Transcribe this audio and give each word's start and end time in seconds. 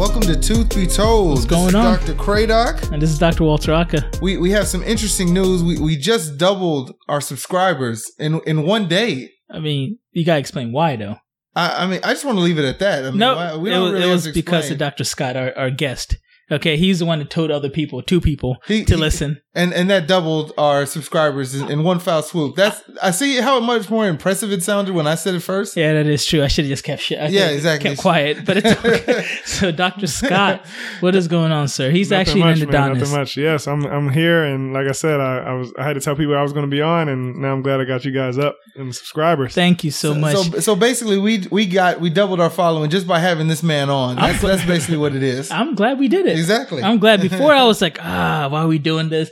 Welcome 0.00 0.22
to 0.22 0.34
Tooth 0.34 0.74
Be 0.74 0.86
Told. 0.86 1.34
What's 1.34 1.44
going 1.44 1.64
this 1.64 1.68
is 1.72 1.74
on? 1.74 1.98
Dr. 1.98 2.14
Kradock. 2.14 2.90
And 2.90 3.02
this 3.02 3.10
is 3.10 3.18
Dr. 3.18 3.44
Walter 3.44 3.74
Aka. 3.74 4.00
We 4.22 4.38
we 4.38 4.50
have 4.50 4.66
some 4.66 4.82
interesting 4.82 5.34
news. 5.34 5.62
We 5.62 5.78
we 5.78 5.98
just 5.98 6.38
doubled 6.38 6.94
our 7.06 7.20
subscribers 7.20 8.10
in 8.18 8.40
in 8.46 8.62
one 8.62 8.88
day. 8.88 9.30
I 9.50 9.58
mean, 9.58 9.98
you 10.12 10.24
gotta 10.24 10.38
explain 10.40 10.72
why 10.72 10.96
though. 10.96 11.16
I, 11.54 11.84
I 11.84 11.86
mean, 11.86 12.00
I 12.02 12.14
just 12.14 12.24
want 12.24 12.38
to 12.38 12.42
leave 12.42 12.58
it 12.58 12.64
at 12.64 12.78
that. 12.78 13.04
I 13.04 13.10
mean, 13.10 13.18
no, 13.18 13.36
why- 13.36 13.56
we 13.56 13.70
it 13.70 13.74
really 13.76 14.02
it 14.02 14.06
was 14.06 14.26
because 14.28 14.70
of 14.70 14.78
Dr. 14.78 15.04
Scott, 15.04 15.36
our, 15.36 15.52
our 15.54 15.70
guest. 15.70 16.16
Okay, 16.50 16.78
he's 16.78 17.00
the 17.00 17.04
one 17.04 17.18
that 17.18 17.28
told 17.28 17.50
other 17.50 17.68
people, 17.68 18.00
two 18.00 18.22
people, 18.22 18.56
He- 18.66 18.86
to 18.86 18.94
he- 18.94 19.00
listen. 19.00 19.42
And 19.52 19.74
and 19.74 19.90
that 19.90 20.06
doubled 20.06 20.52
our 20.56 20.86
subscribers 20.86 21.56
in, 21.56 21.68
in 21.68 21.82
one 21.82 21.98
foul 21.98 22.22
swoop. 22.22 22.54
That's 22.54 22.82
I 23.02 23.10
see 23.10 23.36
how 23.38 23.58
much 23.58 23.90
more 23.90 24.06
impressive 24.06 24.52
it 24.52 24.62
sounded 24.62 24.94
when 24.94 25.08
I 25.08 25.16
said 25.16 25.34
it 25.34 25.40
first. 25.40 25.76
Yeah, 25.76 25.92
that 25.94 26.06
is 26.06 26.24
true. 26.24 26.44
I 26.44 26.46
should 26.46 26.66
have 26.66 26.70
just 26.70 26.84
kept 26.84 27.02
shit. 27.02 27.18
I 27.18 27.26
Yeah, 27.26 27.48
exactly. 27.48 27.90
Kept 27.90 28.00
quiet, 28.00 28.44
but 28.44 28.58
it's 28.58 28.84
okay. 28.84 29.26
so, 29.44 29.72
Dr. 29.72 30.06
Scott, 30.06 30.64
what 31.00 31.16
is 31.16 31.26
going 31.26 31.50
on, 31.50 31.66
sir? 31.66 31.90
He's 31.90 32.10
Nothing 32.10 32.20
actually 32.20 32.40
much, 32.42 32.60
an 32.60 32.70
man. 32.70 32.98
Nothing 32.98 33.12
much. 33.12 33.36
Yes, 33.36 33.66
I'm. 33.66 33.84
I'm 33.86 34.08
here, 34.10 34.44
and 34.44 34.72
like 34.72 34.86
I 34.86 34.92
said, 34.92 35.18
I, 35.18 35.38
I 35.38 35.52
was. 35.54 35.72
I 35.76 35.82
had 35.82 35.94
to 35.94 36.00
tell 36.00 36.14
people 36.14 36.36
I 36.36 36.42
was 36.42 36.52
going 36.52 36.66
to 36.66 36.70
be 36.70 36.80
on, 36.80 37.08
and 37.08 37.36
now 37.36 37.52
I'm 37.52 37.62
glad 37.62 37.80
I 37.80 37.84
got 37.84 38.04
you 38.04 38.12
guys 38.12 38.38
up 38.38 38.56
and 38.76 38.94
subscribers. 38.94 39.52
Thank 39.52 39.82
you 39.82 39.90
so, 39.90 40.14
much. 40.14 40.36
So 40.36 40.60
so 40.60 40.76
basically, 40.76 41.18
we 41.18 41.44
we 41.50 41.66
got 41.66 42.00
we 42.00 42.08
doubled 42.08 42.38
our 42.38 42.50
following 42.50 42.88
just 42.88 43.08
by 43.08 43.18
having 43.18 43.48
this 43.48 43.64
man 43.64 43.90
on. 43.90 44.14
That's 44.14 44.40
that's 44.40 44.64
basically 44.64 44.98
what 44.98 45.16
it 45.16 45.24
is. 45.24 45.50
I'm 45.50 45.74
glad 45.74 45.98
we 45.98 46.06
did 46.06 46.26
it. 46.26 46.38
Exactly. 46.38 46.84
I'm 46.84 46.98
glad. 46.98 47.20
Before 47.30 47.52
I 47.52 47.64
was 47.64 47.82
like, 47.82 47.98
ah, 48.00 48.48
why 48.48 48.62
are 48.62 48.68
we 48.68 48.78
doing 48.78 49.08
this? 49.08 49.30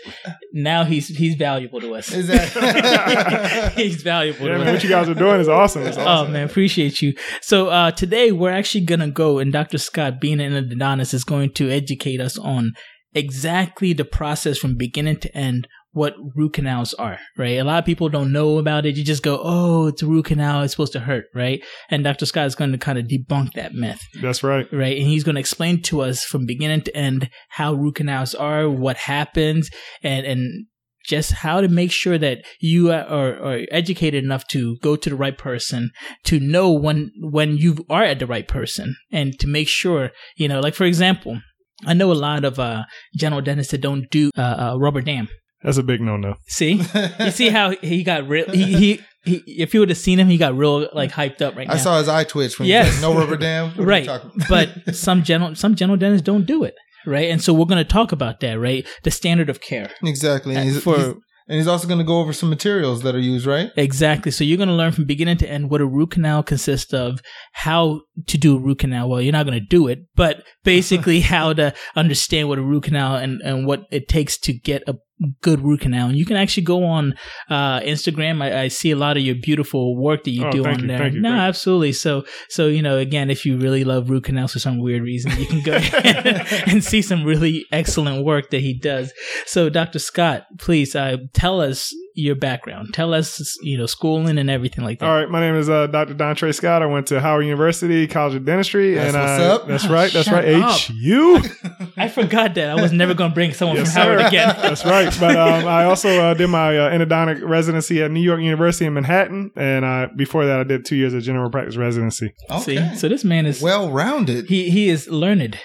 Now 0.53 0.85
he's 0.85 1.09
he's 1.09 1.35
valuable 1.35 1.81
to 1.81 1.95
us. 1.95 2.13
Exactly. 2.13 3.83
he's 3.83 4.03
valuable 4.03 4.47
yeah, 4.47 4.53
to 4.53 4.59
man, 4.59 4.69
us. 4.69 4.75
what 4.75 4.83
you 4.85 4.91
guys 4.91 5.09
are 5.09 5.15
doing 5.15 5.41
is 5.41 5.49
awesome. 5.49 5.83
It's 5.83 5.97
awesome. 5.97 6.29
Oh 6.29 6.33
man, 6.33 6.49
appreciate 6.49 7.03
you. 7.03 7.15
So 7.41 7.69
uh, 7.69 7.91
today 7.91 8.33
we're 8.33 8.53
actually 8.53 8.85
gonna 8.85 9.11
go, 9.11 9.39
and 9.39 9.53
Dr. 9.53 9.79
Scott, 9.79 10.21
being 10.21 10.41
an 10.41 10.53
endodontist, 10.53 11.15
is 11.15 11.25
going 11.25 11.53
to 11.55 11.71
educate 11.71 12.21
us 12.21 12.39
on 12.39 12.73
exactly 13.15 13.93
the 13.93 14.05
process 14.05 14.59
from 14.59 14.77
beginning 14.77 15.19
to 15.21 15.37
end. 15.37 15.67
What 15.93 16.15
root 16.37 16.53
canals 16.53 16.93
are, 16.95 17.19
right? 17.37 17.59
A 17.59 17.65
lot 17.65 17.79
of 17.79 17.85
people 17.87 18.09
don't 18.09 18.31
know 18.33 18.59
about 18.59 18.87
it. 18.87 18.97
You 18.97 19.05
just 19.05 19.23
go, 19.23 19.41
"Oh, 19.43 19.87
it's 19.87 20.03
a 20.03 20.07
root 20.07 20.27
canal. 20.27 20.63
It's 20.63 20.73
supposed 20.75 20.93
to 20.93 21.01
hurt," 21.01 21.25
right? 21.35 21.65
And 21.91 22.05
Dr. 22.05 22.27
Scott 22.27 22.47
is 22.47 22.55
going 22.55 22.73
to 22.73 22.79
kind 22.79 22.99
of 22.99 23.07
debunk 23.07 23.55
that 23.55 23.73
myth, 23.75 24.01
That's 24.21 24.43
right. 24.43 24.67
right? 24.73 24.97
And 24.97 25.07
he's 25.07 25.25
going 25.25 25.37
to 25.37 25.41
explain 25.41 25.83
to 25.83 26.03
us 26.03 26.25
from 26.25 26.47
beginning 26.47 26.83
to 26.83 26.97
end 26.97 27.31
how 27.51 27.73
root 27.73 27.97
canals 27.97 28.35
are, 28.35 28.69
what 28.69 28.97
happens, 28.97 29.71
and 30.03 30.27
and 30.27 30.67
just 31.07 31.33
how 31.33 31.61
to 31.63 31.69
make 31.69 31.91
sure 31.91 32.19
that 32.19 32.45
you 32.61 32.93
are, 32.93 33.35
are 33.43 33.61
educated 33.71 34.23
enough 34.23 34.47
to 34.49 34.77
go 34.83 34.95
to 34.95 35.09
the 35.09 35.17
right 35.17 35.39
person 35.39 35.91
to 36.25 36.39
know 36.39 36.71
when 36.71 37.11
when 37.21 37.57
you 37.57 37.85
are 37.89 38.05
at 38.05 38.19
the 38.19 38.27
right 38.27 38.47
person 38.47 38.95
and 39.11 39.39
to 39.39 39.47
make 39.47 39.69
sure 39.69 40.11
you 40.37 40.47
know 40.49 40.61
like 40.61 40.75
for 40.75 40.85
example 40.85 41.41
i 41.87 41.95
know 41.95 42.13
a 42.13 42.15
lot 42.15 42.45
of 42.45 42.59
uh 42.59 42.83
general 43.17 43.41
dentists 43.41 43.71
that 43.71 43.81
don't 43.81 44.11
do 44.11 44.31
uh, 44.37 44.73
uh 44.73 44.77
rubber 44.79 45.01
dam 45.01 45.29
That's 45.63 45.77
a 45.79 45.83
big 45.83 46.01
no-no. 46.01 46.37
see 46.47 46.81
you 47.21 47.31
see 47.31 47.49
how 47.49 47.71
he 47.71 48.03
got 48.05 48.29
real 48.29 48.51
he, 48.51 48.65
he 48.65 49.01
he 49.25 49.43
if 49.47 49.75
you 49.75 49.81
would 49.81 49.89
have 49.89 49.99
seen 49.99 50.19
him 50.19 50.29
he 50.29 50.37
got 50.39 50.57
real 50.57 50.89
like 50.93 51.11
hyped 51.13 51.43
up 51.43 51.57
right 51.57 51.69
I 51.69 51.77
saw 51.79 51.99
his 51.99 52.09
eye 52.09 52.25
twitch 52.25 52.59
when 52.59 52.69
Yes. 52.69 52.87
he 52.87 52.93
said 52.93 53.03
no 53.03 53.15
rubber 53.19 53.37
dam. 53.37 53.71
What 53.77 53.87
right 53.87 54.09
but 54.49 54.69
some 54.95 55.23
general 55.23 55.55
some 55.55 55.75
general 55.75 55.97
dentists 55.99 56.25
don't 56.25 56.47
do 56.47 56.63
it 56.65 56.75
right 57.07 57.29
and 57.31 57.43
so 57.43 57.53
we're 57.53 57.67
going 57.67 57.85
to 57.85 57.93
talk 57.93 58.13
about 58.13 58.41
that 58.41 58.59
right 58.59 58.87
the 59.03 59.11
standard 59.11 59.51
of 59.51 59.61
care 59.61 59.91
exactly, 60.03 60.55
and 60.55 60.69
uh, 60.69 60.73
he's, 60.73 60.83
for 60.83 60.97
he's- 60.97 61.15
and 61.51 61.57
he's 61.57 61.67
also 61.67 61.89
going 61.89 61.99
to 61.99 62.05
go 62.05 62.21
over 62.21 62.35
some 62.35 62.51
materials 62.51 63.01
that 63.05 63.15
are 63.15 63.19
used, 63.19 63.47
right? 63.47 63.71
Exactly. 63.75 64.31
So 64.31 64.45
you're 64.45 64.59
going 64.59 64.69
to 64.69 64.75
learn 64.75 64.93
from 64.93 65.07
beginning 65.07 65.39
to 65.39 65.49
end 65.51 65.71
what 65.71 65.81
a 65.81 65.87
root 65.87 66.11
canal 66.11 66.43
consists 66.43 66.93
of, 66.93 67.21
how 67.55 68.03
to 68.27 68.37
do 68.37 68.55
a 68.55 68.61
root 68.61 68.81
canal. 68.81 69.09
Well, 69.09 69.23
you're 69.23 69.33
not 69.33 69.47
going 69.47 69.59
to 69.59 69.65
do 69.67 69.89
it, 69.89 70.01
but 70.15 70.45
basically 70.63 71.21
how 71.21 71.55
to 71.55 71.73
understand 71.97 72.51
what 72.51 72.59
a 72.59 72.63
root 72.63 72.83
canal 72.83 73.17
and, 73.17 73.41
and 73.41 73.67
what 73.67 73.85
it 73.91 74.09
takes 74.09 74.37
to 74.41 74.53
get 74.53 74.83
a 74.87 74.97
good 75.43 75.61
root 75.61 75.81
canal. 75.81 76.09
And 76.09 76.17
you 76.17 76.25
can 76.25 76.37
actually 76.37 76.63
go 76.65 76.85
on 76.85 77.15
uh, 77.49 77.81
Instagram. 77.81 78.43
I, 78.43 78.63
I 78.63 78.69
see 78.69 78.91
a 78.91 78.97
lot 78.97 79.17
of 79.17 79.23
your 79.23 79.35
beautiful 79.35 79.97
work 79.97 80.25
that 80.25 80.31
you 80.31 80.47
Oh, 80.47 80.51
do 80.51 80.65
on 80.67 80.81
you, 80.81 80.87
there. 80.87 81.09
you, 81.09 81.21
no, 81.21 81.33
absolutely. 81.33 81.93
So, 81.93 82.25
so 82.49 82.67
you 82.67 82.83
know, 82.83 82.97
again, 82.99 83.31
if 83.31 83.45
you 83.45 83.59
really 83.59 83.85
love 83.85 84.11
root 84.11 84.25
canals 84.25 84.53
for 84.53 84.59
some 84.61 84.79
weird 84.79 85.03
reason, 85.03 85.33
you 85.39 85.47
can 85.47 85.63
go 85.63 85.73
and 86.67 86.83
see 86.85 87.03
some 87.03 87.25
really 87.25 87.65
excellent 87.73 88.25
work 88.25 88.51
that 88.51 88.61
he 88.61 88.75
does. 88.79 89.13
So, 89.47 89.69
Dr. 89.69 89.99
Scott, 89.99 90.47
please 90.59 90.95
uh, 90.95 91.17
tell 91.35 91.61
us 91.61 91.93
your 92.19 92.35
background. 92.35 92.93
Tell 92.93 93.15
us, 93.15 93.57
you 93.63 93.79
know, 93.79 93.87
schooling 93.87 94.39
and 94.39 94.51
everything 94.51 94.85
like 94.85 94.99
that. 94.99 95.09
All 95.09 95.17
right, 95.17 95.31
my 95.31 95.41
name 95.41 95.55
is 95.55 95.69
uh, 95.71 95.87
Dr. 95.87 96.15
Dontra 96.15 96.53
Scott. 96.55 96.83
I 96.83 96.87
went 96.87 97.07
to 97.09 97.21
Howard 97.21 97.45
University 97.45 98.07
College 98.07 98.35
of 98.35 98.45
Dentistry, 98.45 98.95
That's 98.95 99.15
and 99.15 99.23
what's 99.23 99.41
I, 99.41 99.45
up. 99.47 99.67
that's 99.69 99.85
Oh, 99.87 99.93
right. 99.93 100.13
That's 100.13 100.29
shut 100.29 100.45
right. 100.45 100.55
up. 100.63 100.79
HU. 100.81 101.41
I 101.97 102.09
forgot 102.09 102.55
that. 102.57 102.71
I 102.77 102.81
was 102.81 102.93
never 102.93 103.15
going 103.15 103.31
to 103.31 103.35
bring 103.35 103.53
someone 103.53 103.77
Yes, 103.79 103.93
from 103.93 104.03
Howard 104.03 104.21
sir. 104.21 104.27
again. 104.29 104.49
That's 104.63 104.85
right. 104.85 105.17
But 105.21 105.37
um, 105.37 105.67
I 105.67 105.85
also 105.85 106.09
uh, 106.09 106.35
did 106.35 106.49
my 106.49 106.77
uh, 106.77 106.91
endodontic 106.91 107.41
residency 107.47 108.03
at 108.03 108.11
New 108.11 108.21
York 108.21 108.41
University 108.41 108.87
in 108.87 108.95
Manhattan, 108.95 109.51
and 109.57 109.85
uh, 109.85 110.09
before 110.17 110.45
that, 110.47 110.59
I 110.61 110.65
did 110.65 110.85
two 110.85 110.97
years 110.97 111.15
of 111.15 111.23
general 111.23 111.51
practice 111.51 111.77
residency. 111.77 112.33
Okay. 112.51 112.61
See, 112.91 112.97
so 112.97 113.09
this 113.09 113.25
man 113.25 113.47
is 113.47 113.63
well 113.63 113.91
rounded. 113.91 114.47
he 114.49 114.71
he 114.71 114.89
is 114.89 115.09
learned. 115.09 115.59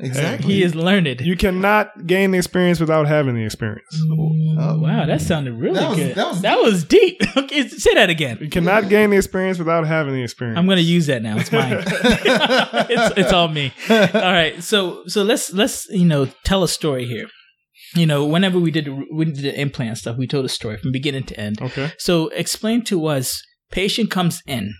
Exactly. 0.00 0.52
He 0.54 0.62
is 0.62 0.74
learned. 0.74 1.20
You 1.20 1.36
cannot 1.36 2.06
gain 2.06 2.30
the 2.30 2.38
experience 2.38 2.80
without 2.80 3.06
having 3.06 3.34
the 3.34 3.44
experience. 3.44 3.86
Oh, 4.12 4.78
wow, 4.80 5.06
that 5.06 5.20
sounded 5.20 5.54
really 5.54 5.74
That 5.74 5.88
was- 5.90 5.98
good. 5.98 6.14
that 6.42 6.58
was- 6.58 6.84
deep. 6.84 7.20
okay, 7.36 7.68
say 7.68 7.94
that 7.94 8.10
again. 8.10 8.38
You 8.40 8.48
cannot 8.50 8.88
gain 8.88 9.10
the 9.10 9.16
experience 9.16 9.58
without 9.58 9.86
having 9.86 10.14
the 10.14 10.22
experience. 10.22 10.58
I'm 10.58 10.66
gonna 10.66 10.80
use 10.80 11.06
that 11.06 11.22
now. 11.22 11.38
It's 11.38 11.52
mine. 11.52 11.72
it's 11.86 13.18
it's 13.18 13.32
all 13.32 13.48
me. 13.48 13.72
All 13.88 13.96
right. 14.12 14.62
So 14.62 15.02
so 15.06 15.22
let's 15.22 15.52
let's 15.52 15.86
you 15.90 16.04
know 16.06 16.26
tell 16.44 16.62
a 16.62 16.68
story 16.68 17.06
here. 17.06 17.26
You 17.96 18.06
know, 18.06 18.24
whenever 18.24 18.58
we 18.60 18.70
did 18.70 18.84
the, 18.84 19.04
we 19.12 19.24
did 19.24 19.36
the 19.38 19.60
implant 19.60 19.98
stuff, 19.98 20.16
we 20.16 20.26
told 20.28 20.44
a 20.44 20.48
story 20.48 20.76
from 20.78 20.92
beginning 20.92 21.24
to 21.24 21.40
end. 21.40 21.60
okay. 21.60 21.92
So 21.98 22.28
explain 22.28 22.84
to 22.84 23.06
us, 23.06 23.42
patient 23.72 24.12
comes 24.12 24.42
in, 24.46 24.74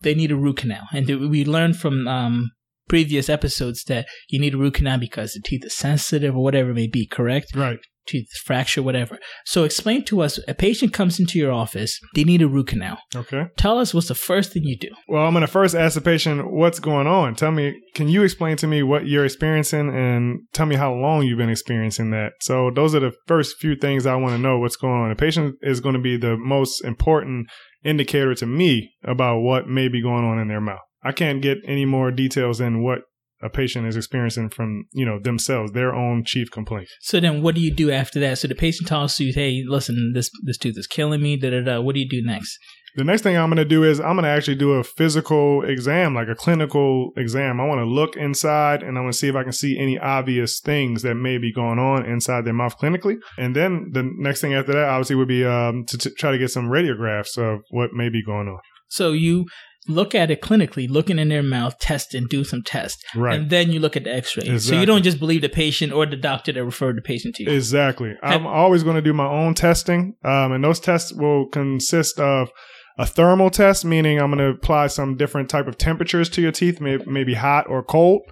they 0.00 0.12
need 0.14 0.32
a 0.32 0.36
root 0.36 0.56
canal, 0.56 0.82
and 0.92 1.06
we 1.30 1.44
learned 1.44 1.76
from 1.76 2.08
um, 2.08 2.50
previous 2.88 3.28
episodes 3.28 3.84
that 3.84 4.06
you 4.28 4.40
need 4.40 4.54
a 4.54 4.58
root 4.58 4.74
canal 4.74 4.98
because 4.98 5.32
the 5.32 5.40
teeth 5.40 5.64
are 5.64 5.70
sensitive 5.70 6.34
or 6.34 6.42
whatever 6.42 6.70
it 6.70 6.74
may 6.74 6.86
be. 6.86 7.06
Correct? 7.06 7.54
Right. 7.54 7.78
Tooth 8.06 8.28
fracture, 8.46 8.82
whatever. 8.82 9.18
So 9.44 9.64
explain 9.64 10.02
to 10.06 10.22
us, 10.22 10.40
a 10.48 10.54
patient 10.54 10.94
comes 10.94 11.20
into 11.20 11.38
your 11.38 11.52
office, 11.52 12.00
they 12.14 12.24
need 12.24 12.40
a 12.40 12.48
root 12.48 12.68
canal. 12.68 12.98
Okay. 13.14 13.48
Tell 13.58 13.78
us 13.78 13.92
what's 13.92 14.08
the 14.08 14.14
first 14.14 14.52
thing 14.52 14.64
you 14.64 14.78
do. 14.78 14.88
Well, 15.08 15.26
I'm 15.26 15.34
going 15.34 15.42
to 15.42 15.46
first 15.46 15.74
ask 15.74 15.94
the 15.94 16.00
patient 16.00 16.50
what's 16.50 16.80
going 16.80 17.06
on. 17.06 17.34
Tell 17.34 17.50
me, 17.50 17.78
can 17.94 18.08
you 18.08 18.22
explain 18.22 18.56
to 18.58 18.66
me 18.66 18.82
what 18.82 19.06
you're 19.06 19.26
experiencing 19.26 19.94
and 19.94 20.40
tell 20.54 20.64
me 20.64 20.76
how 20.76 20.94
long 20.94 21.24
you've 21.24 21.36
been 21.36 21.50
experiencing 21.50 22.10
that? 22.12 22.32
So, 22.40 22.70
those 22.74 22.94
are 22.94 23.00
the 23.00 23.12
first 23.26 23.58
few 23.58 23.76
things 23.76 24.06
I 24.06 24.16
want 24.16 24.34
to 24.34 24.38
know 24.38 24.58
what's 24.58 24.76
going 24.76 25.02
on. 25.02 25.10
The 25.10 25.16
patient 25.16 25.56
is 25.60 25.80
going 25.80 25.94
to 25.94 26.00
be 26.00 26.16
the 26.16 26.38
most 26.38 26.82
important 26.84 27.48
indicator 27.84 28.34
to 28.34 28.46
me 28.46 28.90
about 29.04 29.40
what 29.40 29.68
may 29.68 29.88
be 29.88 30.02
going 30.02 30.24
on 30.24 30.38
in 30.38 30.48
their 30.48 30.60
mouth. 30.62 30.80
I 31.02 31.12
can't 31.12 31.42
get 31.42 31.58
any 31.66 31.84
more 31.84 32.10
details 32.10 32.58
than 32.58 32.82
what 32.82 33.00
a 33.42 33.48
patient 33.48 33.86
is 33.86 33.96
experiencing 33.96 34.50
from, 34.50 34.84
you 34.92 35.06
know, 35.06 35.20
themselves, 35.20 35.72
their 35.72 35.94
own 35.94 36.24
chief 36.24 36.50
complaint. 36.50 36.88
So 37.00 37.20
then, 37.20 37.42
what 37.42 37.54
do 37.54 37.60
you 37.60 37.72
do 37.72 37.90
after 37.90 38.18
that? 38.20 38.38
So 38.38 38.48
the 38.48 38.54
patient 38.54 38.88
tells 38.88 39.18
you, 39.20 39.32
"Hey, 39.32 39.62
listen, 39.66 40.12
this 40.14 40.30
this 40.42 40.58
tooth 40.58 40.76
is 40.76 40.86
killing 40.86 41.22
me." 41.22 41.36
Da 41.36 41.50
da 41.50 41.60
da. 41.60 41.80
What 41.80 41.94
do 41.94 42.00
you 42.00 42.08
do 42.08 42.22
next? 42.24 42.58
The 42.96 43.04
next 43.04 43.22
thing 43.22 43.36
I'm 43.36 43.48
going 43.48 43.58
to 43.58 43.64
do 43.64 43.84
is 43.84 44.00
I'm 44.00 44.16
going 44.16 44.24
to 44.24 44.30
actually 44.30 44.56
do 44.56 44.72
a 44.72 44.82
physical 44.82 45.62
exam, 45.62 46.14
like 46.14 46.26
a 46.26 46.34
clinical 46.34 47.12
exam. 47.16 47.60
I 47.60 47.66
want 47.66 47.78
to 47.78 47.84
look 47.84 48.16
inside 48.16 48.82
and 48.82 48.98
I 48.98 49.02
want 49.02 49.12
to 49.12 49.18
see 49.18 49.28
if 49.28 49.36
I 49.36 49.44
can 49.44 49.52
see 49.52 49.78
any 49.78 49.96
obvious 49.98 50.58
things 50.58 51.02
that 51.02 51.14
may 51.14 51.38
be 51.38 51.52
going 51.52 51.78
on 51.78 52.04
inside 52.04 52.44
their 52.44 52.54
mouth 52.54 52.76
clinically. 52.76 53.18
And 53.38 53.54
then 53.54 53.90
the 53.92 54.10
next 54.16 54.40
thing 54.40 54.54
after 54.54 54.72
that, 54.72 54.88
obviously, 54.88 55.14
would 55.14 55.28
be 55.28 55.44
um, 55.44 55.84
to, 55.86 55.98
to 55.98 56.10
try 56.10 56.32
to 56.32 56.38
get 56.38 56.50
some 56.50 56.70
radiographs 56.70 57.38
of 57.38 57.60
what 57.70 57.92
may 57.92 58.08
be 58.08 58.24
going 58.24 58.48
on. 58.48 58.58
So 58.88 59.12
you 59.12 59.46
look 59.88 60.14
at 60.14 60.30
it 60.30 60.42
clinically, 60.42 60.88
looking 60.88 61.18
in 61.18 61.28
their 61.28 61.42
mouth, 61.42 61.78
test 61.78 62.14
and 62.14 62.28
do 62.28 62.44
some 62.44 62.62
tests, 62.62 63.02
Right. 63.16 63.40
and 63.40 63.50
then 63.50 63.72
you 63.72 63.80
look 63.80 63.96
at 63.96 64.04
the 64.04 64.14
X-ray. 64.14 64.58
So 64.58 64.78
you 64.78 64.86
don't 64.86 65.02
just 65.02 65.18
believe 65.18 65.40
the 65.40 65.48
patient 65.48 65.92
or 65.92 66.06
the 66.06 66.16
doctor 66.16 66.52
that 66.52 66.64
referred 66.64 66.96
the 66.96 67.02
patient 67.02 67.36
to 67.36 67.44
you. 67.44 67.50
Exactly. 67.50 68.14
I'm 68.22 68.46
always 68.46 68.82
going 68.82 68.96
to 68.96 69.02
do 69.02 69.12
my 69.12 69.26
own 69.26 69.54
testing, 69.54 70.14
um, 70.24 70.52
and 70.52 70.62
those 70.62 70.78
tests 70.78 71.12
will 71.12 71.46
consist 71.48 72.20
of 72.20 72.50
a 72.98 73.06
thermal 73.06 73.48
test, 73.48 73.84
meaning 73.84 74.20
I'm 74.20 74.30
going 74.32 74.38
to 74.38 74.56
apply 74.58 74.88
some 74.88 75.16
different 75.16 75.48
type 75.48 75.66
of 75.68 75.78
temperatures 75.78 76.28
to 76.30 76.42
your 76.42 76.52
teeth, 76.52 76.80
maybe, 76.80 77.04
maybe 77.06 77.34
hot 77.34 77.66
or 77.68 77.82
cold, 77.82 78.22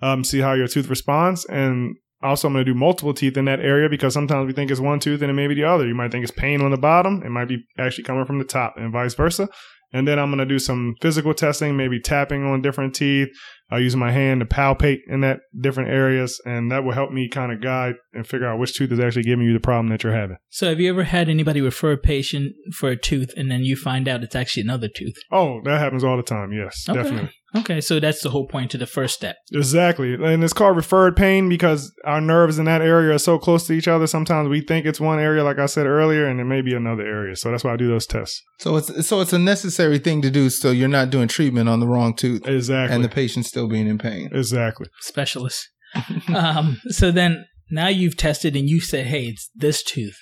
um, 0.00 0.24
see 0.24 0.38
how 0.38 0.52
your 0.54 0.68
tooth 0.68 0.88
responds, 0.88 1.44
and 1.46 1.96
also 2.22 2.46
I'm 2.46 2.54
going 2.54 2.64
to 2.64 2.72
do 2.72 2.78
multiple 2.78 3.12
teeth 3.12 3.36
in 3.36 3.46
that 3.46 3.58
area 3.58 3.88
because 3.88 4.14
sometimes 4.14 4.46
we 4.46 4.52
think 4.52 4.70
it's 4.70 4.78
one 4.80 5.00
tooth 5.00 5.22
and 5.22 5.30
it 5.30 5.34
may 5.34 5.48
be 5.48 5.54
the 5.56 5.64
other. 5.64 5.86
You 5.88 5.94
might 5.96 6.12
think 6.12 6.22
it's 6.22 6.30
pain 6.32 6.62
on 6.62 6.70
the 6.70 6.76
bottom, 6.76 7.22
it 7.24 7.30
might 7.30 7.48
be 7.48 7.64
actually 7.78 8.04
coming 8.04 8.24
from 8.24 8.38
the 8.38 8.44
top, 8.44 8.76
and 8.76 8.92
vice 8.92 9.14
versa. 9.14 9.48
And 9.92 10.08
then 10.08 10.18
I'm 10.18 10.28
going 10.30 10.38
to 10.38 10.46
do 10.46 10.58
some 10.58 10.94
physical 11.02 11.34
testing, 11.34 11.76
maybe 11.76 12.00
tapping 12.00 12.44
on 12.44 12.62
different 12.62 12.94
teeth, 12.94 13.28
uh, 13.70 13.76
using 13.76 14.00
my 14.00 14.10
hand 14.10 14.40
to 14.40 14.46
palpate 14.46 15.00
in 15.06 15.20
that 15.20 15.40
different 15.60 15.90
areas, 15.90 16.40
and 16.46 16.70
that 16.70 16.84
will 16.84 16.92
help 16.92 17.10
me 17.10 17.28
kind 17.28 17.52
of 17.52 17.60
guide 17.60 17.94
and 18.12 18.26
figure 18.26 18.46
out 18.46 18.58
which 18.58 18.74
tooth 18.74 18.90
is 18.92 19.00
actually 19.00 19.22
giving 19.24 19.44
you 19.44 19.52
the 19.52 19.60
problem 19.60 19.88
that 19.88 20.02
you're 20.02 20.14
having. 20.14 20.36
So, 20.50 20.68
have 20.70 20.80
you 20.80 20.88
ever 20.90 21.04
had 21.04 21.28
anybody 21.28 21.60
refer 21.60 21.92
a 21.92 21.98
patient 21.98 22.54
for 22.74 22.90
a 22.90 22.96
tooth 22.96 23.32
and 23.36 23.50
then 23.50 23.60
you 23.64 23.76
find 23.76 24.08
out 24.08 24.22
it's 24.22 24.34
actually 24.36 24.62
another 24.62 24.88
tooth? 24.88 25.14
Oh, 25.30 25.60
that 25.64 25.78
happens 25.78 26.04
all 26.04 26.16
the 26.16 26.22
time. 26.22 26.52
Yes, 26.52 26.86
Okay. 26.88 27.02
definitely. 27.02 27.30
Okay, 27.54 27.80
so 27.82 28.00
that's 28.00 28.22
the 28.22 28.30
whole 28.30 28.46
point 28.46 28.70
to 28.70 28.78
the 28.78 28.86
first 28.86 29.14
step. 29.14 29.36
Exactly. 29.52 30.14
And 30.14 30.42
it's 30.42 30.54
called 30.54 30.76
referred 30.76 31.16
pain 31.16 31.48
because 31.48 31.92
our 32.04 32.20
nerves 32.20 32.58
in 32.58 32.64
that 32.64 32.80
area 32.80 33.14
are 33.14 33.18
so 33.18 33.38
close 33.38 33.66
to 33.66 33.74
each 33.74 33.86
other. 33.88 34.06
Sometimes 34.06 34.48
we 34.48 34.62
think 34.62 34.86
it's 34.86 35.00
one 35.00 35.18
area, 35.18 35.44
like 35.44 35.58
I 35.58 35.66
said 35.66 35.86
earlier, 35.86 36.26
and 36.26 36.40
it 36.40 36.44
may 36.44 36.62
be 36.62 36.74
another 36.74 37.02
area. 37.06 37.36
So 37.36 37.50
that's 37.50 37.62
why 37.62 37.74
I 37.74 37.76
do 37.76 37.88
those 37.88 38.06
tests. 38.06 38.42
So 38.58 38.76
it's 38.76 39.06
so 39.06 39.20
it's 39.20 39.32
a 39.34 39.38
necessary 39.38 39.98
thing 39.98 40.22
to 40.22 40.30
do, 40.30 40.48
so 40.50 40.70
you're 40.70 40.88
not 40.88 41.10
doing 41.10 41.28
treatment 41.28 41.68
on 41.68 41.80
the 41.80 41.86
wrong 41.88 42.14
tooth, 42.14 42.46
Exactly. 42.46 42.94
and 42.94 43.04
the 43.04 43.08
patient's 43.08 43.48
still 43.48 43.68
being 43.68 43.86
in 43.86 43.98
pain. 43.98 44.30
exactly. 44.32 44.86
Specialist. 45.00 45.68
um, 46.34 46.80
so 46.88 47.10
then 47.10 47.44
now 47.70 47.88
you've 47.88 48.16
tested 48.16 48.56
and 48.56 48.68
you 48.68 48.80
said, 48.80 49.06
hey, 49.06 49.24
it's 49.26 49.50
this 49.54 49.82
tooth. 49.82 50.16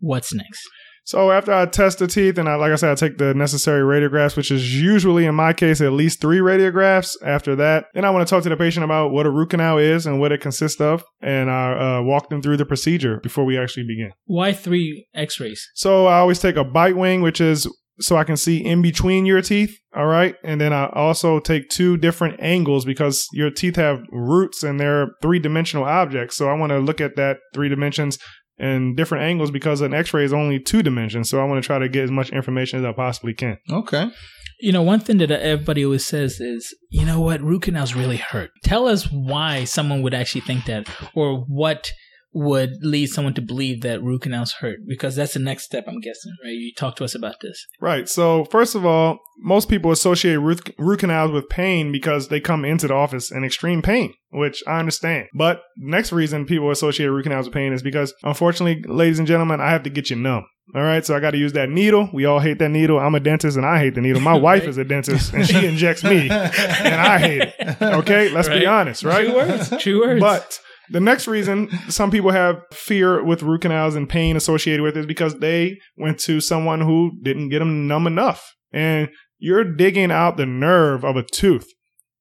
What's 0.00 0.34
next? 0.34 0.60
So 1.04 1.30
after 1.30 1.52
I 1.52 1.66
test 1.66 1.98
the 1.98 2.06
teeth, 2.06 2.38
and 2.38 2.48
I, 2.48 2.54
like 2.54 2.72
I 2.72 2.76
said, 2.76 2.90
I 2.90 2.94
take 2.94 3.18
the 3.18 3.34
necessary 3.34 3.82
radiographs, 3.82 4.36
which 4.36 4.50
is 4.50 4.74
usually 4.80 5.26
in 5.26 5.34
my 5.34 5.52
case 5.52 5.80
at 5.80 5.92
least 5.92 6.20
three 6.20 6.38
radiographs. 6.38 7.16
After 7.22 7.54
that, 7.56 7.86
then 7.94 8.04
I 8.04 8.10
want 8.10 8.26
to 8.26 8.34
talk 8.34 8.42
to 8.44 8.48
the 8.48 8.56
patient 8.56 8.84
about 8.84 9.10
what 9.10 9.26
a 9.26 9.30
root 9.30 9.50
canal 9.50 9.78
is 9.78 10.06
and 10.06 10.18
what 10.18 10.32
it 10.32 10.40
consists 10.40 10.80
of, 10.80 11.04
and 11.20 11.50
I 11.50 11.98
uh, 11.98 12.02
walk 12.02 12.30
them 12.30 12.40
through 12.40 12.56
the 12.56 12.66
procedure 12.66 13.20
before 13.22 13.44
we 13.44 13.58
actually 13.58 13.86
begin. 13.86 14.12
Why 14.24 14.52
three 14.52 15.06
x 15.14 15.38
rays? 15.38 15.68
So 15.74 16.06
I 16.06 16.18
always 16.18 16.38
take 16.38 16.56
a 16.56 16.64
bite 16.64 16.96
wing, 16.96 17.20
which 17.20 17.40
is 17.40 17.68
so 18.00 18.16
I 18.16 18.24
can 18.24 18.36
see 18.36 18.64
in 18.64 18.82
between 18.82 19.24
your 19.24 19.40
teeth. 19.40 19.78
All 19.94 20.06
right. 20.06 20.34
And 20.42 20.60
then 20.60 20.72
I 20.72 20.86
also 20.86 21.38
take 21.38 21.68
two 21.68 21.96
different 21.96 22.40
angles 22.40 22.84
because 22.84 23.28
your 23.32 23.50
teeth 23.50 23.76
have 23.76 24.02
roots 24.10 24.64
and 24.64 24.80
they're 24.80 25.08
three 25.22 25.38
dimensional 25.38 25.84
objects. 25.84 26.36
So 26.36 26.48
I 26.48 26.54
want 26.54 26.70
to 26.70 26.78
look 26.78 27.00
at 27.00 27.14
that 27.16 27.38
three 27.52 27.68
dimensions 27.68 28.18
and 28.58 28.96
different 28.96 29.24
angles 29.24 29.50
because 29.50 29.80
an 29.80 29.94
x 29.94 30.14
ray 30.14 30.24
is 30.24 30.32
only 30.32 30.58
two 30.60 30.82
dimensions. 30.82 31.28
So 31.28 31.40
I 31.40 31.44
want 31.44 31.62
to 31.62 31.66
try 31.66 31.78
to 31.78 31.88
get 31.88 32.04
as 32.04 32.10
much 32.10 32.30
information 32.30 32.78
as 32.78 32.84
I 32.84 32.92
possibly 32.92 33.34
can. 33.34 33.58
Okay. 33.70 34.10
You 34.60 34.72
know, 34.72 34.82
one 34.82 35.00
thing 35.00 35.18
that 35.18 35.30
everybody 35.30 35.84
always 35.84 36.06
says 36.06 36.40
is, 36.40 36.74
you 36.88 37.04
know 37.04 37.20
what, 37.20 37.40
root 37.42 37.62
canals 37.62 37.94
really 37.94 38.16
hurt. 38.16 38.50
Tell 38.62 38.86
us 38.86 39.10
why 39.10 39.64
someone 39.64 40.00
would 40.02 40.14
actually 40.14 40.42
think 40.42 40.64
that, 40.66 40.88
or 41.14 41.40
what 41.48 41.90
would 42.34 42.70
lead 42.82 43.06
someone 43.06 43.32
to 43.34 43.40
believe 43.40 43.80
that 43.82 44.02
root 44.02 44.22
canals 44.22 44.52
hurt, 44.54 44.78
because 44.88 45.14
that's 45.16 45.34
the 45.34 45.38
next 45.40 45.62
step, 45.64 45.84
I'm 45.86 46.00
guessing, 46.00 46.32
right? 46.44 46.50
You 46.50 46.72
talk 46.76 46.96
to 46.96 47.04
us 47.04 47.14
about 47.14 47.36
this. 47.40 47.64
Right. 47.80 48.08
So 48.08 48.44
first 48.46 48.74
of 48.74 48.84
all, 48.84 49.18
most 49.38 49.68
people 49.68 49.90
associate 49.92 50.36
root, 50.36 50.74
root 50.78 50.98
canals 51.00 51.30
with 51.30 51.48
pain 51.48 51.92
because 51.92 52.28
they 52.28 52.40
come 52.40 52.64
into 52.64 52.88
the 52.88 52.94
office 52.94 53.30
in 53.30 53.44
extreme 53.44 53.82
pain, 53.82 54.14
which 54.30 54.62
I 54.66 54.78
understand. 54.80 55.28
But 55.34 55.62
next 55.76 56.12
reason 56.12 56.44
people 56.44 56.70
associate 56.70 57.06
root 57.06 57.22
canals 57.22 57.46
with 57.46 57.54
pain 57.54 57.72
is 57.72 57.82
because, 57.82 58.12
unfortunately, 58.24 58.82
ladies 58.86 59.18
and 59.20 59.28
gentlemen, 59.28 59.60
I 59.60 59.70
have 59.70 59.84
to 59.84 59.90
get 59.90 60.10
you 60.10 60.16
numb. 60.16 60.44
All 60.74 60.82
right, 60.82 61.04
so 61.04 61.14
I 61.14 61.20
got 61.20 61.32
to 61.32 61.36
use 61.38 61.52
that 61.52 61.68
needle. 61.68 62.08
We 62.12 62.24
all 62.24 62.40
hate 62.40 62.58
that 62.58 62.70
needle. 62.70 62.98
I'm 62.98 63.14
a 63.14 63.20
dentist 63.20 63.56
and 63.58 63.66
I 63.66 63.78
hate 63.78 63.94
the 63.94 64.00
needle. 64.00 64.20
My 64.22 64.32
wife 64.38 64.62
Right. 64.62 64.68
is 64.70 64.78
a 64.78 64.84
dentist 64.84 65.32
and 65.34 65.46
she 65.46 65.66
injects 65.68 66.02
me 66.02 66.22
and 66.30 66.32
I 66.32 67.18
hate 67.18 67.42
it. 67.58 67.82
Okay, 67.82 68.30
let's 68.30 68.48
be 68.48 68.64
honest, 68.66 69.04
right? 69.04 69.26
True 69.26 69.34
words. 69.36 69.72
True 69.78 70.00
words. 70.00 70.20
But 70.20 70.60
the 70.90 71.00
next 71.00 71.26
reason 71.26 71.70
some 71.88 72.10
people 72.10 72.30
have 72.30 72.62
fear 72.72 73.22
with 73.22 73.42
root 73.42 73.62
canals 73.62 73.94
and 73.94 74.08
pain 74.08 74.36
associated 74.36 74.82
with 74.82 74.96
it 74.96 75.00
is 75.00 75.06
because 75.06 75.38
they 75.38 75.78
went 75.96 76.18
to 76.20 76.40
someone 76.40 76.80
who 76.80 77.12
didn't 77.22 77.48
get 77.48 77.60
them 77.60 77.86
numb 77.86 78.06
enough. 78.06 78.54
And 78.72 79.08
you're 79.38 79.64
digging 79.64 80.10
out 80.10 80.36
the 80.36 80.46
nerve 80.46 81.04
of 81.04 81.16
a 81.16 81.22
tooth. 81.22 81.66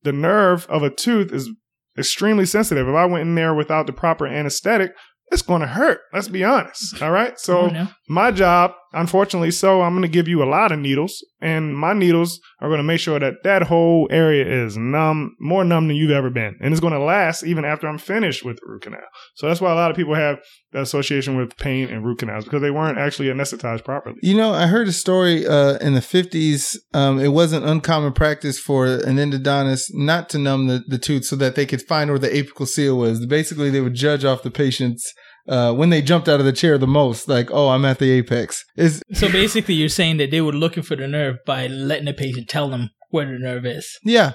The 0.04 0.13
nerve 0.13 0.65
of 0.69 0.83
a 0.83 0.89
tooth 0.89 1.31
is 1.31 1.50
extremely 1.98 2.45
sensitive. 2.45 2.88
If 2.88 2.95
I 2.95 3.06
went 3.06 3.27
in 3.27 3.36
there 3.36 3.54
without 3.54 3.88
the 3.88 3.94
proper 3.94 4.27
anesthetic, 4.27 4.92
it's 5.31 5.42
going 5.42 5.62
to 5.62 5.68
hurt. 5.68 6.01
Let's 6.12 6.27
be 6.27 6.44
honest. 6.44 7.01
All 7.01 7.12
right. 7.12 7.39
So 7.39 7.69
Oh. 7.74 7.88
My 8.10 8.32
job, 8.32 8.72
unfortunately, 8.92 9.52
so 9.52 9.82
I'm 9.82 9.94
going 9.94 10.02
to 10.02 10.10
give 10.10 10.28
you 10.28 10.44
a 10.44 10.50
lot 10.50 10.74
of 10.74 10.80
needles, 10.80 11.26
and 11.40 11.76
my 11.76 11.94
needles 11.94 12.40
are 12.60 12.68
going 12.68 12.80
to 12.80 12.84
make 12.84 13.00
sure 13.00 13.18
that 13.18 13.36
that 13.44 13.64
whole 13.64 14.10
area 14.12 14.66
is 14.66 14.76
numb, 14.76 15.36
more 15.40 15.64
numb 15.64 15.88
than 15.88 15.96
you've 15.96 16.12
ever 16.12 16.30
been, 16.30 16.58
and 16.60 16.74
it's 16.74 16.82
going 16.82 16.94
to 16.94 17.00
last 17.00 17.44
even 17.44 17.64
after 17.64 17.88
I'm 17.88 17.98
finished 17.98 18.44
with 18.44 18.60
root 18.66 18.82
canal. 18.82 19.00
So 19.36 19.48
that's 19.48 19.62
why 19.62 19.72
a 19.72 19.76
lot 19.76 19.90
of 19.90 19.96
people 19.96 20.16
have 20.16 20.40
that 20.74 20.82
association 20.82 21.38
with 21.38 21.56
pain 21.58 21.88
and 21.88 22.06
root 22.06 22.20
canals 22.20 22.44
because 22.44 22.62
they 22.62 22.72
weren't 22.72 22.98
actually 22.98 23.30
anesthetized 23.30 23.86
properly. 23.86 24.18
You 24.22 24.36
know, 24.36 24.54
I 24.54 24.68
heard 24.68 24.90
a 24.90 24.94
story 24.94 25.48
uh, 25.48 25.78
in 25.78 25.94
the 25.94 26.02
50s. 26.02 26.76
Um, 26.94 27.20
it 27.20 27.30
wasn't 27.30 27.66
uncommon 27.66 28.14
practice 28.14 28.60
for 28.60 28.86
an 28.86 29.16
endodontist 29.16 29.92
not 29.94 30.30
to 30.32 30.40
numb 30.40 30.68
the, 30.68 30.84
the 30.88 30.98
tooth 30.98 31.26
so 31.26 31.38
that 31.38 31.56
they 31.56 31.66
could 31.66 31.82
find 31.82 32.10
where 32.10 32.20
the 32.20 32.30
apical 32.30 32.68
seal 32.68 32.98
was. 32.98 33.26
Basically, 33.26 33.70
they 33.70 33.82
would 33.82 33.94
judge 33.94 34.26
off 34.26 34.44
the 34.44 34.52
patient's 34.52 35.14
uh, 35.48 35.74
when 35.74 35.90
they 35.90 36.01
jumped 36.01 36.30
out 36.30 36.40
of 36.40 36.45
the 36.45 36.54
chair 36.54 36.78
the 36.78 36.88
most, 36.88 37.28
like, 37.28 37.50
oh, 37.51 37.69
I'm 37.69 37.86
at 37.86 38.00
the 38.00 38.12
apex. 38.12 38.63
Is 38.78 39.01
So 39.13 39.30
basically, 39.31 39.75
you're 39.75 39.90
saying 39.90 40.18
that 40.18 40.31
they 40.31 40.42
were 40.42 40.54
looking 40.54 40.84
for 40.84 40.95
the 40.95 41.07
nerve 41.07 41.38
by 41.45 41.68
letting 41.68 42.06
the 42.06 42.13
patient 42.13 42.48
tell 42.50 42.69
them 42.69 42.92
where 43.10 43.25
the 43.25 43.40
nerve 43.40 43.66
is. 43.66 44.00
yeah. 44.04 44.34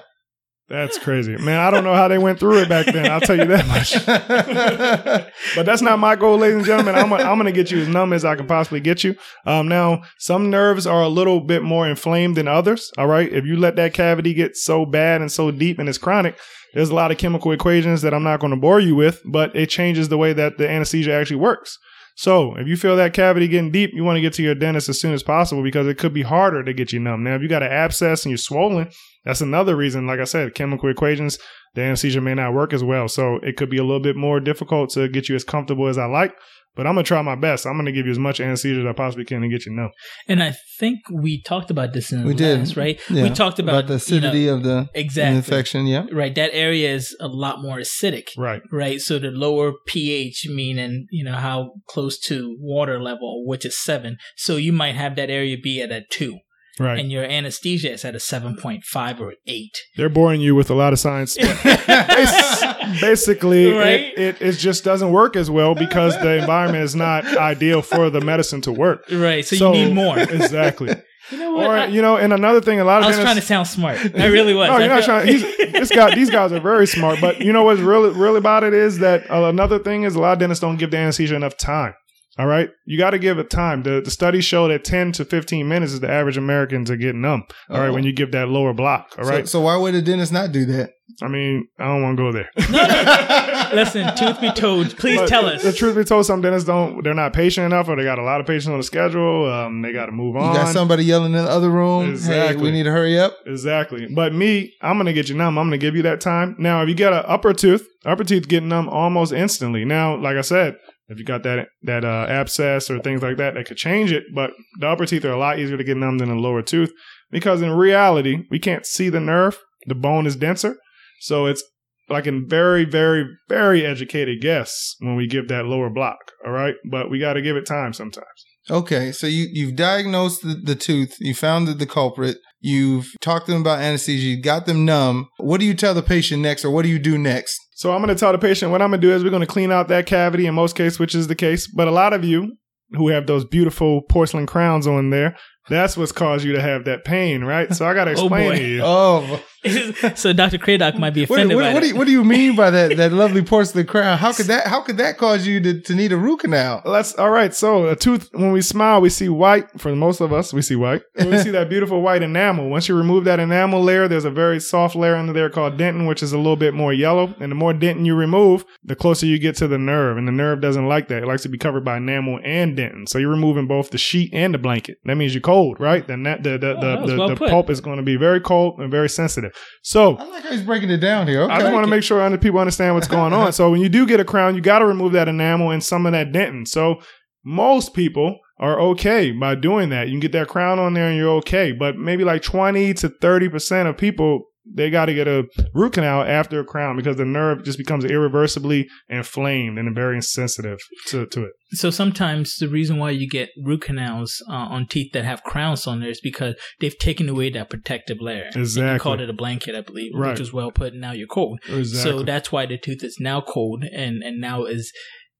That's 0.69 0.99
crazy, 0.99 1.35
man. 1.35 1.59
I 1.59 1.71
don't 1.71 1.83
know 1.83 1.95
how 1.95 2.07
they 2.07 2.19
went 2.19 2.39
through 2.39 2.59
it 2.59 2.69
back 2.69 2.85
then. 2.85 3.09
I'll 3.09 3.19
tell 3.19 3.35
you 3.35 3.45
that 3.45 3.65
much. 3.67 4.05
but 5.55 5.65
that's 5.65 5.81
not 5.81 5.97
my 5.97 6.15
goal, 6.15 6.37
ladies 6.37 6.57
and 6.57 6.65
gentlemen. 6.65 6.93
I'm 6.93 7.09
gonna, 7.09 7.23
I'm 7.23 7.39
gonna 7.39 7.51
get 7.51 7.71
you 7.71 7.79
as 7.79 7.87
numb 7.87 8.13
as 8.13 8.23
I 8.23 8.35
can 8.35 8.45
possibly 8.45 8.79
get 8.79 9.03
you. 9.03 9.15
Um, 9.47 9.67
now 9.67 10.03
some 10.19 10.51
nerves 10.51 10.85
are 10.85 11.01
a 11.01 11.09
little 11.09 11.41
bit 11.41 11.63
more 11.63 11.89
inflamed 11.89 12.37
than 12.37 12.47
others. 12.47 12.91
All 12.99 13.07
right, 13.07 13.33
if 13.33 13.45
you 13.45 13.57
let 13.57 13.77
that 13.77 13.95
cavity 13.95 14.35
get 14.35 14.55
so 14.55 14.85
bad 14.85 15.21
and 15.21 15.31
so 15.31 15.49
deep 15.49 15.79
and 15.79 15.89
it's 15.89 15.97
chronic, 15.97 16.37
there's 16.73 16.89
a 16.89 16.95
lot 16.95 17.11
of 17.11 17.17
chemical 17.17 17.51
equations 17.51 18.01
that 18.01 18.13
I'm 18.13 18.23
not 18.23 18.39
going 18.39 18.51
to 18.51 18.59
bore 18.59 18.79
you 18.79 18.95
with, 18.95 19.21
but 19.25 19.55
it 19.55 19.69
changes 19.69 20.09
the 20.09 20.17
way 20.17 20.33
that 20.33 20.57
the 20.57 20.69
anesthesia 20.69 21.13
actually 21.13 21.37
works. 21.37 21.77
So 22.15 22.55
if 22.57 22.67
you 22.67 22.75
feel 22.75 22.97
that 22.97 23.13
cavity 23.13 23.47
getting 23.47 23.71
deep, 23.71 23.91
you 23.93 24.03
want 24.03 24.17
to 24.17 24.21
get 24.21 24.33
to 24.33 24.43
your 24.43 24.53
dentist 24.53 24.89
as 24.89 24.99
soon 24.99 25.13
as 25.13 25.23
possible 25.23 25.63
because 25.63 25.87
it 25.87 25.97
could 25.97 26.13
be 26.13 26.23
harder 26.23 26.63
to 26.63 26.73
get 26.73 26.91
you 26.91 26.99
numb. 26.99 27.23
Now, 27.23 27.35
if 27.35 27.41
you 27.41 27.47
got 27.47 27.63
an 27.63 27.71
abscess 27.71 28.25
and 28.25 28.31
you're 28.31 28.37
swollen, 28.37 28.89
that's 29.23 29.39
another 29.39 29.75
reason. 29.75 30.05
Like 30.05 30.19
I 30.19 30.25
said, 30.25 30.53
chemical 30.53 30.89
equations, 30.89 31.39
the 31.75 31.81
anesthesia 31.81 32.19
may 32.19 32.33
not 32.33 32.53
work 32.53 32.73
as 32.73 32.83
well. 32.83 33.07
So 33.07 33.35
it 33.37 33.55
could 33.55 33.69
be 33.69 33.77
a 33.77 33.83
little 33.83 34.01
bit 34.01 34.17
more 34.17 34.41
difficult 34.41 34.89
to 34.91 35.07
get 35.07 35.29
you 35.29 35.35
as 35.35 35.45
comfortable 35.45 35.87
as 35.87 35.97
I 35.97 36.07
like. 36.07 36.35
But 36.75 36.87
I'm 36.87 36.93
gonna 36.93 37.03
try 37.03 37.21
my 37.21 37.35
best. 37.35 37.65
I'm 37.65 37.75
gonna 37.77 37.91
give 37.91 38.05
you 38.05 38.11
as 38.11 38.19
much 38.19 38.39
anesthesia 38.39 38.79
as 38.81 38.85
I 38.85 38.93
possibly 38.93 39.25
can 39.25 39.41
to 39.41 39.49
get 39.49 39.65
you 39.65 39.73
numb. 39.75 39.89
And 40.27 40.41
I 40.41 40.55
think 40.79 40.99
we 41.11 41.41
talked 41.41 41.69
about 41.71 41.93
this 41.93 42.11
in 42.11 42.21
the 42.21 42.27
We 42.27 42.33
did. 42.33 42.59
last, 42.59 42.77
right? 42.77 42.99
Yeah. 43.09 43.23
We 43.23 43.29
talked 43.31 43.59
about, 43.59 43.87
the 43.87 43.93
you 43.93 44.21
know, 44.21 44.27
acidity 44.29 44.47
of 44.47 44.63
the 44.63 44.87
exactly 44.93 45.35
infection. 45.37 45.87
Yeah. 45.87 46.05
right. 46.11 46.33
That 46.35 46.51
area 46.53 46.93
is 46.93 47.15
a 47.19 47.27
lot 47.27 47.61
more 47.61 47.77
acidic, 47.79 48.27
Right. 48.37 48.61
right? 48.71 49.01
So 49.01 49.19
the 49.19 49.31
lower 49.31 49.73
pH, 49.87 50.47
meaning 50.49 51.07
you 51.11 51.23
know 51.25 51.35
how 51.35 51.71
close 51.89 52.17
to 52.27 52.55
water 52.59 53.01
level, 53.01 53.45
which 53.45 53.65
is 53.65 53.77
seven. 53.77 54.17
So 54.37 54.55
you 54.55 54.71
might 54.71 54.95
have 54.95 55.15
that 55.17 55.29
area 55.29 55.57
be 55.61 55.81
at 55.81 55.91
a 55.91 56.03
two, 56.09 56.37
Right. 56.79 56.97
and 56.99 57.11
your 57.11 57.23
anesthesia 57.25 57.91
is 57.91 58.05
at 58.05 58.15
a 58.15 58.19
seven 58.19 58.55
point 58.55 58.83
five 58.85 59.19
or 59.19 59.33
eight. 59.47 59.77
They're 59.97 60.09
boring 60.09 60.41
you 60.41 60.55
with 60.55 60.69
a 60.69 60.73
lot 60.75 60.93
of 60.93 60.99
science. 60.99 61.37
Basically, 63.01 63.71
Right? 63.71 63.99
it, 63.99 64.19
it, 64.19 64.41
it 64.41 64.51
just 64.53 64.83
doesn't 64.83 65.11
work 65.11 65.35
as 65.35 65.49
well 65.49 65.75
because 65.75 66.19
the 66.21 66.37
environment 66.37 66.83
is 66.83 66.95
not 66.95 67.25
ideal 67.37 67.81
for 67.81 68.09
the 68.09 68.21
medicine 68.21 68.61
to 68.61 68.71
work. 68.71 69.03
Right. 69.11 69.45
So, 69.45 69.73
you 69.73 69.85
need 69.85 69.93
more. 69.93 70.17
Exactly. 70.19 70.95
You 71.31 71.37
know 71.37 71.53
what? 71.53 71.65
Or 71.67 71.77
I, 71.77 71.85
you 71.85 72.01
know, 72.01 72.17
and 72.17 72.33
another 72.33 72.59
thing, 72.59 72.79
a 72.79 72.83
lot 72.83 73.01
of 73.01 73.03
I 73.03 73.07
was 73.09 73.19
trying 73.19 73.35
to 73.35 73.41
sound 73.43 73.67
smart. 73.67 73.99
I 74.15 74.25
really 74.25 74.55
was. 74.55 74.67
No, 74.71 74.79
you're 74.79 74.87
not 74.87 75.03
trying. 75.03 75.27
He's, 75.27 75.43
this 75.73 75.89
guy, 75.91 76.15
these 76.15 76.31
guys 76.31 76.51
are 76.51 76.59
very 76.59 76.87
smart. 76.87 77.21
But 77.21 77.41
you 77.41 77.53
know 77.53 77.63
what's 77.65 77.81
really, 77.81 78.09
really 78.09 78.39
about 78.39 78.63
it 78.63 78.73
is 78.73 78.97
that 78.97 79.29
uh, 79.29 79.43
another 79.43 79.77
thing 79.77 80.01
is 80.03 80.15
a 80.15 80.19
lot 80.19 80.33
of 80.33 80.39
dentists 80.39 80.59
don't 80.59 80.77
give 80.77 80.89
the 80.89 80.97
anesthesia 80.97 81.35
enough 81.35 81.55
time. 81.55 81.93
All 82.39 82.47
right, 82.47 82.69
you 82.85 82.97
got 82.97 83.09
to 83.09 83.19
give 83.19 83.37
it 83.37 83.49
time. 83.49 83.83
The 83.83 83.99
the 84.03 84.09
studies 84.09 84.45
show 84.45 84.69
that 84.69 84.85
10 84.85 85.11
to 85.13 85.25
15 85.25 85.67
minutes 85.67 85.91
is 85.91 85.99
the 85.99 86.09
average 86.09 86.37
American 86.37 86.85
to 86.85 86.95
get 86.95 87.13
numb. 87.13 87.43
All 87.69 87.81
right, 87.81 87.89
Oh. 87.89 87.93
when 87.93 88.05
you 88.05 88.13
give 88.13 88.31
that 88.31 88.47
lower 88.47 88.73
block. 88.73 89.13
All 89.17 89.25
So- 89.25 89.29
right, 89.31 89.47
So, 89.47 89.59
why 89.61 89.75
would 89.75 89.93
a 89.93 90.01
dentist 90.01 90.31
not 90.31 90.53
do 90.53 90.63
that? 90.65 90.91
I 91.21 91.27
mean, 91.27 91.67
I 91.77 91.85
don't 91.87 92.01
want 92.01 92.17
to 92.17 92.23
go 92.23 92.31
there. 92.31 92.49
Listen, 93.73 94.15
truth 94.15 94.39
be 94.39 94.51
told, 94.53 94.95
please 94.97 95.19
But 95.19 95.27
tell 95.27 95.45
us. 95.47 95.63
The 95.63 95.73
truth 95.73 95.95
be 95.97 96.03
told, 96.03 96.25
some 96.25 96.41
dentists 96.41 96.65
don't. 96.67 97.03
They're 97.03 97.13
not 97.13 97.33
patient 97.33 97.65
enough, 97.65 97.89
or 97.89 97.95
they 97.95 98.03
got 98.03 98.19
a 98.19 98.23
lot 98.23 98.39
of 98.39 98.47
patients 98.47 98.67
on 98.71 98.77
the 98.77 98.83
schedule. 98.83 99.51
Um, 99.51 99.81
they 99.81 99.91
got 99.91 100.05
to 100.05 100.11
move 100.11 100.35
You 100.35 100.41
on. 100.41 100.53
got 100.55 100.67
somebody 100.73 101.03
yelling 101.03 101.33
in 101.33 101.43
the 101.43 101.49
other 101.49 101.69
room. 101.69 102.05
Hey, 102.05 102.11
Exactly. 102.11 102.63
we 102.63 102.71
need 102.71 102.83
to 102.83 102.91
hurry 102.91 103.19
up. 103.19 103.35
Exactly. 103.45 104.07
But 104.07 104.33
me, 104.33 104.73
I'm 104.81 104.97
gonna 104.97 105.13
get 105.13 105.29
you 105.29 105.35
numb. 105.35 105.57
I'm 105.57 105.65
gonna 105.67 105.77
give 105.77 105.95
you 105.95 106.03
that 106.03 106.21
time. 106.21 106.55
Now, 106.57 106.81
if 106.83 106.89
you 106.89 106.95
get 106.95 107.11
an 107.11 107.23
upper 107.27 107.53
tooth, 107.53 107.85
upper 108.05 108.23
tooth 108.23 108.47
get 108.47 108.63
numb 108.63 108.87
almost 108.87 109.33
instantly. 109.33 109.83
Now, 109.85 110.15
like 110.15 110.37
I 110.37 110.41
said, 110.41 110.75
if 111.09 111.17
you 111.17 111.25
got 111.25 111.43
that 111.43 111.67
that 111.83 112.05
uh, 112.05 112.27
abscess 112.29 112.89
or 112.89 112.99
things 112.99 113.21
like 113.21 113.37
that, 113.37 113.55
that 113.55 113.65
could 113.65 113.77
change 113.77 114.11
it. 114.11 114.23
But 114.33 114.51
the 114.79 114.87
upper 114.87 115.05
teeth 115.05 115.25
are 115.25 115.31
a 115.31 115.39
lot 115.39 115.59
easier 115.59 115.77
to 115.77 115.83
get 115.83 115.97
numb 115.97 116.19
than 116.19 116.29
the 116.29 116.35
lower 116.35 116.61
tooth 116.61 116.91
because 117.31 117.61
in 117.61 117.71
reality, 117.71 118.45
we 118.49 118.59
can't 118.59 118.85
see 118.85 119.09
the 119.09 119.19
nerve. 119.19 119.57
The 119.87 119.95
bone 119.95 120.27
is 120.27 120.35
denser, 120.35 120.75
so 121.21 121.45
it's 121.45 121.63
like 122.09 122.27
a 122.27 122.39
very, 122.47 122.85
very, 122.85 123.25
very 123.47 123.85
educated 123.85 124.41
guess 124.41 124.95
when 124.99 125.15
we 125.15 125.27
give 125.27 125.47
that 125.47 125.65
lower 125.65 125.89
block. 125.89 126.17
All 126.45 126.51
right, 126.51 126.75
but 126.89 127.09
we 127.09 127.19
got 127.19 127.33
to 127.33 127.41
give 127.41 127.55
it 127.55 127.65
time 127.65 127.93
sometimes. 127.93 128.27
Okay, 128.69 129.11
so 129.11 129.25
you 129.25 129.47
you've 129.51 129.75
diagnosed 129.75 130.43
the, 130.43 130.55
the 130.55 130.75
tooth, 130.75 131.15
you 131.19 131.33
found 131.33 131.67
the, 131.67 131.73
the 131.73 131.87
culprit, 131.87 132.37
you've 132.59 133.07
talked 133.21 133.47
to 133.47 133.51
them 133.51 133.61
about 133.61 133.79
anesthesia, 133.79 134.27
you 134.27 134.41
got 134.41 134.65
them 134.65 134.85
numb. 134.85 135.27
What 135.37 135.59
do 135.59 135.65
you 135.65 135.73
tell 135.73 135.93
the 135.93 136.03
patient 136.03 136.41
next, 136.41 136.63
or 136.63 136.71
what 136.71 136.83
do 136.83 136.89
you 136.89 136.99
do 136.99 137.17
next? 137.17 137.59
So 137.79 137.93
I'm 137.93 137.99
going 138.03 138.13
to 138.13 138.19
tell 138.19 138.33
the 138.33 138.37
patient 138.37 138.71
what 138.73 138.81
I'm 138.81 138.89
going 138.89 138.99
to 138.99 139.07
do 139.07 139.13
is 139.13 139.23
we're 139.23 139.29
going 139.29 139.39
to 139.39 139.47
clean 139.47 139.71
out 139.71 139.87
that 139.87 140.05
cavity 140.05 140.45
in 140.47 140.53
most 140.53 140.75
cases, 140.75 140.99
which 140.99 141.15
is 141.15 141.27
the 141.27 141.35
case. 141.35 141.65
But 141.65 141.87
a 141.87 141.91
lot 141.91 142.11
of 142.11 142.25
you 142.25 142.57
who 142.91 143.07
have 143.07 143.25
those 143.25 143.45
beautiful 143.45 144.01
porcelain 144.01 144.47
crowns 144.47 144.85
on 144.85 145.11
there, 145.11 145.37
that's 145.69 145.95
what's 145.95 146.11
caused 146.11 146.43
you 146.43 146.51
to 146.51 146.61
have 146.61 146.83
that 146.83 147.05
pain, 147.05 147.45
right? 147.45 147.73
So 147.73 147.87
I 147.87 147.93
got 147.93 148.03
to 148.03 148.11
Oh, 148.11 148.25
explain 148.25 148.49
boy. 148.51 148.57
to 148.57 148.67
you. 148.67 148.81
Oh, 148.83 149.41
so 150.15 150.33
Dr. 150.33 150.57
Kradock 150.57 150.97
might 150.97 151.13
be 151.13 151.25
what, 151.25 151.39
offended 151.39 151.57
what, 151.57 151.63
by 151.63 151.73
what 151.73 151.81
do 151.81 151.87
you, 151.89 151.95
what 151.95 152.05
do 152.05 152.11
you 152.11 152.23
mean 152.23 152.55
by 152.55 152.69
that 152.69 152.97
that 152.97 153.11
lovely 153.11 153.41
porcelain 153.41 153.85
crown? 153.85 154.17
How 154.17 154.31
could 154.31 154.47
that 154.47 154.67
how 154.67 154.81
could 154.81 154.97
that 154.97 155.17
cause 155.17 155.45
you 155.45 155.59
to, 155.61 155.81
to 155.81 155.95
need 155.95 156.11
a 156.11 156.17
root 156.17 156.41
canal? 156.41 156.81
Let's 156.85 157.15
all 157.15 157.29
right. 157.29 157.53
So 157.53 157.87
a 157.87 157.95
tooth, 157.95 158.29
when 158.33 158.51
we 158.51 158.61
smile, 158.61 159.01
we 159.01 159.09
see 159.09 159.29
white. 159.29 159.67
For 159.79 159.95
most 159.95 160.21
of 160.21 160.31
us, 160.31 160.53
we 160.53 160.61
see 160.61 160.75
white. 160.75 161.01
When 161.15 161.29
we 161.29 161.39
see 161.39 161.51
that 161.51 161.69
beautiful 161.69 162.01
white 162.01 162.23
enamel. 162.23 162.69
Once 162.69 162.87
you 162.87 162.95
remove 162.95 163.25
that 163.25 163.39
enamel 163.39 163.83
layer, 163.83 164.07
there's 164.07 164.25
a 164.25 164.31
very 164.31 164.59
soft 164.59 164.95
layer 164.95 165.15
under 165.15 165.33
there 165.33 165.49
called 165.49 165.77
dentin, 165.77 166.07
which 166.07 166.23
is 166.23 166.31
a 166.31 166.37
little 166.37 166.55
bit 166.55 166.73
more 166.73 166.93
yellow. 166.93 167.35
And 167.39 167.51
the 167.51 167.55
more 167.55 167.73
dentin 167.73 168.05
you 168.05 168.15
remove, 168.15 168.63
the 168.83 168.95
closer 168.95 169.25
you 169.25 169.39
get 169.39 169.55
to 169.57 169.67
the 169.67 169.77
nerve. 169.77 170.17
And 170.17 170.27
the 170.27 170.31
nerve 170.31 170.61
doesn't 170.61 170.87
like 170.87 171.09
that. 171.09 171.23
It 171.23 171.27
likes 171.27 171.43
to 171.43 171.49
be 171.49 171.57
covered 171.57 171.83
by 171.83 171.97
enamel 171.97 172.39
and 172.43 172.77
dentin. 172.77 173.07
So 173.09 173.17
you're 173.17 173.29
removing 173.29 173.67
both 173.67 173.91
the 173.91 173.97
sheet 173.97 174.33
and 174.33 174.53
the 174.53 174.57
blanket. 174.57 174.97
That 175.05 175.15
means 175.15 175.33
you're 175.33 175.41
cold, 175.41 175.79
right? 175.79 176.07
Then 176.07 176.23
that 176.23 176.43
the 176.43 176.57
the 176.57 176.69
Oh, 176.69 176.81
the, 176.81 176.97
that 176.97 177.07
the, 177.07 177.17
well 177.17 177.29
the 177.29 177.35
pulp 177.35 177.69
is 177.69 177.81
going 177.81 177.97
to 177.97 178.03
be 178.03 178.15
very 178.15 178.39
cold 178.39 178.79
and 178.79 178.91
very 178.91 179.09
sensitive. 179.09 179.48
So 179.81 180.17
I 180.17 180.25
like 180.25 180.43
how 180.43 180.51
he's 180.51 180.61
breaking 180.61 180.89
it 180.89 180.97
down 180.97 181.27
here. 181.27 181.43
Okay. 181.43 181.53
I 181.53 181.59
just 181.59 181.73
want 181.73 181.85
to 181.85 181.89
make 181.89 182.03
sure 182.03 182.21
other 182.21 182.37
people 182.37 182.59
understand 182.59 182.95
what's 182.95 183.07
going 183.07 183.33
on. 183.33 183.53
So 183.53 183.71
when 183.71 183.81
you 183.81 183.89
do 183.89 184.05
get 184.05 184.19
a 184.19 184.25
crown, 184.25 184.55
you 184.55 184.61
got 184.61 184.79
to 184.79 184.85
remove 184.85 185.13
that 185.13 185.27
enamel 185.27 185.71
and 185.71 185.83
some 185.83 186.05
of 186.05 186.11
that 186.13 186.31
dentin. 186.31 186.67
So 186.67 187.01
most 187.43 187.93
people 187.93 188.39
are 188.59 188.79
okay 188.79 189.31
by 189.31 189.55
doing 189.55 189.89
that. 189.89 190.07
You 190.07 190.13
can 190.13 190.19
get 190.19 190.33
that 190.33 190.49
crown 190.49 190.79
on 190.79 190.93
there 190.93 191.07
and 191.07 191.17
you're 191.17 191.37
okay. 191.37 191.71
But 191.71 191.97
maybe 191.97 192.23
like 192.23 192.41
20 192.41 192.93
to 192.95 193.09
30% 193.09 193.89
of 193.89 193.97
people, 193.97 194.48
they 194.73 194.89
got 194.89 195.05
to 195.05 195.13
get 195.13 195.27
a 195.27 195.45
root 195.73 195.93
canal 195.93 196.21
after 196.21 196.59
a 196.59 196.63
crown 196.65 196.95
because 196.95 197.17
the 197.17 197.25
nerve 197.25 197.63
just 197.63 197.77
becomes 197.77 198.05
irreversibly 198.05 198.87
inflamed 199.09 199.77
and 199.77 199.93
very 199.95 200.21
sensitive 200.21 200.79
to, 201.07 201.25
to 201.27 201.45
it. 201.45 201.51
So 201.71 201.89
sometimes 201.91 202.55
the 202.57 202.67
reason 202.67 202.97
why 202.97 203.11
you 203.11 203.29
get 203.29 203.49
root 203.63 203.81
canals 203.81 204.43
uh, 204.49 204.53
on 204.53 204.87
teeth 204.87 205.11
that 205.13 205.23
have 205.25 205.43
crowns 205.43 205.85
on 205.85 205.99
there 205.99 206.09
is 206.09 206.19
because 206.21 206.55
they've 206.79 206.97
taken 206.97 207.29
away 207.29 207.49
that 207.51 207.69
protective 207.69 208.17
layer. 208.19 208.45
And 208.45 208.55
You 208.55 208.61
Exactly. 208.61 208.99
called 208.99 209.21
it 209.21 209.29
a 209.29 209.33
blanket, 209.33 209.75
I 209.75 209.81
believe, 209.81 210.11
Right. 210.15 210.31
which 210.31 210.39
was 210.39 210.53
well 210.53 210.71
put. 210.71 210.93
And 210.93 211.01
now 211.01 211.11
you're 211.11 211.27
cold. 211.27 211.59
Exactly. 211.69 212.11
So 212.19 212.23
that's 212.23 212.51
why 212.51 212.65
the 212.65 212.77
tooth 212.77 213.03
is 213.03 213.17
now 213.19 213.41
cold 213.41 213.83
and 213.83 214.23
and 214.23 214.39
now 214.41 214.65
is 214.65 214.91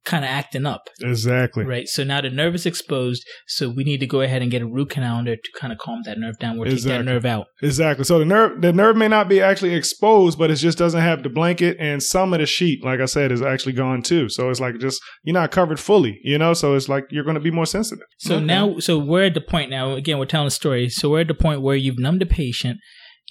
kind 0.05 0.23
of 0.23 0.31
acting 0.31 0.65
up, 0.65 0.81
exactly. 1.01 1.65
right? 1.65 1.87
So 1.87 2.03
now 2.03 2.21
the 2.21 2.29
nerve 2.29 2.55
is 2.55 2.65
exposed. 2.65 3.23
So 3.47 3.69
we 3.69 3.83
need 3.83 3.99
to 3.99 4.07
go 4.07 4.21
ahead 4.21 4.41
and 4.41 4.49
get 4.49 4.61
a 4.61 4.65
root 4.67 4.89
canal 4.91 5.23
there 5.23 5.35
to 5.35 5.51
kind 5.59 5.71
of 5.73 5.79
calm 5.79 5.99
that 6.05 6.17
nerve 6.17 6.39
down, 6.39 6.57
or 6.57 6.65
take 6.65 6.81
that 6.83 7.05
nerve 7.05 7.25
out. 7.25 7.47
Exactly. 7.61 8.05
So 8.05 8.17
the 8.19 8.25
nerve, 8.25 8.61
the 8.61 8.73
nerve 8.73 8.95
may 8.95 9.07
not 9.07 9.27
be 9.29 9.41
actually 9.41 9.75
exposed, 9.75 10.39
but 10.39 10.49
it 10.49 10.55
just 10.55 10.77
doesn't 10.77 11.01
have 11.01 11.21
the 11.23 11.29
blanket, 11.29 11.77
and 11.79 12.01
some 12.01 12.33
of 12.33 12.39
the 12.39 12.45
sheet, 12.45 12.83
like 12.83 12.99
I 12.99 13.05
said, 13.05 13.31
is 13.31 13.41
actually 13.41 13.73
gone 13.73 14.01
too. 14.01 14.29
So 14.29 14.49
it's 14.49 14.59
like 14.59 14.79
just 14.79 15.01
you're 15.23 15.33
not 15.33 15.51
covered 15.51 15.79
fully, 15.79 16.19
you 16.23 16.37
know. 16.37 16.53
So 16.53 16.75
it's 16.75 16.89
like 16.89 17.05
you're 17.11 17.23
going 17.25 17.35
to 17.35 17.41
be 17.41 17.51
more 17.51 17.65
sensitive. 17.65 18.05
So 18.17 18.35
Okay. 18.37 18.45
now, 18.45 18.79
so 18.79 18.97
we're 18.97 19.25
at 19.25 19.33
the 19.33 19.41
point 19.41 19.69
now. 19.69 19.93
Again, 19.93 20.17
we're 20.17 20.25
telling 20.25 20.47
a 20.47 20.51
story. 20.51 20.89
So 20.89 21.09
we're 21.11 21.21
at 21.21 21.27
the 21.27 21.33
point 21.33 21.61
where 21.61 21.75
you've 21.75 21.99
numbed 21.99 22.21
the 22.21 22.25
patient. 22.25 22.79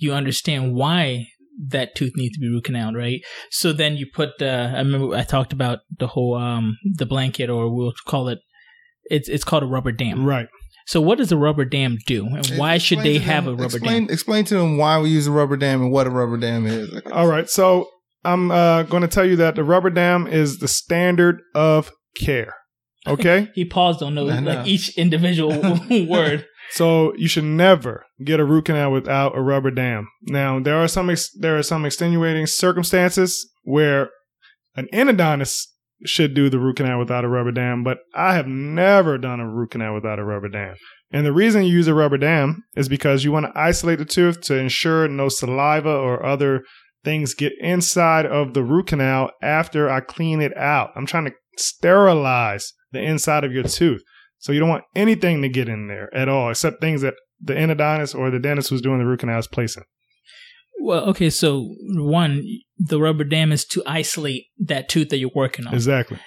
You 0.00 0.12
understand 0.12 0.74
why 0.74 1.26
that 1.68 1.94
tooth 1.94 2.12
needs 2.16 2.36
to 2.36 2.40
be 2.40 2.48
root 2.48 2.64
canaled, 2.64 2.96
right? 2.96 3.20
So 3.50 3.72
then 3.72 3.96
you 3.96 4.06
put 4.12 4.38
the. 4.38 4.48
I 4.48 4.78
remember 4.78 5.14
I 5.14 5.24
talked 5.24 5.52
about 5.52 5.80
the 5.98 6.06
whole 6.06 6.36
um 6.36 6.76
the 6.94 7.06
blanket, 7.06 7.50
or 7.50 7.74
we'll 7.74 7.92
call 8.06 8.28
it. 8.28 8.38
It's 9.04 9.28
it's 9.28 9.44
called 9.44 9.62
a 9.62 9.66
rubber 9.66 9.92
dam. 9.92 10.24
Right. 10.24 10.48
So 10.86 11.02
what 11.02 11.18
does 11.18 11.30
a 11.32 11.36
rubber 11.36 11.66
dam 11.66 11.98
do, 12.06 12.26
and 12.26 12.46
why 12.56 12.78
should 12.78 13.00
they 13.00 13.18
to 13.18 13.24
have 13.24 13.44
them- 13.44 13.54
a 13.54 13.56
rubber 13.62 13.76
explain, 13.76 14.06
dam? 14.06 14.14
Explain 14.14 14.44
to 14.46 14.54
them 14.54 14.78
why 14.78 14.98
we 14.98 15.10
use 15.10 15.26
a 15.26 15.32
rubber 15.32 15.56
dam 15.56 15.82
and 15.82 15.92
what 15.92 16.06
a 16.06 16.10
rubber 16.10 16.38
dam 16.38 16.66
is. 16.66 17.02
All 17.12 17.26
right. 17.26 17.48
So 17.48 17.88
I'm 18.24 18.50
uh, 18.50 18.84
going 18.84 19.02
to 19.02 19.08
tell 19.08 19.26
you 19.26 19.36
that 19.36 19.54
the 19.54 19.64
rubber 19.64 19.90
dam 19.90 20.26
is 20.26 20.58
the 20.58 20.68
standard 20.68 21.40
of 21.54 21.90
care. 22.16 22.54
Okay. 23.06 23.50
He 23.54 23.64
paused 23.64 24.02
on 24.02 24.14
those 24.14 24.32
like 24.40 24.66
each 24.66 24.96
individual 24.96 25.50
word. 26.08 26.46
So 26.70 27.14
you 27.16 27.28
should 27.28 27.44
never 27.44 28.04
get 28.22 28.40
a 28.40 28.44
root 28.44 28.66
canal 28.66 28.92
without 28.92 29.36
a 29.36 29.40
rubber 29.40 29.70
dam. 29.70 30.08
Now 30.22 30.60
there 30.60 30.76
are 30.76 30.88
some 30.88 31.10
ex- 31.10 31.30
there 31.32 31.56
are 31.56 31.62
some 31.62 31.84
extenuating 31.84 32.46
circumstances 32.46 33.48
where 33.62 34.10
an 34.76 34.88
endodontist 34.92 35.66
should 36.04 36.34
do 36.34 36.48
the 36.48 36.58
root 36.58 36.76
canal 36.76 36.98
without 36.98 37.24
a 37.24 37.28
rubber 37.28 37.52
dam, 37.52 37.82
but 37.82 37.98
I 38.14 38.34
have 38.34 38.46
never 38.46 39.18
done 39.18 39.40
a 39.40 39.48
root 39.48 39.72
canal 39.72 39.94
without 39.94 40.18
a 40.18 40.24
rubber 40.24 40.48
dam. 40.48 40.76
And 41.10 41.24
the 41.24 41.32
reason 41.32 41.64
you 41.64 41.72
use 41.72 41.88
a 41.88 41.94
rubber 41.94 42.18
dam 42.18 42.64
is 42.76 42.88
because 42.88 43.24
you 43.24 43.32
want 43.32 43.46
to 43.46 43.58
isolate 43.58 43.98
the 43.98 44.04
tooth 44.04 44.40
to 44.42 44.56
ensure 44.56 45.08
no 45.08 45.28
saliva 45.28 45.90
or 45.90 46.24
other 46.24 46.62
things 47.04 47.34
get 47.34 47.52
inside 47.60 48.26
of 48.26 48.54
the 48.54 48.62
root 48.62 48.88
canal 48.88 49.30
after 49.42 49.88
I 49.88 50.00
clean 50.00 50.40
it 50.40 50.56
out. 50.56 50.90
I'm 50.94 51.06
trying 51.06 51.24
to 51.24 51.32
sterilize 51.56 52.72
the 52.92 53.00
inside 53.00 53.44
of 53.44 53.52
your 53.52 53.64
tooth. 53.64 54.02
So 54.38 54.52
you 54.52 54.60
don't 54.60 54.68
want 54.68 54.84
anything 54.94 55.42
to 55.42 55.48
get 55.48 55.68
in 55.68 55.88
there 55.88 56.14
at 56.14 56.28
all, 56.28 56.50
except 56.50 56.80
things 56.80 57.02
that 57.02 57.14
the 57.40 57.54
endodontist 57.54 58.14
or 58.14 58.30
the 58.30 58.38
dentist 58.38 58.70
who's 58.70 58.80
doing 58.80 58.98
the 58.98 59.06
root 59.06 59.20
canal 59.20 59.38
is 59.38 59.46
placing. 59.46 59.84
Well, 60.80 61.04
okay. 61.10 61.30
So 61.30 61.74
one, 61.94 62.44
the 62.78 63.00
rubber 63.00 63.24
dam 63.24 63.52
is 63.52 63.64
to 63.66 63.82
isolate 63.86 64.46
that 64.58 64.88
tooth 64.88 65.08
that 65.08 65.18
you're 65.18 65.30
working 65.34 65.66
on. 65.66 65.74
Exactly. 65.74 66.18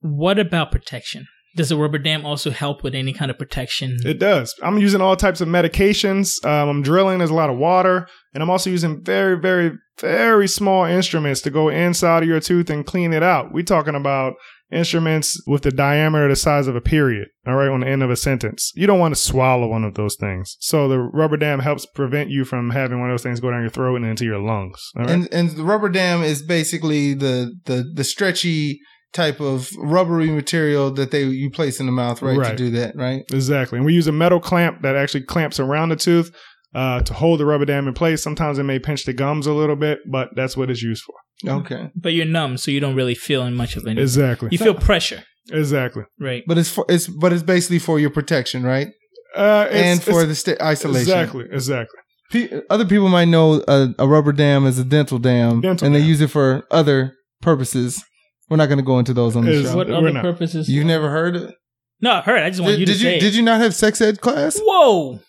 What 0.00 0.38
about 0.38 0.70
protection? 0.70 1.26
Does 1.56 1.72
a 1.72 1.76
rubber 1.76 1.98
dam 1.98 2.24
also 2.24 2.50
help 2.50 2.84
with 2.84 2.94
any 2.94 3.12
kind 3.12 3.30
of 3.30 3.38
protection? 3.38 3.96
It 4.04 4.20
does. 4.20 4.54
I'm 4.62 4.78
using 4.78 5.00
all 5.00 5.16
types 5.16 5.40
of 5.40 5.48
medications. 5.48 6.44
Um, 6.44 6.68
I'm 6.68 6.82
drilling. 6.82 7.18
There's 7.18 7.30
a 7.30 7.34
lot 7.34 7.50
of 7.50 7.56
water, 7.56 8.06
and 8.32 8.42
I'm 8.42 8.50
also 8.50 8.70
using 8.70 9.02
very, 9.02 9.36
very, 9.36 9.72
very 9.98 10.46
small 10.46 10.84
instruments 10.84 11.40
to 11.40 11.50
go 11.50 11.68
inside 11.68 12.22
of 12.22 12.28
your 12.28 12.38
tooth 12.38 12.70
and 12.70 12.86
clean 12.86 13.12
it 13.12 13.22
out. 13.22 13.52
We're 13.52 13.64
talking 13.64 13.96
about 13.96 14.34
instruments 14.70 15.40
with 15.46 15.62
the 15.62 15.70
diameter 15.70 16.28
the 16.28 16.36
size 16.36 16.66
of 16.66 16.76
a 16.76 16.80
period. 16.80 17.28
All 17.46 17.54
right, 17.54 17.68
on 17.68 17.80
the 17.80 17.88
end 17.88 18.02
of 18.02 18.10
a 18.10 18.16
sentence. 18.16 18.72
You 18.74 18.86
don't 18.86 18.98
want 18.98 19.14
to 19.14 19.20
swallow 19.20 19.68
one 19.68 19.84
of 19.84 19.94
those 19.94 20.16
things. 20.16 20.56
So 20.60 20.88
the 20.88 20.98
rubber 20.98 21.36
dam 21.36 21.60
helps 21.60 21.86
prevent 21.86 22.30
you 22.30 22.44
from 22.44 22.70
having 22.70 23.00
one 23.00 23.10
of 23.10 23.14
those 23.14 23.22
things 23.22 23.40
go 23.40 23.50
down 23.50 23.62
your 23.62 23.70
throat 23.70 23.96
and 23.96 24.04
into 24.04 24.24
your 24.24 24.38
lungs. 24.38 24.90
All 24.96 25.04
right. 25.04 25.10
And 25.10 25.28
and 25.32 25.50
the 25.50 25.64
rubber 25.64 25.88
dam 25.88 26.22
is 26.22 26.42
basically 26.42 27.14
the 27.14 27.54
the 27.64 27.90
the 27.94 28.04
stretchy 28.04 28.80
type 29.12 29.40
of 29.40 29.70
rubbery 29.78 30.30
material 30.30 30.90
that 30.90 31.10
they 31.10 31.24
you 31.24 31.50
place 31.50 31.80
in 31.80 31.86
the 31.86 31.92
mouth, 31.92 32.20
right, 32.20 32.50
to 32.50 32.56
do 32.56 32.70
that, 32.70 32.94
right? 32.94 33.22
Exactly. 33.32 33.78
And 33.78 33.86
we 33.86 33.94
use 33.94 34.06
a 34.06 34.12
metal 34.12 34.40
clamp 34.40 34.82
that 34.82 34.96
actually 34.96 35.22
clamps 35.22 35.58
around 35.58 35.88
the 35.88 35.96
tooth 35.96 36.34
uh, 36.74 37.00
to 37.02 37.14
hold 37.14 37.40
the 37.40 37.46
rubber 37.46 37.64
dam 37.64 37.88
in 37.88 37.94
place. 37.94 38.22
Sometimes 38.22 38.58
it 38.58 38.64
may 38.64 38.78
pinch 38.78 39.04
the 39.04 39.12
gums 39.12 39.46
a 39.46 39.52
little 39.52 39.76
bit, 39.76 40.00
but 40.10 40.28
that's 40.36 40.56
what 40.56 40.70
it's 40.70 40.82
used 40.82 41.02
for. 41.04 41.14
Okay. 41.46 41.90
but 41.94 42.12
you're 42.14 42.26
numb, 42.26 42.56
so 42.56 42.70
you 42.72 42.80
don't 42.80 42.96
really 42.96 43.14
feel 43.14 43.48
much 43.50 43.76
of 43.76 43.86
anything. 43.86 44.02
Exactly. 44.02 44.48
You 44.50 44.58
feel 44.58 44.74
pressure, 44.74 45.22
Exactly. 45.52 46.02
right? 46.18 46.42
But 46.48 46.58
it's 46.58 46.68
for 46.70 46.84
it's 46.88 47.06
but 47.06 47.32
it's 47.32 47.44
basically 47.44 47.78
for 47.78 48.00
your 48.00 48.10
protection, 48.10 48.64
right? 48.64 48.88
Uh, 49.36 49.66
it's- 49.70 49.84
and 49.84 50.02
for 50.02 50.22
it's- 50.22 50.28
the 50.28 50.34
sta 50.34 50.56
isolation. 50.64 51.00
Exactly. 51.02 51.44
Exactly. 51.52 51.98
Pe- 52.32 52.60
other 52.68 52.84
people 52.84 53.08
might 53.08 53.26
know 53.28 53.62
a, 53.68 53.94
a 54.00 54.06
rubber 54.08 54.32
dam 54.32 54.66
as 54.66 54.78
a 54.78 54.84
dental 54.84 55.18
dam, 55.18 55.60
Dental 55.62 55.86
and 55.86 55.94
they 55.94 56.00
use 56.00 56.20
it 56.20 56.28
for 56.28 56.64
other 56.70 57.14
purposes. 57.40 58.02
We're 58.50 58.56
not 58.58 58.66
going 58.66 58.78
to 58.78 58.84
go 58.84 58.98
into 58.98 59.14
those 59.14 59.36
on 59.36 59.44
the 59.44 59.52
Is- 59.52 59.66
show. 59.70 59.76
What 59.76 59.90
other 59.90 60.10
not. 60.10 60.22
purposes? 60.22 60.68
You've 60.68 60.86
never 60.86 61.08
heard 61.08 61.36
it? 61.36 61.54
no, 62.00 62.12
I 62.14 62.20
heard. 62.22 62.42
I 62.42 62.50
just 62.50 62.60
want 62.60 62.72
Did, 62.72 62.80
you 62.80 62.86
did 62.86 62.92
to 62.94 62.98
you 62.98 63.04
say. 63.04 63.16
it. 63.16 63.20
did 63.20 63.34
you 63.34 63.42
not 63.42 63.60
have 63.60 63.74
sex 63.74 64.00
ed 64.00 64.20
class? 64.20 64.58
Whoa! 64.62 65.20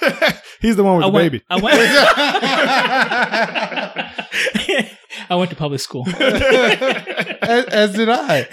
He's 0.60 0.76
the 0.76 0.84
one 0.84 0.96
with 0.96 1.04
I 1.04 1.08
the 1.08 1.12
went. 1.12 1.32
baby. 1.32 1.44
I 1.50 1.60
went. 1.60 1.78
I 5.30 5.34
went 5.34 5.50
to 5.50 5.56
public 5.56 5.80
school. 5.80 6.06
as, 6.18 7.64
as 7.66 7.92
did 7.94 8.08
I. 8.08 8.46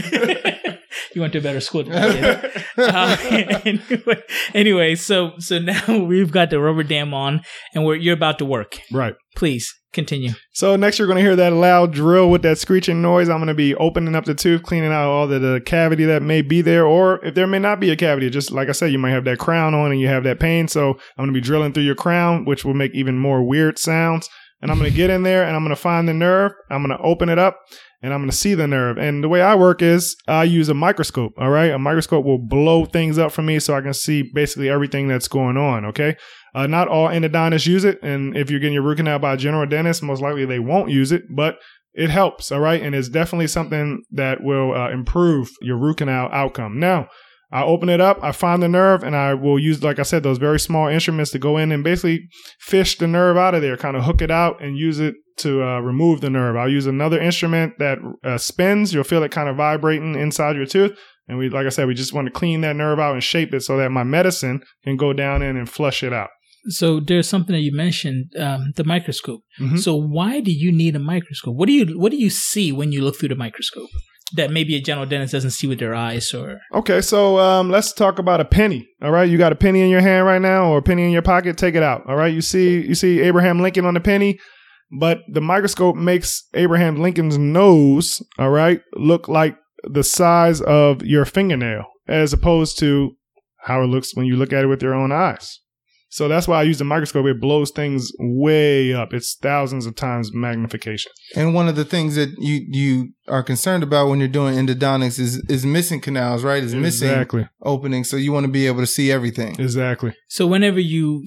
you 1.14 1.22
went 1.22 1.34
to 1.34 1.40
a 1.40 1.42
better 1.42 1.60
school 1.62 1.84
than 1.84 1.96
I 1.96 2.12
did. 2.12 2.52
Uh, 2.78 3.18
anyway, 3.66 4.24
anyway, 4.54 4.96
so 4.96 5.34
so 5.40 5.60
now 5.60 6.04
we've 6.06 6.32
got 6.32 6.50
the 6.50 6.60
rubber 6.60 6.84
dam 6.84 7.14
on, 7.14 7.42
and 7.74 7.86
we're 7.86 7.96
you're 7.96 8.14
about 8.14 8.40
to 8.40 8.46
work. 8.46 8.80
right. 8.92 9.16
Please 9.36 9.74
continue. 9.96 10.32
So 10.52 10.76
next 10.76 11.00
you're 11.00 11.08
going 11.08 11.18
to 11.18 11.24
hear 11.24 11.36
that 11.36 11.54
loud 11.54 11.94
drill 11.94 12.30
with 12.30 12.44
that 12.44 12.60
screeching 12.60 13.02
noise. 13.02 13.30
I'm 13.30 13.38
going 13.38 13.48
to 13.48 13.56
be 13.56 13.74
opening 13.76 14.14
up 14.14 14.26
the 14.26 14.36
tooth, 14.36 14.62
cleaning 14.62 14.92
out 14.92 15.10
all 15.10 15.26
the, 15.28 15.40
the 15.40 15.62
cavity 15.66 16.06
that 16.06 16.22
may 16.22 16.44
be 16.44 16.62
there, 16.62 16.86
or 16.86 17.24
if 17.26 17.34
there 17.34 17.48
may 17.48 17.60
not 17.60 17.80
be 17.80 17.90
a 17.90 17.96
cavity, 17.96 18.30
just 18.30 18.52
like 18.52 18.70
I 18.70 18.74
said, 18.74 18.92
you 18.92 19.00
might 19.00 19.12
have 19.12 19.26
that 19.26 19.40
crown 19.40 19.74
on 19.74 19.92
and 19.92 20.00
you 20.00 20.08
have 20.08 20.24
that 20.26 20.40
pain. 20.40 20.68
So 20.68 20.92
I'm 20.92 21.26
going 21.26 21.30
to 21.30 21.34
be 21.34 21.42
drilling 21.42 21.74
through 21.74 21.84
your 21.84 21.96
crown, 21.96 22.46
which 22.46 22.64
will 22.64 22.76
make 22.76 22.94
even 22.94 23.18
more 23.18 23.44
weird 23.44 23.80
sounds. 23.80 24.30
And 24.62 24.72
I'm 24.72 24.78
going 24.78 24.90
to 24.90 24.96
get 24.96 25.10
in 25.10 25.24
there 25.24 25.44
and 25.44 25.56
I'm 25.56 25.64
going 25.64 25.76
to 25.76 25.82
find 25.82 26.08
the 26.08 26.14
nerve. 26.14 26.52
I'm 26.70 26.86
going 26.86 26.98
to 26.98 27.04
open 27.04 27.30
it 27.30 27.40
up 27.40 27.60
and 28.02 28.14
I'm 28.14 28.20
going 28.20 28.30
to 28.30 28.36
see 28.36 28.54
the 28.54 28.68
nerve. 28.68 28.98
And 28.98 29.24
the 29.24 29.30
way 29.30 29.42
I 29.42 29.56
work 29.56 29.82
is 29.82 30.16
I 30.28 30.44
use 30.44 30.70
a 30.70 30.74
microscope. 30.74 31.34
All 31.38 31.50
right. 31.50 31.72
A 31.72 31.80
microscope 31.80 32.26
will 32.26 32.38
blow 32.38 32.86
things 32.86 33.18
up 33.18 33.32
for 33.32 33.42
me 33.42 33.60
so 33.60 33.76
I 33.76 33.82
can 33.82 33.94
see 33.94 34.24
basically 34.34 34.70
everything 34.70 35.08
that's 35.08 35.28
going 35.28 35.58
on. 35.58 35.86
Okay. 35.86 36.16
Uh, 36.56 36.66
not 36.68 36.88
all 36.88 37.10
endodontists 37.10 37.68
use 37.68 37.84
it. 37.84 38.00
And 38.02 38.36
if 38.38 38.50
you're 38.50 38.62
getting 38.62 38.74
your 38.74 38.84
root 38.84 38.96
canal 38.96 39.20
by 39.20 39.34
a 39.34 39.38
general 39.38 39.68
dentist, 39.68 40.02
most 40.02 40.22
likely 40.22 40.46
they 40.46 40.60
won't 40.60 40.90
use 40.90 41.12
it, 41.12 41.24
but 41.36 41.58
it 41.94 42.10
helps. 42.10 42.50
All 42.52 42.62
right. 42.62 42.82
And 42.82 42.96
it's 42.96 43.10
definitely 43.10 43.48
something 43.48 44.04
that 44.12 44.42
will 44.42 44.74
uh, 44.74 44.90
improve 44.90 45.50
your 45.62 45.78
root 45.78 45.98
canal 45.98 46.30
outcome. 46.32 46.80
Now, 46.80 47.10
I 47.52 47.64
open 47.64 47.90
it 47.90 48.02
up, 48.02 48.20
I 48.24 48.32
find 48.32 48.62
the 48.62 48.68
nerve, 48.68 49.04
and 49.04 49.16
I 49.16 49.34
will 49.34 49.60
use, 49.60 49.84
like 49.84 50.00
I 50.00 50.04
said, 50.04 50.24
those 50.24 50.40
very 50.40 50.60
small 50.60 50.88
instruments 50.88 51.32
to 51.32 51.40
go 51.40 51.58
in 51.58 51.72
and 51.72 51.84
basically 51.84 52.28
fish 52.60 52.98
the 52.98 53.08
nerve 53.08 53.38
out 53.38 53.54
of 53.54 53.62
there, 53.62 53.78
kind 53.78 53.96
of 53.96 54.04
hook 54.04 54.22
it 54.22 54.32
out 54.32 54.62
and 54.62 54.78
use 54.78 55.00
it 55.00 55.16
to 55.38 55.64
uh, 55.64 55.80
remove 55.80 56.22
the 56.22 56.30
nerve. 56.30 56.56
I'll 56.56 56.70
use 56.70 56.88
another 56.88 57.22
instrument 57.22 57.74
that 57.80 58.00
uh, 58.24 58.38
spins. 58.38 58.94
You'll 58.94 59.04
feel 59.04 59.24
it 59.24 59.32
kind 59.32 59.48
of 59.48 59.58
vibrating 59.58 60.16
inside 60.16 60.56
your 60.56 60.66
tooth. 60.66 60.98
And 61.28 61.38
we, 61.38 61.50
like 61.50 61.66
I 61.66 61.70
said, 61.70 61.88
we 61.88 61.94
just 61.94 62.14
want 62.14 62.28
to 62.28 62.32
clean 62.32 62.62
that 62.62 62.76
nerve 62.76 63.00
out 63.00 63.14
and 63.14 63.24
shape 63.24 63.54
it 63.54 63.62
so 63.62 63.78
that 63.78 63.92
my 63.92 64.04
medicine 64.04 64.62
can 64.84 64.98
go 64.98 65.14
down 65.14 65.42
in 65.42 65.56
and 65.56 65.70
flush 65.70 66.04
it 66.04 66.14
out. 66.14 66.30
So 66.68 67.00
there's 67.00 67.28
something 67.30 67.54
that 67.54 67.62
you 67.62 67.72
mentioned, 67.72 68.32
um, 68.40 68.72
the 68.76 68.84
microscope. 68.84 69.42
Mhm. 69.60 69.80
So 69.80 69.96
why 69.96 70.40
do 70.40 70.52
you 70.52 70.72
need 70.72 70.96
a 70.96 71.00
microscope? 71.00 71.56
What 71.56 71.68
do 71.68 71.74
you 71.74 72.00
what 72.00 72.12
do 72.12 72.18
you 72.18 72.30
see 72.30 72.72
when 72.72 72.92
you 72.92 73.04
look 73.04 73.18
through 73.18 73.30
the 73.30 73.36
microscope 73.36 73.90
that 74.36 74.50
maybe 74.52 74.76
a 74.76 74.82
general 74.82 75.06
dentist 75.06 75.34
doesn't 75.34 75.52
see 75.52 75.68
with 75.68 75.80
their 75.80 75.94
eyes? 75.94 76.34
Or 76.34 76.60
Okay, 76.74 77.02
so 77.02 77.38
um, 77.38 77.70
let's 77.70 77.94
talk 77.94 78.18
about 78.20 78.42
a 78.42 78.46
penny. 78.46 78.88
All 79.02 79.12
right, 79.12 79.30
you 79.30 79.38
got 79.38 79.52
a 79.52 79.56
penny 79.56 79.82
in 79.82 79.90
your 79.90 80.02
hand 80.02 80.26
right 80.26 80.42
now, 80.42 80.72
or 80.72 80.80
a 80.80 80.82
penny 80.82 81.04
in 81.04 81.12
your 81.12 81.22
pocket. 81.22 81.58
Take 81.58 81.76
it 81.76 81.84
out. 81.84 82.02
All 82.08 82.16
right, 82.16 82.34
you 82.34 82.42
see, 82.42 82.82
you 82.86 82.96
see 82.96 83.22
Abraham 83.22 83.62
Lincoln 83.62 83.86
on 83.86 83.94
the 83.94 84.00
penny, 84.00 84.40
but 85.00 85.20
the 85.32 85.42
microscope 85.42 85.96
makes 85.96 86.48
Abraham 86.56 86.96
Lincoln's 86.98 87.38
nose, 87.38 88.22
all 88.40 88.50
right, 88.50 88.82
look 88.96 89.28
like 89.28 89.56
the 89.84 90.04
size 90.04 90.62
of 90.62 91.04
your 91.04 91.26
fingernail, 91.26 91.86
as 92.08 92.34
opposed 92.34 92.80
to 92.80 93.12
how 93.66 93.84
it 93.84 93.88
looks 93.88 94.16
when 94.16 94.26
you 94.26 94.36
look 94.36 94.52
at 94.54 94.64
it 94.64 94.68
with 94.68 94.82
your 94.82 94.96
own 94.96 95.12
eyes. 95.12 95.60
So 96.16 96.30
that's 96.30 96.48
why 96.48 96.62
I 96.62 96.64
use 96.64 96.78
the 96.78 96.86
microscope. 96.86 97.26
It 97.26 97.42
blows 97.42 97.72
things 97.72 98.10
way 98.18 98.94
up. 98.94 99.14
It's 99.14 99.36
thousands 99.36 99.86
of 99.86 99.98
times 99.98 100.34
magnification. 100.34 101.12
And 101.36 101.54
one 101.54 101.68
of 101.68 101.76
the 101.76 101.84
things 101.84 102.16
that 102.16 102.30
you 102.38 102.66
you 102.70 103.10
are 103.28 103.44
concerned 103.44 103.84
about 103.84 104.08
when 104.08 104.20
you're 104.20 104.30
doing 104.30 104.56
endodontics 104.56 105.20
is 105.20 105.44
is 105.50 105.66
missing 105.66 106.00
canals, 106.00 106.42
right? 106.42 106.64
Is 106.64 106.74
missing 106.74 107.10
Exactly. 107.10 107.50
openings, 107.62 108.10
so 108.10 108.16
you 108.16 108.32
want 108.32 108.46
to 108.46 108.52
be 108.52 108.66
able 108.66 108.80
to 108.80 108.88
see 108.88 109.12
everything. 109.12 109.60
Exactly. 109.60 110.16
so 110.30 110.48
whenever 110.48 110.80
you 110.80 111.26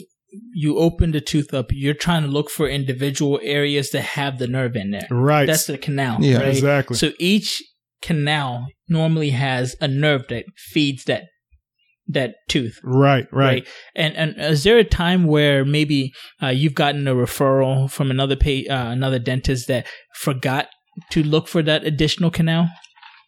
you 0.55 0.79
open 0.79 1.13
the 1.13 1.21
tooth 1.21 1.53
up, 1.53 1.67
you're 1.71 1.93
trying 1.93 2.23
to 2.23 2.29
look 2.29 2.49
for 2.49 2.67
individual 2.67 3.39
areas 3.43 3.91
that 3.91 4.17
have 4.17 4.39
the 4.39 4.47
nerve 4.47 4.75
in 4.75 4.91
there. 4.91 5.07
Right. 5.11 5.45
That's 5.45 5.67
the 5.67 5.77
canal. 5.77 6.17
Yeah, 6.23 6.39
right? 6.39 6.49
exactly. 6.49 6.97
So 6.97 7.13
each 7.19 7.63
canal 8.01 8.69
normally 8.89 9.31
has 9.31 9.77
a 9.83 9.89
nerve 9.89 10.29
that 10.29 10.47
feeds 10.57 11.05
that 11.05 11.25
that 12.09 12.37
tooth. 12.49 12.81
right. 12.83 13.27
Right. 13.33 13.67
And 13.95 14.17
and 14.17 14.35
is 14.39 14.65
there 14.65 14.79
a 14.79 14.85
time 14.85 15.27
where 15.27 15.65
maybe 15.65 16.13
uh, 16.43 16.49
you've 16.49 16.75
gotten 16.75 17.07
a 17.07 17.15
referral 17.15 17.91
from 17.91 18.11
another 18.11 18.37
pay, 18.37 18.67
uh, 18.67 18.91
another 18.91 19.19
dentist 19.19 19.69
that 19.69 19.87
forgot 20.15 20.69
to 21.11 21.23
look 21.23 21.49
for 21.49 21.63
that 21.63 21.85
additional 21.85 22.31
canal 22.31 22.69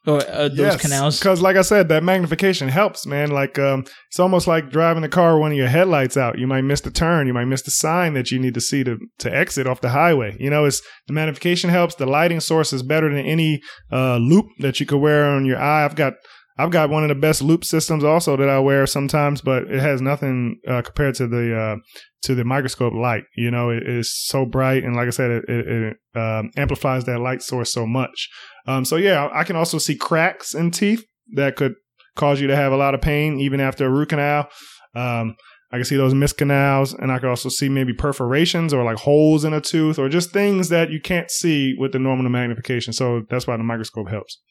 or 0.07 0.23
uh, 0.29 0.49
those 0.49 0.77
canals? 0.77 1.19
Because, 1.19 1.43
like 1.43 1.57
I 1.57 1.63
said, 1.63 1.89
that 1.89 2.03
magnification 2.03 2.69
helps, 2.69 3.07
man. 3.07 3.31
Like, 3.31 3.59
um, 3.59 3.85
it's 4.09 4.19
almost 4.19 4.47
like 4.47 4.71
driving 4.71 5.03
the 5.03 5.09
car 5.09 5.35
with 5.35 5.43
one 5.43 5.53
of 5.53 5.59
your 5.59 5.69
headlights 5.69 6.17
out. 6.17 6.39
You 6.39 6.47
might 6.47 6.63
miss 6.63 6.81
the 6.81 6.91
turn. 6.91 7.27
You 7.27 7.35
might 7.35 7.45
miss 7.45 7.63
the 7.63 7.71
sign 7.71 8.15
that 8.15 8.31
you 8.31 8.39
need 8.39 8.55
to 8.55 8.61
see 8.63 8.83
to, 8.85 8.99
to 9.19 9.35
exit 9.35 9.67
off 9.67 9.83
the 9.83 9.91
highway. 9.91 10.37
You 10.41 10.49
know, 10.49 10.65
it's 10.65 10.81
the 11.07 11.13
magnification 11.13 11.69
helps. 11.69 11.97
The 11.97 12.07
lighting 12.07 12.41
source 12.41 12.73
is 12.73 12.83
better 12.83 13.15
than 13.15 13.27
any 13.27 13.61
uh, 13.93 14.17
loupe 14.17 14.49
that 14.61 14.81
you 14.81 14.87
could 14.87 15.01
wear 15.01 15.27
on 15.27 15.45
your 15.45 15.59
eye. 15.59 15.85
I've 15.85 15.97
got. 15.97 16.15
I've 16.61 16.71
got 16.71 16.90
one 16.90 17.02
of 17.02 17.09
the 17.09 17.14
best 17.14 17.40
loupe 17.40 17.64
systems 17.64 18.05
also 18.05 18.37
that 18.37 18.49
I 18.49 18.59
wear 18.59 18.87
sometimes, 18.87 19.40
but 19.40 19.62
it 19.64 19.81
has 19.81 20.02
nothing 20.02 20.61
uh, 20.69 20.83
compared 20.83 21.14
to 21.17 21.26
the 21.26 21.57
uh, 21.57 21.76
to 22.25 22.35
the 22.35 22.45
microscope 22.45 22.93
light. 22.93 23.25
You 23.35 23.50
know, 23.50 23.71
it 23.71 23.88
is 23.88 24.14
so 24.14 24.45
bright, 24.45 24.85
and 24.85 24.95
like 24.95 25.07
I 25.07 25.11
said, 25.11 25.31
it, 25.31 25.45
it, 25.49 25.67
it 25.67 25.97
um, 26.21 26.50
amplifies 26.59 27.05
that 27.05 27.21
light 27.21 27.43
source 27.43 27.73
so 27.73 27.87
much. 27.87 28.29
Um, 28.67 28.85
so 28.85 28.97
yeah, 28.97 29.31
I 29.33 29.45
can 29.45 29.57
also 29.57 29.79
see 29.79 29.97
cracks 29.97 30.55
in 30.55 30.71
teeth 30.71 31.05
that 31.35 31.57
could 31.57 31.75
cause 32.17 32.40
you 32.43 32.47
to 32.49 32.57
have 32.57 32.73
a 32.73 32.76
lot 32.76 32.95
of 32.95 33.00
pain 33.00 33.40
even 33.40 33.59
after 33.61 33.87
a 33.87 33.90
root 33.90 34.11
canal. 34.11 34.49
Um, 34.95 35.37
I 35.73 35.76
can 35.76 35.85
see 35.85 35.97
those 35.97 36.14
missed 36.14 36.37
canals, 36.37 36.93
and 36.93 37.11
I 37.11 37.19
can 37.21 37.31
also 37.31 37.49
see 37.49 37.71
maybe 37.71 37.95
perforations 37.95 38.75
or 38.75 38.85
like 38.85 38.99
holes 38.99 39.45
in 39.45 39.55
a 39.55 39.61
tooth, 39.61 39.99
or 39.99 40.11
just 40.11 40.31
things 40.31 40.69
that 40.69 40.90
you 40.90 41.00
can't 41.00 41.31
see 41.31 41.75
with 41.79 41.93
the 41.93 41.99
normal 41.99 42.29
magnification. 42.29 42.93
So 42.93 43.23
that's 43.31 43.47
why 43.47 43.57
the 43.57 43.62
microscope 43.62 44.11
helps. 44.11 44.43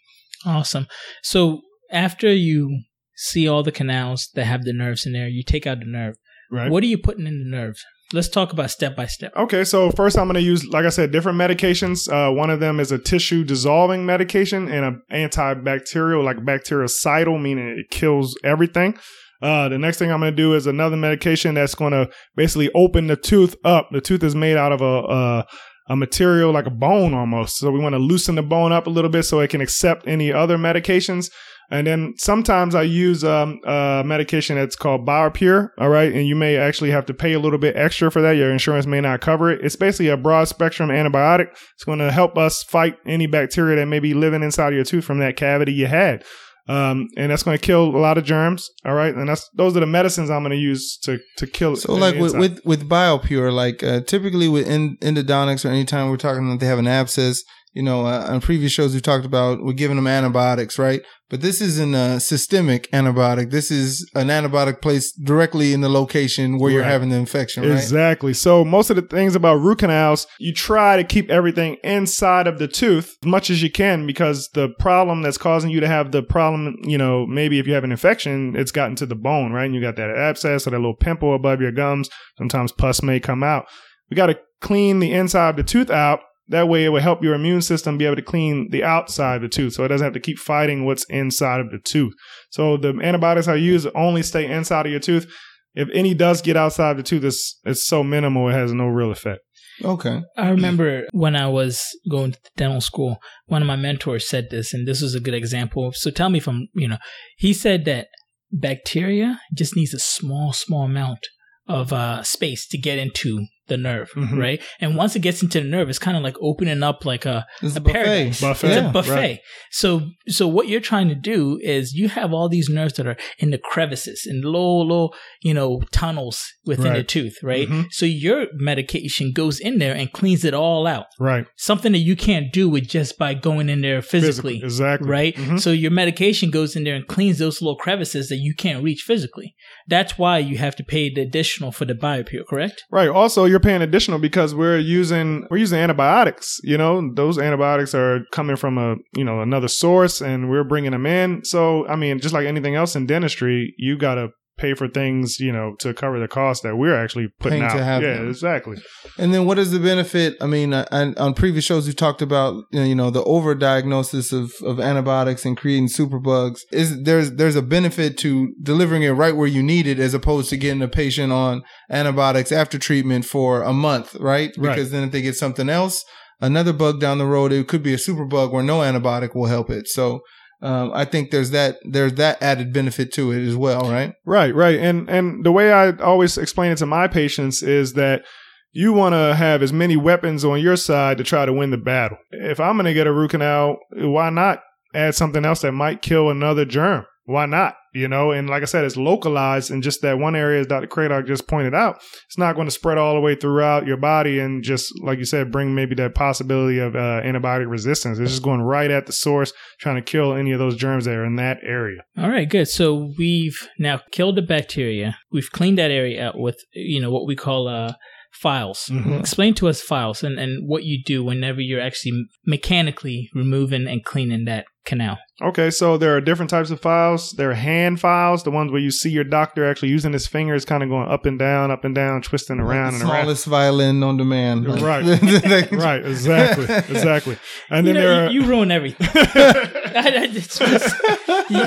Awesome. 0.45 0.87
So 1.21 1.61
after 1.91 2.31
you 2.31 2.83
see 3.15 3.47
all 3.47 3.63
the 3.63 3.71
canals 3.71 4.29
that 4.35 4.45
have 4.45 4.63
the 4.63 4.73
nerves 4.73 5.05
in 5.05 5.13
there, 5.13 5.27
you 5.27 5.43
take 5.43 5.67
out 5.67 5.79
the 5.79 5.85
nerve. 5.85 6.15
Right. 6.51 6.71
What 6.71 6.83
are 6.83 6.87
you 6.87 6.97
putting 6.97 7.27
in 7.27 7.39
the 7.39 7.49
nerve? 7.49 7.75
Let's 8.11 8.29
talk 8.29 8.53
about 8.53 8.71
step 8.71 8.95
by 8.95 9.05
step. 9.05 9.31
Okay, 9.37 9.63
so 9.63 9.91
first 9.91 10.17
I'm 10.17 10.25
going 10.25 10.33
to 10.33 10.41
use, 10.41 10.65
like 10.65 10.85
I 10.85 10.89
said, 10.89 11.11
different 11.11 11.37
medications. 11.37 12.11
Uh, 12.11 12.33
one 12.33 12.49
of 12.49 12.59
them 12.59 12.79
is 12.79 12.91
a 12.91 12.97
tissue 12.97 13.43
dissolving 13.43 14.03
medication 14.03 14.67
and 14.67 14.83
an 14.83 15.01
antibacterial, 15.11 16.23
like 16.23 16.37
bactericidal, 16.37 17.39
meaning 17.39 17.77
it 17.77 17.91
kills 17.91 18.35
everything. 18.43 18.97
Uh, 19.43 19.69
the 19.69 19.77
next 19.77 19.99
thing 19.99 20.11
I'm 20.11 20.19
going 20.19 20.31
to 20.31 20.35
do 20.35 20.55
is 20.55 20.65
another 20.65 20.97
medication 20.97 21.53
that's 21.53 21.75
going 21.75 21.91
to 21.91 22.09
basically 22.35 22.71
open 22.73 23.07
the 23.07 23.15
tooth 23.15 23.55
up. 23.63 23.89
The 23.91 24.01
tooth 24.01 24.23
is 24.23 24.35
made 24.35 24.57
out 24.57 24.71
of 24.71 24.81
a, 24.81 24.85
a 24.85 25.47
a 25.89 25.95
material 25.95 26.51
like 26.51 26.67
a 26.67 26.71
bone 26.71 27.13
almost. 27.13 27.57
So 27.57 27.71
we 27.71 27.79
want 27.79 27.93
to 27.93 27.99
loosen 27.99 28.35
the 28.35 28.43
bone 28.43 28.71
up 28.71 28.85
a 28.85 28.91
little 28.91 29.09
bit 29.09 29.23
so 29.23 29.39
it 29.39 29.49
can 29.49 29.59
accept 29.59 30.07
any 30.07 30.31
other 30.31 30.57
medications. 30.57 31.31
And 31.71 31.85
then 31.85 32.13
sometimes 32.17 32.73
I 32.73 32.81
use 32.81 33.23
um, 33.23 33.59
a 33.63 34.03
medication 34.05 34.55
that's 34.55 34.75
called 34.75 35.05
BioPure. 35.05 35.69
All 35.77 35.89
right. 35.89 36.11
And 36.11 36.27
you 36.27 36.35
may 36.35 36.57
actually 36.57 36.89
have 36.91 37.05
to 37.05 37.13
pay 37.13 37.33
a 37.33 37.39
little 37.39 37.59
bit 37.59 37.75
extra 37.75 38.09
for 38.09 38.21
that. 38.21 38.31
Your 38.31 38.51
insurance 38.51 38.87
may 38.87 39.01
not 39.01 39.21
cover 39.21 39.51
it. 39.51 39.63
It's 39.63 39.75
basically 39.75 40.07
a 40.07 40.17
broad 40.17 40.47
spectrum 40.47 40.89
antibiotic. 40.89 41.49
It's 41.75 41.83
going 41.85 41.99
to 41.99 42.11
help 42.11 42.37
us 42.37 42.63
fight 42.63 42.97
any 43.05 43.27
bacteria 43.27 43.75
that 43.75 43.85
may 43.85 43.99
be 43.99 44.13
living 44.13 44.41
inside 44.41 44.69
of 44.69 44.73
your 44.73 44.83
tooth 44.83 45.05
from 45.05 45.19
that 45.19 45.35
cavity 45.35 45.71
you 45.73 45.85
had. 45.85 46.23
Um, 46.67 47.07
and 47.17 47.31
that's 47.31 47.41
going 47.41 47.57
to 47.57 47.63
kill 47.63 47.95
a 47.95 47.97
lot 47.97 48.19
of 48.19 48.23
germs. 48.23 48.69
All 48.85 48.93
right. 48.93 49.13
And 49.13 49.27
that's, 49.27 49.49
those 49.55 49.75
are 49.75 49.79
the 49.79 49.87
medicines 49.87 50.29
I'm 50.29 50.43
going 50.43 50.51
to 50.51 50.57
use 50.57 50.97
to, 51.03 51.19
to 51.37 51.47
kill 51.47 51.75
So, 51.75 51.93
like 51.95 52.15
with, 52.15 52.37
with 52.37 52.63
with 52.63 52.87
BioPure, 52.87 53.51
like 53.51 53.83
uh, 53.83 54.01
typically 54.01 54.47
with 54.47 54.67
en- 54.67 54.97
endodontics 55.01 55.65
or 55.65 55.69
anytime 55.69 56.09
we're 56.09 56.17
talking 56.17 56.47
that 56.49 56.59
they 56.59 56.67
have 56.67 56.77
an 56.77 56.87
abscess, 56.87 57.43
you 57.73 57.81
know, 57.81 58.05
uh, 58.05 58.27
on 58.29 58.41
previous 58.41 58.71
shows 58.71 58.93
we've 58.93 59.01
talked 59.01 59.25
about 59.25 59.63
we're 59.63 59.73
giving 59.73 59.95
them 59.95 60.05
antibiotics, 60.05 60.77
right? 60.77 61.01
But 61.29 61.41
this 61.41 61.61
isn't 61.61 61.93
a 61.93 62.15
uh, 62.15 62.19
systemic 62.19 62.89
antibiotic. 62.91 63.51
This 63.51 63.69
is 63.69 64.09
an 64.15 64.29
antibiotic 64.29 64.81
placed 64.81 65.23
directly 65.23 65.73
in 65.73 65.81
the 65.81 65.89
location 65.89 66.57
where 66.57 66.71
you're 66.71 66.83
having 66.83 67.09
the 67.09 67.17
infection, 67.17 67.63
right? 67.63 67.71
Exactly. 67.71 68.33
So 68.33 68.65
most 68.65 68.89
of 68.89 68.95
the 68.95 69.03
things 69.03 69.35
about 69.35 69.55
root 69.55 69.79
canals, 69.79 70.25
you 70.39 70.51
try 70.51 70.97
to 70.97 71.03
keep 71.03 71.29
everything 71.29 71.77
inside 71.83 72.47
of 72.47 72.57
the 72.57 72.67
tooth 72.67 73.15
as 73.23 73.27
much 73.27 73.51
as 73.51 73.61
you 73.61 73.69
can 73.69 74.07
because 74.07 74.49
the 74.55 74.69
problem 74.79 75.21
that's 75.21 75.37
causing 75.37 75.69
you 75.69 75.79
to 75.79 75.87
have 75.87 76.11
the 76.11 76.23
problem, 76.23 76.77
you 76.83 76.97
know, 76.97 77.27
maybe 77.27 77.59
if 77.59 77.67
you 77.67 77.73
have 77.73 77.83
an 77.83 77.91
infection, 77.91 78.55
it's 78.55 78.71
gotten 78.71 78.95
to 78.95 79.05
the 79.05 79.15
bone, 79.15 79.51
right? 79.51 79.65
And 79.65 79.75
you 79.75 79.81
got 79.81 79.97
that 79.97 80.09
abscess 80.09 80.65
or 80.65 80.71
that 80.71 80.79
little 80.79 80.95
pimple 80.95 81.35
above 81.35 81.61
your 81.61 81.71
gums. 81.71 82.09
Sometimes 82.39 82.71
pus 82.71 83.03
may 83.03 83.19
come 83.19 83.43
out. 83.43 83.67
We 84.09 84.15
got 84.15 84.27
to 84.27 84.39
clean 84.61 84.99
the 84.99 85.13
inside 85.13 85.51
of 85.51 85.55
the 85.57 85.63
tooth 85.63 85.89
out. 85.89 86.21
That 86.49 86.67
way 86.67 86.85
it 86.85 86.89
will 86.89 87.01
help 87.01 87.23
your 87.23 87.35
immune 87.35 87.61
system 87.61 87.97
be 87.97 88.05
able 88.05 88.17
to 88.17 88.21
clean 88.21 88.69
the 88.71 88.83
outside 88.83 89.37
of 89.37 89.41
the 89.43 89.49
tooth. 89.49 89.73
So 89.73 89.83
it 89.83 89.87
doesn't 89.87 90.05
have 90.05 90.13
to 90.13 90.19
keep 90.19 90.37
fighting 90.37 90.85
what's 90.85 91.05
inside 91.05 91.61
of 91.61 91.71
the 91.71 91.79
tooth. 91.79 92.13
So 92.49 92.75
the 92.75 92.99
antibiotics 93.01 93.47
I 93.47 93.55
use 93.55 93.85
only 93.95 94.23
stay 94.23 94.51
inside 94.51 94.85
of 94.85 94.91
your 94.91 94.99
tooth 94.99 95.31
if 95.75 95.87
any 95.93 96.13
does 96.13 96.41
get 96.41 96.57
outside 96.57 96.91
of 96.91 96.97
the 96.97 97.03
tooth, 97.03 97.23
it's, 97.23 97.59
it's 97.63 97.85
so 97.85 98.03
minimal, 98.03 98.49
it 98.49 98.53
has 98.53 98.73
no 98.73 98.87
real 98.87 99.11
effect. 99.11 99.41
Okay. 99.83 100.21
I 100.35 100.49
remember 100.49 101.05
when 101.11 101.35
I 101.37 101.47
was 101.47 101.85
going 102.11 102.33
to 102.33 102.39
dental 102.57 102.81
school, 102.81 103.17
one 103.45 103.61
of 103.61 103.67
my 103.67 103.77
mentors 103.77 104.27
said 104.27 104.47
this, 104.49 104.73
and 104.73 104.87
this 104.87 105.01
was 105.01 105.15
a 105.15 105.21
good 105.21 105.33
example. 105.33 105.91
So 105.93 106.11
tell 106.11 106.29
me 106.29 106.39
if 106.39 106.47
I'm, 106.47 106.67
you 106.73 106.87
know, 106.87 106.97
he 107.37 107.53
said 107.53 107.85
that 107.85 108.07
bacteria 108.51 109.39
just 109.55 109.75
needs 109.75 109.93
a 109.93 109.99
small, 109.99 110.51
small 110.51 110.83
amount 110.83 111.27
of 111.67 111.93
uh, 111.93 112.23
space 112.23 112.67
to 112.67 112.77
get 112.77 112.97
into 112.97 113.45
the 113.69 113.77
nerve, 113.77 114.09
Mhm. 114.15 114.37
right? 114.37 114.61
And 114.79 114.95
once 114.95 115.15
it 115.15 115.19
gets 115.19 115.41
into 115.41 115.61
the 115.61 115.67
nerve, 115.67 115.89
it's 115.89 115.99
kind 115.99 116.17
of 116.17 116.23
like 116.23 116.35
opening 116.41 116.83
up 116.83 117.05
like 117.05 117.25
a, 117.25 117.45
It's 117.61 117.75
a 117.75 117.77
a 117.77 117.81
buffet. 117.81 117.93
paradise. 117.93 118.41
Buffet. 118.41 118.67
It's 118.67 118.75
Yeah. 118.75 118.89
a 118.89 118.93
buffet. 118.93 119.11
right. 119.11 119.39
So, 119.71 120.09
so 120.27 120.47
what 120.47 120.67
you're 120.67 120.79
trying 120.81 121.07
to 121.09 121.15
do 121.15 121.59
is 121.63 121.93
you 121.93 122.09
have 122.09 122.33
all 122.33 122.49
these 122.49 122.69
nerves 122.69 122.93
that 122.95 123.07
are 123.07 123.17
in 123.37 123.51
the 123.51 123.57
crevices, 123.57 124.27
in 124.29 124.41
low, 124.41 124.81
low, 124.81 125.11
you 125.41 125.53
know, 125.53 125.81
tunnels 125.91 126.43
within 126.65 126.93
the 126.93 127.03
tooth, 127.03 127.37
right? 127.43 127.67
Mhm. 127.67 127.85
So 127.91 128.05
your 128.05 128.47
medication 128.53 129.31
goes 129.31 129.59
in 129.59 129.79
there 129.79 129.93
and 129.95 130.11
cleans 130.11 130.43
it 130.45 130.53
all 130.53 130.85
out. 130.87 131.05
Right. 131.19 131.45
Something 131.57 131.91
that 131.93 131.99
you 131.99 132.15
can't 132.15 132.51
do 132.51 132.69
with 132.69 132.87
just 132.87 133.17
by 133.17 133.33
going 133.33 133.69
in 133.69 133.81
there 133.81 134.01
physically. 134.01 134.59
Physical- 134.61 134.65
Exactly. 134.65 135.09
Right? 135.09 135.35
Mhm. 135.35 135.59
So 135.59 135.71
your 135.71 135.91
medication 135.91 136.49
goes 136.51 136.75
in 136.75 136.83
there 136.83 136.95
and 136.95 137.07
cleans 137.07 137.39
those 137.39 137.61
little 137.61 137.75
crevices 137.75 138.29
that 138.29 138.37
you 138.37 138.53
can't 138.53 138.83
reach 138.83 139.01
physically. 139.01 139.55
That's 139.87 140.17
why 140.17 140.39
you 140.39 140.57
have 140.57 140.75
to 140.77 140.83
pay 140.83 141.13
the 141.13 141.21
additional 141.21 141.71
for 141.71 141.85
the 141.85 141.93
BioPure, 141.95 142.45
correct? 142.47 142.83
Right. 142.91 143.09
Also, 143.09 143.45
you're 143.59 143.71
paying 143.71 143.81
additional 143.81 144.19
because 144.19 144.55
we're 144.55 144.77
using 144.77 145.45
we're 145.51 145.57
using 145.57 145.79
antibiotics. 145.79 146.59
You 146.63 146.77
know, 146.77 147.11
those 147.13 147.37
antibiotics 147.37 147.93
are 147.93 148.21
coming 148.31 148.55
from 148.55 148.77
a 148.77 148.95
you 149.15 149.23
know 149.23 149.41
another 149.41 149.67
source, 149.67 150.21
and 150.21 150.49
we're 150.49 150.63
bringing 150.63 150.91
them 150.91 151.05
in. 151.05 151.43
So, 151.43 151.87
I 151.87 151.95
mean, 151.95 152.19
just 152.19 152.33
like 152.33 152.45
anything 152.47 152.75
else 152.75 152.95
in 152.95 153.05
dentistry, 153.05 153.73
you 153.77 153.97
got 153.97 154.15
to 154.15 154.29
pay 154.59 154.73
for 154.73 154.87
things, 154.87 155.39
you 155.39 155.51
know, 155.51 155.75
to 155.79 155.93
cover 155.93 156.19
the 156.19 156.27
cost 156.27 156.63
that 156.63 156.75
we're 156.75 156.95
actually 156.95 157.29
putting 157.39 157.59
Paying 157.59 157.71
out. 157.71 157.77
to 157.77 157.83
have 157.83 158.01
yeah, 158.01 158.15
them. 158.15 158.29
exactly. 158.29 158.77
And 159.17 159.33
then 159.33 159.45
what 159.45 159.57
is 159.57 159.71
the 159.71 159.79
benefit? 159.79 160.35
I 160.41 160.45
mean, 160.45 160.73
I, 160.73 160.85
I, 160.91 161.13
on 161.17 161.33
previous 161.33 161.65
shows 161.65 161.87
we 161.87 161.93
talked 161.93 162.21
about 162.21 162.63
you 162.71 162.95
know 162.95 163.09
the 163.09 163.23
overdiagnosis 163.23 164.33
of, 164.33 164.53
of 164.65 164.79
antibiotics 164.79 165.45
and 165.45 165.57
creating 165.57 165.87
superbugs. 165.87 166.59
Is 166.71 167.03
there's 167.03 167.31
there's 167.33 167.55
a 167.55 167.61
benefit 167.61 168.17
to 168.19 168.53
delivering 168.61 169.03
it 169.03 169.11
right 169.11 169.35
where 169.35 169.47
you 169.47 169.63
need 169.63 169.87
it 169.87 169.99
as 169.99 170.13
opposed 170.13 170.49
to 170.49 170.57
getting 170.57 170.81
a 170.81 170.87
patient 170.87 171.31
on 171.31 171.63
antibiotics 171.89 172.51
after 172.51 172.77
treatment 172.77 173.25
for 173.25 173.63
a 173.63 173.73
month, 173.73 174.15
right? 174.15 174.51
Right. 174.57 174.75
Because 174.75 174.91
then 174.91 175.03
if 175.03 175.11
they 175.11 175.21
get 175.21 175.35
something 175.35 175.69
else, 175.69 176.03
another 176.41 176.73
bug 176.73 176.99
down 176.99 177.17
the 177.17 177.25
road, 177.25 177.51
it 177.51 177.67
could 177.67 177.83
be 177.83 177.93
a 177.93 177.97
superbug 177.97 178.51
where 178.51 178.63
no 178.63 178.79
antibiotic 178.79 179.35
will 179.35 179.47
help 179.47 179.69
it. 179.69 179.87
So 179.87 180.21
um, 180.61 180.91
I 180.93 181.05
think 181.05 181.31
there's 181.31 181.51
that 181.51 181.77
there's 181.83 182.13
that 182.15 182.41
added 182.41 182.73
benefit 182.73 183.13
to 183.13 183.31
it 183.31 183.47
as 183.47 183.55
well, 183.55 183.89
right? 183.89 184.13
Right, 184.25 184.53
right. 184.53 184.79
And 184.79 185.09
and 185.09 185.45
the 185.45 185.51
way 185.51 185.71
I 185.71 185.91
always 185.97 186.37
explain 186.37 186.71
it 186.71 186.77
to 186.79 186.85
my 186.85 187.07
patients 187.07 187.63
is 187.63 187.93
that 187.93 188.23
you 188.71 188.93
want 188.93 189.13
to 189.13 189.35
have 189.35 189.63
as 189.63 189.73
many 189.73 189.95
weapons 189.95 190.45
on 190.45 190.59
your 190.59 190.75
side 190.75 191.17
to 191.17 191.23
try 191.23 191.45
to 191.45 191.53
win 191.53 191.71
the 191.71 191.77
battle. 191.77 192.17
If 192.31 192.59
I'm 192.59 192.75
going 192.75 192.85
to 192.85 192.93
get 192.93 193.07
a 193.07 193.13
root 193.13 193.31
canal, 193.31 193.77
why 193.91 194.29
not 194.29 194.59
add 194.93 195.15
something 195.15 195.45
else 195.45 195.61
that 195.61 195.71
might 195.71 196.01
kill 196.01 196.29
another 196.29 196.65
germ? 196.65 197.05
Why 197.25 197.45
not? 197.45 197.75
You 197.93 198.07
know, 198.07 198.31
and 198.31 198.49
like 198.49 198.61
I 198.61 198.65
said, 198.65 198.85
it's 198.85 198.95
localized 198.97 199.71
in 199.71 199.81
just 199.81 200.01
that 200.01 200.19
one 200.19 200.35
area, 200.35 200.59
as 200.59 200.67
Dr. 200.67 200.87
Craddock 200.87 201.25
just 201.25 201.47
pointed 201.47 201.73
out. 201.73 201.97
It's 202.27 202.37
not 202.37 202.55
going 202.55 202.67
to 202.67 202.71
spread 202.71 202.97
all 202.97 203.15
the 203.15 203.19
way 203.19 203.35
throughout 203.35 203.87
your 203.87 203.97
body 203.97 204.39
and 204.39 204.63
just, 204.63 204.93
like 205.03 205.17
you 205.17 205.25
said, 205.25 205.51
bring 205.51 205.73
maybe 205.73 205.95
that 205.95 206.13
possibility 206.13 206.77
of 206.79 206.95
uh, 206.95 207.21
antibiotic 207.23 207.67
resistance. 207.69 208.19
It's 208.19 208.31
just 208.31 208.43
going 208.43 208.61
right 208.61 208.91
at 208.91 209.07
the 209.07 209.11
source, 209.13 209.53
trying 209.79 209.95
to 209.95 210.01
kill 210.01 210.33
any 210.33 210.51
of 210.51 210.59
those 210.59 210.75
germs 210.75 211.05
that 211.05 211.15
are 211.15 211.25
in 211.25 211.35
that 211.37 211.57
area. 211.63 212.01
All 212.17 212.29
right, 212.29 212.47
good. 212.49 212.67
So 212.67 213.11
we've 213.17 213.67
now 213.79 214.01
killed 214.11 214.35
the 214.35 214.41
bacteria. 214.43 215.17
We've 215.31 215.49
cleaned 215.51 215.77
that 215.79 215.91
area 215.91 216.27
out 216.27 216.37
with, 216.39 216.57
you 216.73 217.01
know, 217.01 217.11
what 217.11 217.25
we 217.25 217.35
call 217.35 217.67
uh, 217.67 217.93
files. 218.31 218.89
Mhm. 218.91 219.19
Explain 219.19 219.55
to 219.55 219.67
us 219.67 219.81
files 219.81 220.23
and, 220.23 220.39
and 220.39 220.67
what 220.69 220.83
you 220.83 221.01
do 221.03 221.23
whenever 221.23 221.59
you're 221.59 221.81
actually 221.81 222.25
mechanically 222.45 223.29
removing 223.33 223.87
and 223.87 224.03
cleaning 224.03 224.45
that 224.45 224.65
canal. 224.85 225.17
Okay, 225.41 225.69
so 225.71 225.97
there 225.97 226.15
are 226.17 226.21
different 226.21 226.49
types 226.49 226.69
of 226.69 226.81
files. 226.81 227.31
There 227.31 227.51
are 227.51 227.53
hand 227.53 228.01
files, 228.01 228.43
the 228.43 228.51
ones 228.51 228.71
where 228.73 228.81
you 228.81 228.91
see 228.91 229.09
your 229.09 229.23
doctor 229.23 229.63
actually 229.69 229.87
using 229.89 230.11
his 230.11 230.27
fingers, 230.27 230.65
kind 230.65 230.83
of 230.83 230.89
going 230.89 231.07
up 231.07 231.25
and 231.25 231.39
down, 231.39 231.71
up 231.71 231.85
and 231.85 231.95
down, 231.95 232.21
twisting 232.21 232.59
around 232.59 232.95
the 232.95 232.99
and 232.99 233.09
around. 233.09 233.21
smallest 233.23 233.45
violin 233.45 234.03
on 234.03 234.17
demand. 234.17 234.67
Right. 234.81 235.05
Right, 235.71 236.05
exactly, 236.05 236.65
exactly. 236.65 237.37
And 237.69 237.87
you, 237.87 237.93
then 237.93 238.01
know, 238.03 238.09
there 238.09 238.25
are. 238.27 238.31
you, 238.31 238.41
you 238.41 238.47
ruin 238.47 238.69
everything. 238.71 239.07
I- 239.15 240.13
I 240.19 240.27
just- 240.27 240.61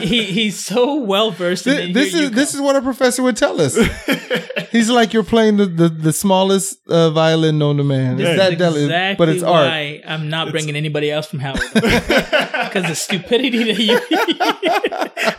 he, 0.02 0.24
he's 0.24 0.64
so 0.64 0.96
well 0.96 1.30
versed 1.30 1.66
in 1.66 1.92
this 1.92 2.14
is 2.14 2.30
this 2.30 2.54
is 2.54 2.60
what 2.60 2.76
a 2.76 2.82
professor 2.82 3.22
would 3.22 3.36
tell 3.36 3.60
us. 3.60 3.76
He's 4.70 4.88
like 4.90 5.12
you're 5.12 5.24
playing 5.24 5.56
the, 5.56 5.66
the, 5.66 5.88
the 5.88 6.12
smallest 6.12 6.78
uh, 6.88 7.10
violin 7.10 7.58
known 7.58 7.76
to 7.78 7.84
man. 7.84 8.16
This 8.16 8.28
It's 8.28 8.32
is 8.32 8.38
that 8.50 8.58
delicate, 8.58 8.82
exactly 8.84 9.26
but 9.26 9.28
it's 9.34 9.42
art. 9.42 9.66
why 9.66 10.02
I'm 10.06 10.28
not 10.28 10.50
bringing 10.50 10.76
anybody 10.76 11.10
else 11.10 11.26
from 11.26 11.40
Howard 11.40 11.60
because 11.74 12.84
the 12.86 12.94
stupidity 12.94 13.61
that 13.61 13.61
you. 13.78 14.00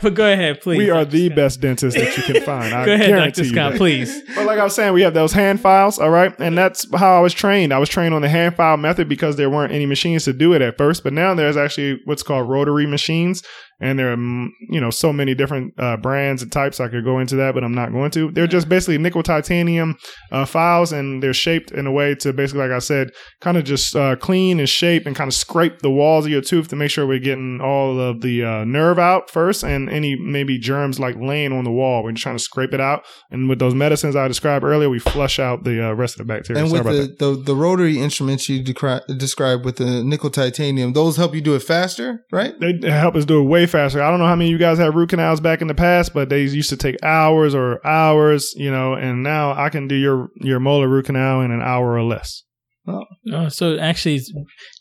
but 0.02 0.14
go 0.14 0.32
ahead, 0.32 0.62
please. 0.62 0.78
we 0.78 0.90
are 0.90 1.06
the 1.06 1.30
best 1.30 1.62
dentists 1.62 2.00
that 2.00 2.16
you 2.18 2.24
can 2.24 2.44
find. 2.46 2.74
I 2.74 2.86
Go 2.86 2.94
ahead, 2.94 3.10
Dr. 3.10 3.46
Scott, 3.46 3.76
please. 3.76 4.22
But 4.36 4.46
like 4.46 4.60
I 4.60 4.64
was 4.64 4.76
saying, 4.76 4.94
we 4.94 5.02
have 5.02 5.14
those 5.14 5.32
hand 5.32 5.60
files, 5.60 6.00
all 6.00 6.10
right? 6.10 6.34
And 6.40 6.58
that's 6.58 6.88
how 6.96 7.18
I 7.18 7.20
was 7.22 7.34
trained. 7.34 7.74
I 7.74 7.80
was 7.80 7.90
trained 7.90 8.14
on 8.14 8.22
the 8.22 8.30
hand 8.30 8.56
file 8.56 8.78
method 8.78 9.10
because 9.10 9.36
there 9.36 9.50
weren't 9.50 9.74
any 9.74 9.86
machines 9.86 10.26
to 10.26 10.34
do 10.34 10.54
it 10.54 10.62
at 10.62 10.78
first. 10.78 11.04
But 11.04 11.14
now 11.14 11.34
there's 11.34 11.58
actually 11.58 12.02
what's 12.06 12.24
called 12.24 12.50
rotary 12.50 12.86
machines. 12.86 13.44
And 13.80 14.00
there 14.00 14.14
are, 14.14 14.18
mm, 14.18 14.50
you 14.70 14.80
know, 14.80 14.90
so 14.90 15.12
many 15.12 15.36
different 15.36 15.74
uh, 15.78 15.98
brands 15.98 16.42
and 16.42 16.52
types. 16.52 16.80
I 16.80 16.88
could 16.88 17.04
go 17.04 17.20
into 17.20 17.36
that, 17.38 17.54
but 17.54 17.64
I'm 17.64 17.74
not 17.74 17.92
going 17.92 18.12
to. 18.12 18.32
They're 18.32 18.48
just 18.48 18.70
basically 18.70 18.98
nickel 18.98 19.24
titanium 19.24 19.98
uh, 20.32 20.46
files, 20.46 20.92
and 20.92 21.22
they're 21.22 21.34
shaped 21.34 21.72
in 21.72 21.88
a 21.88 21.92
way 21.92 22.16
to 22.16 22.34
basically, 22.34 22.62
like 22.62 22.72
I 22.72 22.80
said, 22.80 23.12
kind 23.42 23.58
of 23.58 23.64
just 23.64 23.96
uh, 23.96 24.16
clean 24.16 24.60
and 24.60 24.70
shape 24.70 25.06
and 25.06 25.16
kind 25.16 25.28
of 25.28 25.34
scrape 25.34 25.80
the 25.80 25.92
walls 25.92 26.26
of 26.26 26.32
your 26.32 26.42
tooth 26.42 26.68
to 26.70 26.76
make 26.76 26.92
sure 26.92 27.06
we're 27.06 27.20
getting 27.20 27.62
all 27.62 28.00
of 28.00 28.22
the 28.22 28.44
uh, 28.44 28.64
nerve 28.64 29.00
out 29.00 29.30
first 29.30 29.64
and 29.64 29.90
any 29.90 30.16
maybe 30.16 30.58
germs 30.58 31.00
like 31.00 31.16
laying 31.20 31.52
on 31.52 31.64
the 31.64 31.72
wall. 31.72 32.04
We're 32.04 32.12
just 32.12 32.24
trying 32.24 32.38
to 32.38 32.44
scrape 32.44 32.74
it 32.74 32.82
out. 32.82 33.06
And 33.32 33.50
with 33.50 33.60
those 33.60 33.74
medicines 33.74 34.16
I 34.16 34.28
described 34.28 34.64
earlier, 34.64 34.90
we 34.90 35.00
flush 35.00 35.40
out 35.40 35.64
the 35.64 35.90
uh, 35.90 35.94
rest 35.94 36.20
of 36.20 36.26
the 36.26 36.34
bacteria. 36.34 36.62
And 36.62 36.72
Sorry 36.72 36.84
with 36.84 37.18
the, 37.20 37.26
the, 37.26 37.44
the 37.44 37.56
rotary 37.56 38.00
instruments 38.00 38.48
you 38.50 38.64
decri- 38.64 39.06
described 39.18 39.66
with 39.66 39.78
the 39.78 40.04
nickel 40.04 40.30
titanium, 40.30 40.94
those 40.94 41.18
help 41.18 41.36
you 41.36 41.42
do 41.42 41.56
it 41.56 41.64
faster, 41.64 42.26
right? 42.32 42.54
They 42.60 42.90
help 42.90 43.16
us 43.16 43.26
do 43.26 43.42
it 43.42 43.46
way 43.46 43.63
faster. 43.66 44.02
I 44.02 44.10
don't 44.10 44.20
know 44.20 44.28
how 44.28 44.36
many 44.36 44.50
of 44.50 44.52
you 44.52 44.58
guys 44.58 44.78
had 44.78 44.96
root 44.96 45.10
canals 45.10 45.40
back 45.40 45.62
in 45.62 45.68
the 45.68 45.76
past, 45.76 46.14
but 46.14 46.30
they 46.30 46.42
used 46.42 46.70
to 46.70 46.78
take 46.78 47.02
hours 47.04 47.54
or 47.56 47.86
hours, 47.86 48.54
you 48.56 48.72
know, 48.72 48.94
and 48.94 49.24
now 49.24 49.54
I 49.54 49.70
can 49.70 49.88
do 49.88 49.96
your, 49.96 50.30
your 50.36 50.60
molar 50.60 50.88
root 50.88 51.06
canal 51.06 51.42
in 51.42 51.52
an 51.52 51.62
hour 51.62 51.94
or 51.94 52.04
less. 52.04 52.44
Oh, 52.88 53.48
so 53.50 53.78
actually, 53.78 54.22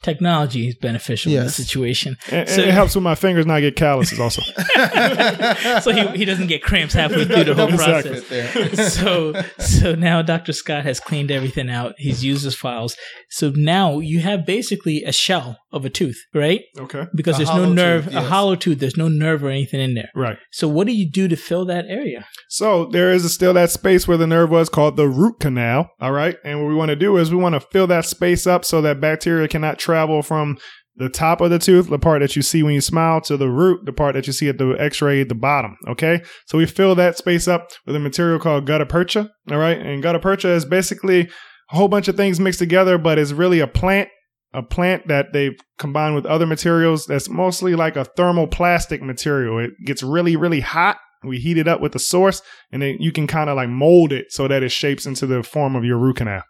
technology 0.03 0.69
is 0.69 0.75
beneficial 0.75 1.31
in 1.31 1.37
Yes. 1.39 1.57
this 1.57 1.67
situation. 1.67 2.17
And, 2.31 2.49
So- 2.49 2.61
and 2.63 2.71
it 2.71 2.75
helps 2.75 2.95
with 2.95 3.05
my 3.05 3.15
fingers 3.15 3.47
not 3.47 3.61
get 3.61 3.77
calluses 3.77 4.19
also. 4.21 4.43
so 5.81 5.93
he, 5.93 6.07
he 6.19 6.25
doesn't 6.25 6.47
get 6.49 6.63
cramps 6.63 6.95
halfway 6.95 7.25
through 7.25 7.45
the 7.45 7.55
whole 7.55 7.69
Exactly. 7.69 8.21
process. 8.21 8.95
so 9.01 9.33
so 9.59 9.95
now 9.95 10.23
Dr. 10.23 10.53
Scott 10.53 10.85
has 10.85 11.01
cleaned 11.01 11.31
everything 11.31 11.71
out. 11.71 11.95
He's 11.99 12.25
used 12.25 12.45
his 12.45 12.55
files. 12.55 12.97
So 13.31 13.51
now 13.51 13.99
you 14.01 14.21
have 14.21 14.45
basically 14.45 15.03
a 15.05 15.13
shell 15.13 15.59
of 15.73 15.85
a 15.85 15.91
tooth, 15.91 16.21
right? 16.35 16.61
okay. 16.79 17.05
Because 17.15 17.37
A 17.37 17.39
there's 17.39 17.49
no 17.49 17.55
hollow 17.55 17.73
nerve, 17.73 18.05
tooth, 18.05 18.13
a 18.13 18.17
yes. 18.17 18.29
hollow 18.29 18.55
tooth. 18.57 18.79
There's 18.79 18.97
no 18.97 19.09
nerve 19.09 19.43
or 19.45 19.49
anything 19.51 19.81
in 19.81 19.95
there. 19.95 20.11
Right. 20.15 20.37
So 20.51 20.69
what 20.69 20.87
do 20.87 20.93
you 20.93 21.09
do 21.11 21.29
to 21.29 21.37
fill 21.37 21.65
that 21.67 21.87
area? 21.89 22.27
So 22.49 22.87
there 22.87 23.13
is 23.13 23.33
still 23.33 23.55
that 23.55 23.71
space 23.71 24.07
where 24.07 24.19
the 24.19 24.27
nerve 24.27 24.51
was 24.51 24.69
called 24.69 24.97
the 24.97 25.09
root 25.09 25.41
canal. 25.41 25.91
All 26.01 26.13
right. 26.13 26.37
And 26.45 26.61
what 26.61 26.69
we 26.69 26.75
want 26.75 26.91
to 26.91 26.97
do 26.97 27.17
is 27.17 27.31
we 27.31 27.37
want 27.39 27.55
to 27.55 27.61
fill 27.61 27.87
that 27.87 28.05
space 28.05 28.47
up 28.47 28.65
so 28.65 28.81
that 28.83 29.01
bacteria 29.01 29.49
cannot 29.49 29.79
travel 29.79 29.92
from 30.23 30.59
the 30.97 31.09
top 31.09 31.41
of 31.41 31.51
the 31.51 31.59
tooth, 31.59 31.89
the 31.89 31.99
part 31.99 32.21
that 32.21 32.37
you 32.37 32.43
see 32.43 32.63
when 32.63 32.75
you 32.75 32.81
smile, 32.81 33.21
to 33.23 33.37
the 33.37 33.49
root, 33.49 33.87
the 33.87 33.93
part 33.93 34.15
that 34.15 34.27
you 34.27 34.33
see 34.33 34.49
at 34.49 34.59
the 34.59 34.77
x-ray 34.79 35.25
the 35.25 35.35
bottom. 35.35 35.77
Okay. 35.89 36.23
So 36.47 36.59
we 36.59 36.67
fill 36.67 36.95
that 36.97 37.17
space 37.17 37.49
up 37.49 37.71
with 37.87 37.97
a 37.97 38.01
material 38.01 38.39
called 38.39 38.67
gutta 38.67 38.87
percha. 38.87 39.31
All 39.51 39.59
right. 39.59 39.79
And 39.79 40.03
gutta 40.03 40.19
percha 40.19 40.51
is 40.51 40.65
basically 40.65 41.31
a 41.71 41.77
whole 41.77 41.89
bunch 41.89 42.09
of 42.09 42.17
things 42.17 42.41
mixed 42.41 42.59
together, 42.59 42.99
but 42.99 43.19
it's 43.19 43.33
really 43.33 43.61
a 43.61 43.67
plant 43.67 44.09
a 44.55 44.63
plant 44.63 45.09
that 45.09 45.33
they've 45.33 45.59
combined 45.79 46.15
with 46.15 46.27
other 46.27 46.47
materials 46.47 47.07
that's 47.07 47.29
mostly 47.29 47.75
like 47.75 47.97
a 47.97 48.05
thermoplastic 48.19 49.01
material. 49.01 49.59
It 49.59 49.71
gets 49.87 50.03
really, 50.03 50.37
really 50.37 50.61
hot. 50.61 50.99
We 51.25 51.39
heat 51.39 51.57
it 51.57 51.69
up 51.69 51.81
with 51.81 51.93
the 51.93 51.99
source 51.99 52.43
and 52.71 52.83
then 52.83 52.97
you 53.01 53.13
can 53.13 53.27
kind 53.27 53.49
of 53.49 53.57
like 53.57 53.69
mold 53.69 54.13
it 54.13 54.27
so 54.31 54.49
that 54.49 54.63
it 54.63 54.71
shapes 54.71 55.07
into 55.07 55.27
the 55.27 55.43
form 55.43 55.77
of 55.77 55.85
your 55.85 55.97
root 55.97 56.17
canal. 56.17 56.43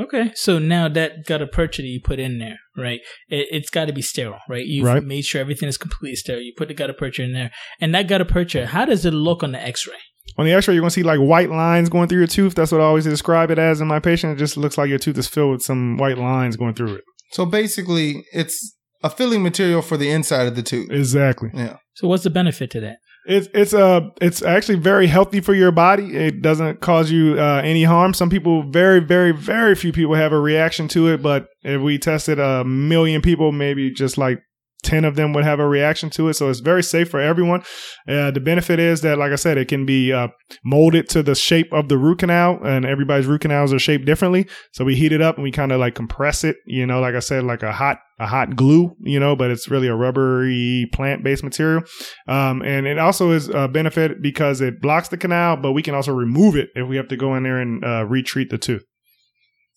Okay, 0.00 0.30
so 0.34 0.58
now 0.58 0.88
that 0.88 1.26
gutta 1.26 1.46
percha 1.46 1.82
that 1.82 1.88
you 1.88 2.00
put 2.02 2.18
in 2.18 2.38
there, 2.38 2.58
right? 2.76 3.00
It, 3.28 3.48
it's 3.50 3.70
got 3.70 3.86
to 3.86 3.92
be 3.92 4.02
sterile, 4.02 4.38
right? 4.48 4.64
You've 4.64 4.86
Right. 4.86 5.02
made 5.04 5.24
sure 5.24 5.40
everything 5.40 5.68
is 5.68 5.76
completely 5.76 6.16
sterile. 6.16 6.42
You 6.42 6.52
put 6.56 6.68
the 6.68 6.74
gutta 6.74 6.94
percha 6.94 7.22
in 7.22 7.32
there, 7.34 7.50
and 7.80 7.94
that 7.94 8.08
gutta 8.08 8.24
percha, 8.24 8.66
how 8.68 8.84
does 8.86 9.04
it 9.04 9.12
look 9.12 9.42
on 9.42 9.52
the 9.52 9.60
X-ray? 9.60 9.94
On 10.38 10.46
the 10.46 10.52
x-ray, 10.52 10.74
you're 10.74 10.80
going 10.80 10.90
to 10.90 10.94
see 10.94 11.02
like 11.02 11.18
white 11.18 11.50
lines 11.50 11.88
going 11.88 12.08
through 12.08 12.18
your 12.18 12.26
tooth. 12.28 12.54
That's 12.54 12.70
what 12.72 12.80
I 12.80 12.84
always 12.84 13.04
describe 13.04 13.50
it 13.50 13.58
as 13.58 13.80
in 13.80 13.88
my 13.88 13.98
patient. 13.98 14.32
It 14.32 14.38
just 14.38 14.56
looks 14.56 14.78
like 14.78 14.88
your 14.88 14.98
tooth 14.98 15.18
is 15.18 15.26
filled 15.26 15.50
with 15.52 15.62
some 15.62 15.96
white 15.98 16.18
lines 16.18 16.56
going 16.56 16.74
through 16.74 16.94
it. 16.94 17.04
So 17.32 17.44
basically, 17.44 18.24
it's 18.32 18.76
a 19.02 19.10
filling 19.10 19.42
material 19.42 19.82
for 19.82 19.96
the 19.96 20.08
inside 20.08 20.46
of 20.46 20.54
the 20.56 20.62
tooth. 20.62 20.88
Exactly. 20.90 21.50
Yeah. 21.52 21.76
So 21.94 22.06
what's 22.08 22.22
the 22.22 22.30
benefit 22.30 22.70
to 22.70 22.80
that? 22.80 22.98
It's 23.26 23.48
it's 23.52 23.74
uh 23.74 24.08
it's 24.20 24.42
actually 24.42 24.78
very 24.78 25.06
healthy 25.06 25.40
for 25.40 25.54
your 25.54 25.72
body. 25.72 26.16
It 26.16 26.42
doesn't 26.42 26.80
cause 26.80 27.10
you 27.10 27.38
uh, 27.38 27.60
any 27.62 27.84
harm. 27.84 28.14
Some 28.14 28.30
people, 28.30 28.62
very 28.62 29.00
very 29.00 29.32
very 29.32 29.74
few 29.74 29.92
people 29.92 30.14
have 30.14 30.32
a 30.32 30.40
reaction 30.40 30.88
to 30.88 31.08
it. 31.08 31.22
But 31.22 31.48
if 31.62 31.80
we 31.80 31.98
tested 31.98 32.38
a 32.38 32.64
million 32.64 33.20
people, 33.20 33.52
maybe 33.52 33.90
just 33.90 34.16
like 34.16 34.42
ten 34.80 35.04
of 35.04 35.16
them 35.16 35.32
would 35.32 35.44
have 35.44 35.60
a 35.60 35.68
reaction 35.68 36.10
to 36.10 36.28
it. 36.28 36.34
So 36.34 36.48
it's 36.48 36.60
very 36.60 36.82
safe 36.82 37.10
for 37.10 37.20
everyone. 37.20 37.62
Uh, 38.08 38.30
the 38.30 38.40
benefit 38.40 38.78
is 38.78 39.00
that, 39.02 39.18
like 39.18 39.32
I 39.32 39.36
said, 39.36 39.58
it 39.58 39.68
can 39.68 39.86
be 39.86 40.12
uh, 40.12 40.28
molded 40.64 41.08
to 41.10 41.22
the 41.22 41.34
shape 41.34 41.72
of 41.72 41.88
the 41.88 41.98
root 41.98 42.18
canal, 42.18 42.58
and 42.64 42.84
everybody's 42.84 43.26
root 43.26 43.42
canals 43.42 43.72
are 43.72 43.78
shaped 43.78 44.04
differently. 44.04 44.46
So 44.72 44.84
we 44.84 44.96
heat 44.96 45.12
it 45.12 45.22
up 45.22 45.36
and 45.36 45.44
we 45.44 45.52
kind 45.52 45.72
of 45.72 45.80
like 45.80 45.94
compress 45.94 46.44
it. 46.44 46.56
You 46.66 46.86
know, 46.86 47.00
like 47.00 47.14
I 47.14 47.20
said, 47.20 47.44
like 47.44 47.62
a 47.62 47.72
hot 47.72 47.98
a 48.18 48.26
hot 48.26 48.56
glue. 48.56 48.94
You 49.00 49.20
know, 49.20 49.36
but 49.36 49.50
it's 49.50 49.70
really 49.70 49.88
a 49.88 49.94
rubbery 49.94 50.88
plant 50.92 51.24
based 51.24 51.44
material. 51.44 51.82
Um, 52.28 52.62
and 52.62 52.86
it 52.86 52.98
also 52.98 53.30
is 53.30 53.48
a 53.48 53.68
benefit 53.68 54.22
because 54.22 54.60
it 54.60 54.80
blocks 54.80 55.08
the 55.08 55.16
canal, 55.16 55.56
but 55.56 55.72
we 55.72 55.82
can 55.82 55.94
also 55.94 56.12
remove 56.12 56.56
it 56.56 56.68
if 56.74 56.88
we 56.88 56.96
have 56.96 57.08
to 57.08 57.16
go 57.16 57.34
in 57.34 57.42
there 57.42 57.58
and 57.58 57.84
uh, 57.84 58.04
retreat 58.06 58.50
the 58.50 58.58
tooth. 58.58 58.84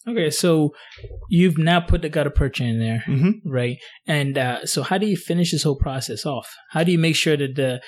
Okay, 0.07 0.29
so 0.29 0.71
you've 1.29 1.57
now 1.57 1.79
put 1.79 2.01
the 2.01 2.09
gutta 2.09 2.29
percha 2.29 2.63
in 2.63 2.79
there, 2.79 3.03
Mm-hmm. 3.07 3.49
right? 3.49 3.77
And 4.05 4.37
uh, 4.37 4.65
so 4.65 4.83
how 4.83 4.97
do 4.97 5.05
you 5.05 5.15
finish 5.15 5.51
this 5.51 5.63
whole 5.63 5.77
process 5.77 6.25
off? 6.25 6.53
How 6.71 6.83
do 6.83 6.91
you 6.91 6.99
make 6.99 7.15
sure 7.15 7.37
that 7.37 7.55
the 7.55 7.81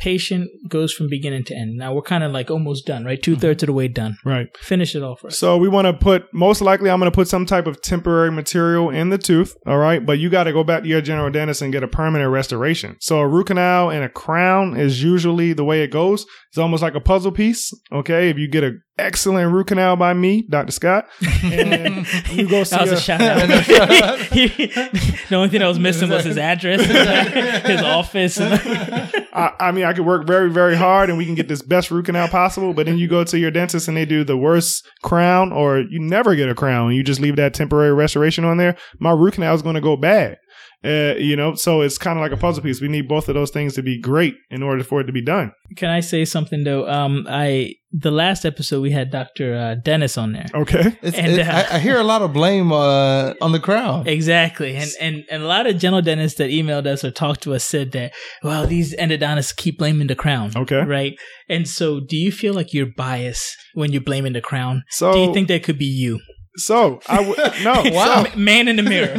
patient 0.00 0.50
goes 0.68 0.92
from 0.92 1.08
beginning 1.08 1.44
to 1.44 1.54
end. 1.54 1.76
Now 1.76 1.94
we're 1.94 2.02
kind 2.02 2.24
of 2.24 2.32
like 2.32 2.50
almost 2.50 2.86
done, 2.86 3.04
right? 3.04 3.22
Two 3.22 3.36
thirds 3.36 3.58
mm-hmm. 3.58 3.64
of 3.64 3.66
the 3.66 3.72
way 3.74 3.88
done. 3.88 4.16
Right. 4.24 4.46
Finish 4.58 4.96
it 4.96 5.02
off. 5.02 5.22
Right? 5.22 5.32
So 5.32 5.56
we 5.56 5.68
want 5.68 5.86
to 5.86 5.92
put 5.92 6.24
most 6.32 6.60
likely 6.60 6.90
I'm 6.90 6.98
going 6.98 7.10
to 7.10 7.14
put 7.14 7.28
some 7.28 7.46
type 7.46 7.66
of 7.66 7.80
temporary 7.82 8.32
material 8.32 8.90
in 8.90 9.10
the 9.10 9.18
tooth, 9.18 9.54
all 9.66 9.78
right? 9.78 10.04
But 10.04 10.18
you 10.18 10.30
got 10.30 10.44
to 10.44 10.52
go 10.52 10.64
back 10.64 10.82
to 10.82 10.88
your 10.88 11.02
general 11.02 11.30
dentist 11.30 11.62
and 11.62 11.72
get 11.72 11.82
a 11.82 11.88
permanent 11.88 12.30
restoration. 12.30 12.96
So 13.00 13.18
a 13.20 13.28
root 13.28 13.48
canal 13.48 13.90
and 13.90 14.02
a 14.02 14.08
crown 14.08 14.76
is 14.76 15.02
usually 15.02 15.52
the 15.52 15.64
way 15.64 15.82
it 15.82 15.90
goes. 15.90 16.26
It's 16.48 16.58
almost 16.58 16.82
like 16.82 16.94
a 16.94 17.00
puzzle 17.00 17.30
piece, 17.30 17.70
okay? 17.92 18.28
If 18.28 18.38
you 18.38 18.48
get 18.48 18.64
an 18.64 18.82
excellent 18.98 19.52
root 19.52 19.68
canal 19.68 19.96
by 19.96 20.14
me, 20.14 20.46
Dr. 20.48 20.72
Scott, 20.72 21.06
and 21.44 22.06
you 22.32 22.48
go 22.48 22.64
see 22.64 22.76
that 22.76 22.82
was 22.82 22.92
a 22.92 22.94
a- 22.94 23.00
shout 23.00 23.20
out. 23.20 23.38
the 23.48 25.28
only 25.32 25.48
thing 25.48 25.62
I 25.62 25.68
was 25.68 25.78
missing 25.78 26.10
was 26.10 26.24
his 26.24 26.38
address, 26.38 26.84
his 27.66 27.82
office. 27.82 28.38
I, 29.32 29.52
I 29.60 29.72
mean, 29.72 29.84
I 29.84 29.92
could 29.92 30.06
work 30.06 30.26
very, 30.26 30.50
very 30.50 30.76
hard 30.76 31.08
and 31.08 31.18
we 31.18 31.26
can 31.26 31.34
get 31.34 31.48
this 31.48 31.62
best 31.62 31.90
root 31.90 32.06
canal 32.06 32.28
possible. 32.28 32.74
But 32.74 32.86
then 32.86 32.98
you 32.98 33.08
go 33.08 33.24
to 33.24 33.38
your 33.38 33.50
dentist 33.50 33.88
and 33.88 33.96
they 33.96 34.04
do 34.04 34.24
the 34.24 34.36
worst 34.36 34.86
crown, 35.02 35.52
or 35.52 35.80
you 35.80 36.00
never 36.00 36.34
get 36.34 36.48
a 36.48 36.54
crown. 36.54 36.92
You 36.92 37.02
just 37.02 37.20
leave 37.20 37.36
that 37.36 37.54
temporary 37.54 37.92
restoration 37.92 38.44
on 38.44 38.56
there. 38.56 38.76
My 38.98 39.12
root 39.12 39.34
canal 39.34 39.54
is 39.54 39.62
going 39.62 39.76
to 39.76 39.80
go 39.80 39.96
bad. 39.96 40.38
Uh, 40.82 41.14
you 41.18 41.36
know, 41.36 41.54
so 41.54 41.82
it's 41.82 41.98
kind 41.98 42.18
of 42.18 42.22
like 42.22 42.32
a 42.32 42.36
puzzle 42.38 42.62
piece. 42.62 42.80
We 42.80 42.88
need 42.88 43.06
both 43.06 43.28
of 43.28 43.34
those 43.34 43.50
things 43.50 43.74
to 43.74 43.82
be 43.82 44.00
great 44.00 44.34
in 44.50 44.62
order 44.62 44.82
for 44.82 45.00
it 45.00 45.04
to 45.04 45.12
be 45.12 45.20
done. 45.22 45.52
Can 45.76 45.90
I 45.90 46.00
say 46.00 46.24
something 46.24 46.64
though? 46.64 46.88
Um, 46.88 47.26
I 47.28 47.74
the 47.92 48.10
last 48.12 48.44
episode 48.46 48.80
we 48.80 48.92
had 48.92 49.10
Doctor 49.10 49.54
uh, 49.54 49.74
Dennis 49.74 50.16
on 50.16 50.32
there. 50.32 50.46
Okay. 50.54 50.96
It's, 51.02 51.18
And, 51.18 51.32
it- 51.32 51.46
uh, 51.46 51.64
I, 51.70 51.76
I 51.76 51.78
hear 51.80 51.98
a 51.98 52.04
lot 52.04 52.22
of 52.22 52.32
blame 52.32 52.72
uh, 52.72 53.34
on 53.42 53.52
the 53.52 53.60
crowd. 53.60 54.08
Exactly, 54.08 54.76
and, 54.76 54.90
and 55.00 55.24
and 55.30 55.42
a 55.42 55.46
lot 55.46 55.66
of 55.66 55.76
general 55.76 56.00
dentists 56.00 56.38
that 56.38 56.50
emailed 56.50 56.86
us 56.86 57.04
or 57.04 57.10
talked 57.10 57.42
to 57.42 57.52
us 57.54 57.62
said 57.64 57.92
that 57.92 58.12
well, 58.42 58.66
these 58.66 58.94
endodontists 58.96 59.54
keep 59.54 59.76
blaming 59.78 60.06
the 60.06 60.14
crown. 60.16 60.52
Okay. 60.56 60.82
right. 60.82 61.12
And 61.48 61.68
so, 61.68 62.00
do 62.00 62.16
you 62.16 62.32
feel 62.32 62.54
like 62.54 62.72
you're 62.72 62.86
biased 62.96 63.54
when 63.74 63.92
you're 63.92 64.00
blaming 64.00 64.32
the 64.32 64.40
crown? 64.40 64.84
So, 64.88 65.12
do 65.12 65.18
you 65.20 65.34
think 65.34 65.48
that 65.48 65.62
could 65.62 65.78
be 65.78 65.84
you? 65.84 66.20
So 66.56 67.00
I 67.06 67.20
would, 67.26 67.38
no, 67.62 67.82
Wow. 67.94 68.22
Ma- 68.24 68.36
man 68.36 68.68
in 68.68 68.76
the 68.76 68.82
mirror. 68.82 69.16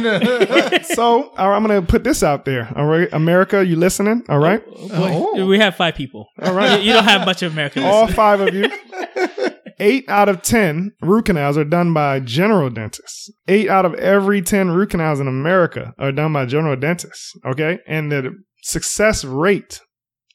So, 0.84 0.94
so 0.94 1.28
all 1.36 1.48
right, 1.50 1.56
I'm 1.56 1.66
going 1.66 1.80
to 1.80 1.86
put 1.86 2.04
this 2.04 2.22
out 2.22 2.44
there. 2.44 2.70
All 2.76 2.86
right. 2.86 3.08
America, 3.12 3.64
you 3.64 3.76
listening? 3.76 4.22
All 4.28 4.38
right. 4.38 4.62
Oh. 4.68 4.88
oh, 4.92 5.30
oh. 5.36 5.46
We 5.46 5.58
have 5.58 5.74
five 5.76 5.94
people. 5.94 6.26
All 6.40 6.54
right. 6.54 6.80
You, 6.80 6.88
you 6.88 6.92
don't 6.92 7.04
have 7.04 7.24
much 7.26 7.42
of 7.42 7.52
American. 7.52 7.84
all 7.84 8.02
listeners. 8.02 8.16
five 8.16 8.40
of 8.40 8.54
you. 8.54 8.68
Eight 9.78 10.04
out 10.08 10.28
of 10.28 10.42
10 10.42 10.92
root 11.02 11.24
canals 11.24 11.56
are 11.58 11.64
done 11.64 11.92
by 11.92 12.20
general 12.20 12.70
dentists. 12.70 13.30
Eight 13.48 13.68
out 13.68 13.84
of 13.84 13.94
every 13.94 14.40
10 14.42 14.70
root 14.70 14.90
canals 14.90 15.18
in 15.18 15.26
America 15.26 15.92
are 15.98 16.12
done 16.12 16.32
by 16.32 16.46
general 16.46 16.76
dentists. 16.76 17.32
Okay. 17.44 17.78
And 17.86 18.12
the 18.12 18.30
success 18.62 19.24
rate 19.24 19.80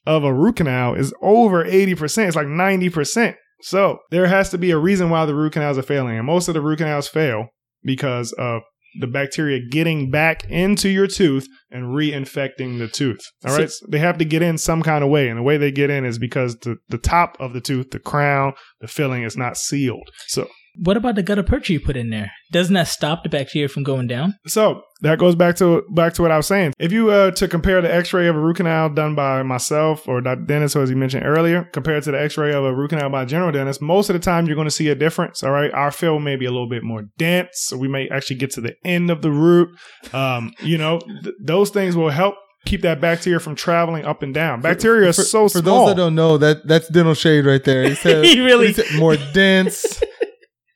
of 0.06 0.24
a 0.24 0.34
root 0.34 0.56
canal 0.56 0.94
is 0.94 1.14
over 1.22 1.64
80%. 1.64 2.26
It's 2.26 2.36
like 2.36 2.46
90%. 2.46 3.36
So 3.62 3.98
there 4.10 4.26
has 4.26 4.50
to 4.50 4.58
be 4.58 4.70
a 4.70 4.78
reason 4.78 5.10
why 5.10 5.26
the 5.26 5.34
root 5.34 5.52
canals 5.52 5.78
are 5.78 5.82
failing. 5.82 6.16
And 6.16 6.26
most 6.26 6.48
of 6.48 6.54
the 6.54 6.60
root 6.60 6.78
canals 6.78 7.08
fail 7.08 7.48
because 7.82 8.32
of 8.32 8.62
the 9.00 9.06
bacteria 9.06 9.60
getting 9.70 10.10
back 10.10 10.44
into 10.48 10.88
your 10.88 11.06
tooth 11.06 11.46
and 11.70 11.84
reinfecting 11.86 12.78
the 12.78 12.88
tooth. 12.88 13.20
All 13.46 13.56
right. 13.56 13.70
So 13.70 13.86
they 13.88 13.98
have 13.98 14.18
to 14.18 14.24
get 14.24 14.42
in 14.42 14.58
some 14.58 14.82
kind 14.82 15.04
of 15.04 15.10
way. 15.10 15.28
And 15.28 15.38
the 15.38 15.42
way 15.42 15.56
they 15.56 15.70
get 15.70 15.90
in 15.90 16.04
is 16.04 16.18
because 16.18 16.56
the, 16.58 16.76
the 16.88 16.98
top 16.98 17.36
of 17.38 17.52
the 17.52 17.60
tooth, 17.60 17.90
the 17.90 17.98
crown, 17.98 18.54
the 18.80 18.88
filling 18.88 19.24
is 19.24 19.36
not 19.36 19.56
sealed. 19.56 20.10
So 20.26 20.48
What 20.82 20.96
about 20.96 21.14
the 21.16 21.22
gutta 21.22 21.42
percha 21.42 21.72
you 21.72 21.80
put 21.80 21.96
in 21.96 22.10
there? 22.10 22.30
Doesn't 22.52 22.74
that 22.74 22.88
stop 22.88 23.22
the 23.22 23.28
bacteria 23.28 23.68
from 23.68 23.82
going 23.82 24.06
down? 24.06 24.34
So 24.46 24.82
that 25.02 25.18
goes 25.18 25.34
back 25.34 25.56
to 25.56 25.82
back 25.90 26.14
to 26.14 26.22
what 26.22 26.30
I 26.30 26.36
was 26.36 26.46
saying. 26.46 26.74
If 26.78 26.92
you 26.92 27.10
uh 27.10 27.30
to 27.32 27.48
compare 27.48 27.80
the 27.80 27.92
X-ray 27.92 28.26
of 28.28 28.36
a 28.36 28.40
root 28.40 28.56
canal 28.56 28.88
done 28.90 29.14
by 29.14 29.42
myself 29.42 30.06
or 30.08 30.20
Dr. 30.20 30.42
Dennis, 30.42 30.76
as 30.76 30.90
you 30.90 30.96
mentioned 30.96 31.24
earlier, 31.26 31.64
compared 31.72 32.02
to 32.04 32.12
the 32.12 32.20
X-ray 32.20 32.52
of 32.52 32.64
a 32.64 32.74
root 32.74 32.90
canal 32.90 33.10
by 33.10 33.24
general 33.24 33.52
dentist, 33.52 33.82
most 33.82 34.08
of 34.08 34.14
the 34.14 34.20
time 34.20 34.46
you're 34.46 34.54
going 34.56 34.66
to 34.66 34.70
see 34.70 34.88
a 34.88 34.94
difference. 34.94 35.42
All 35.42 35.50
right, 35.50 35.72
our 35.72 35.90
fill 35.90 36.18
may 36.20 36.36
be 36.36 36.46
a 36.46 36.50
little 36.50 36.68
bit 36.68 36.82
more 36.82 37.02
dense, 37.18 37.48
so 37.54 37.76
we 37.76 37.88
may 37.88 38.08
actually 38.08 38.36
get 38.36 38.50
to 38.52 38.60
the 38.60 38.74
end 38.84 39.10
of 39.10 39.22
the 39.22 39.30
root. 39.30 39.68
Um, 40.12 40.52
you 40.62 40.78
know, 40.78 41.00
th- 41.22 41.34
those 41.40 41.70
things 41.70 41.96
will 41.96 42.10
help 42.10 42.34
keep 42.66 42.82
that 42.82 43.00
bacteria 43.00 43.38
from 43.40 43.54
traveling 43.54 44.04
up 44.04 44.22
and 44.22 44.34
down. 44.34 44.60
Bacteria 44.60 45.12
for, 45.12 45.20
is 45.22 45.30
so 45.30 45.48
for 45.48 45.58
small. 45.60 45.86
those 45.86 45.94
that 45.94 45.96
don't 45.96 46.14
know, 46.14 46.36
that 46.38 46.66
that's 46.66 46.88
dental 46.88 47.14
shade 47.14 47.46
right 47.46 47.62
there. 47.64 47.88
He 47.88 47.94
said, 47.96 48.24
He 48.24 48.40
really- 48.40 48.68
he 48.68 48.72
said 48.74 48.98
more 48.98 49.16
dense. 49.32 50.00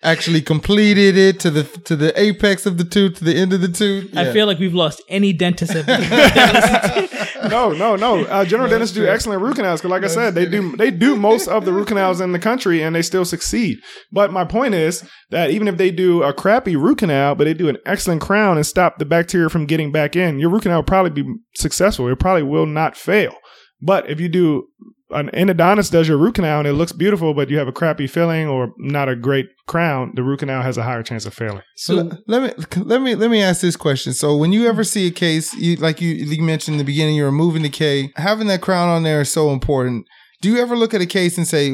Actually 0.05 0.43
completed 0.43 1.17
it 1.17 1.39
to 1.41 1.51
the 1.51 1.63
to 1.85 1.95
the 1.95 2.19
apex 2.21 2.67
of 2.67 2.77
the 2.77 2.85
tooth, 2.85 3.19
to 3.19 3.25
the 3.25 3.37
end 3.37 3.53
of 3.53 3.61
the 3.61 3.69
tooth. 3.69 4.17
I 4.17 4.33
feel 4.33 4.47
like 4.47 4.59
we've 4.59 4.75
lost 4.75 5.01
any 5.09 5.33
dentist. 5.33 5.73
That 5.75 5.87
that 5.87 7.09
listens 7.09 7.23
no, 7.51 7.73
no, 7.73 7.97
no. 7.97 8.25
Uh, 8.25 8.45
general 8.45 8.69
No, 8.69 8.75
dentists 8.75 8.95
do 8.95 9.07
excellent 9.07 9.43
root 9.43 9.57
canals 9.57 9.81
because, 9.81 9.91
like 9.91 10.05
I 10.05 10.09
said, 10.09 10.35
they 10.35 10.47
do 10.47 10.77
they 10.77 10.91
do 10.91 11.17
most 11.17 11.49
of 11.49 11.65
the 11.65 11.73
root 11.73 11.89
canals 11.89 12.21
in 12.21 12.33
the 12.33 12.39
country, 12.39 12.83
and 12.83 12.95
they 12.95 13.03
still 13.03 13.25
succeed. 13.25 13.79
But 14.11 14.33
my 14.33 14.45
point 14.45 14.75
is 14.75 15.09
that 15.31 15.51
even 15.51 15.69
if 15.69 15.77
they 15.77 15.91
do 15.91 16.23
a 16.23 16.33
crappy 16.33 16.77
root 16.77 16.99
canal, 16.99 17.35
but 17.35 17.45
they 17.45 17.55
do 17.55 17.69
an 17.69 17.79
excellent 17.87 18.21
crown 18.21 18.57
and 18.57 18.67
stop 18.67 18.99
the 18.99 19.05
bacteria 19.05 19.49
from 19.49 19.67
getting 19.67 19.93
back 19.93 20.17
in, 20.17 20.39
your 20.39 20.51
root 20.51 20.63
canal 20.63 20.79
will 20.79 20.85
probably 20.85 21.23
be 21.23 21.35
successful. 21.55 22.09
It 22.09 22.19
probably 22.19 22.43
will 22.43 22.67
not 22.67 22.97
fail. 22.97 23.35
But 23.81 24.09
if 24.09 24.21
you 24.21 24.29
do 24.29 24.69
an 25.13 25.29
endodontist 25.35 25.91
does 25.93 26.09
your 26.09 26.19
root 26.19 26.35
canal 26.37 26.59
and 26.61 26.69
it 26.69 26.73
looks 26.73 26.93
beautiful, 26.93 27.35
but 27.35 27.51
you 27.51 27.59
have 27.59 27.69
a 27.69 27.73
crappy 27.73 28.07
filling 28.07 28.49
or 28.49 28.73
not 28.79 29.09
a 29.09 29.17
great 29.17 29.47
crown, 29.67 30.13
the 30.15 30.23
root 30.23 30.41
canal 30.41 30.63
has 30.63 30.77
a 30.77 30.83
higher 30.83 31.03
chance 31.03 31.25
of 31.27 31.35
failing. 31.35 31.63
So 31.77 31.95
let- 31.95 32.19
let 32.29 32.43
me 32.59 32.65
let 32.85 33.01
me 33.03 33.15
let 33.15 33.31
me 33.31 33.43
ask 33.43 33.61
this 33.61 33.77
question. 33.77 34.13
So 34.13 34.37
when 34.37 34.53
you 34.53 34.67
ever 34.67 34.85
see 34.85 35.07
a 35.07 35.11
case, 35.11 35.53
you 35.55 35.77
like 35.77 36.01
you, 36.01 36.11
you 36.15 36.43
mentioned 36.43 36.75
in 36.75 36.79
the 36.79 36.85
beginning, 36.85 37.15
you're 37.17 37.27
removing 37.27 37.63
the 37.63 37.69
K. 37.69 38.11
Having 38.17 38.49
that 38.49 38.61
crown 38.63 38.89
on 38.89 39.03
there 39.03 39.21
is 39.21 39.31
so 39.33 39.51
important. 39.51 40.07
Do 40.41 40.51
you 40.51 40.59
ever 40.61 40.77
look 40.77 40.93
at 40.95 41.01
a 41.01 41.07
case 41.07 41.37
and 41.39 41.47
say, 41.47 41.73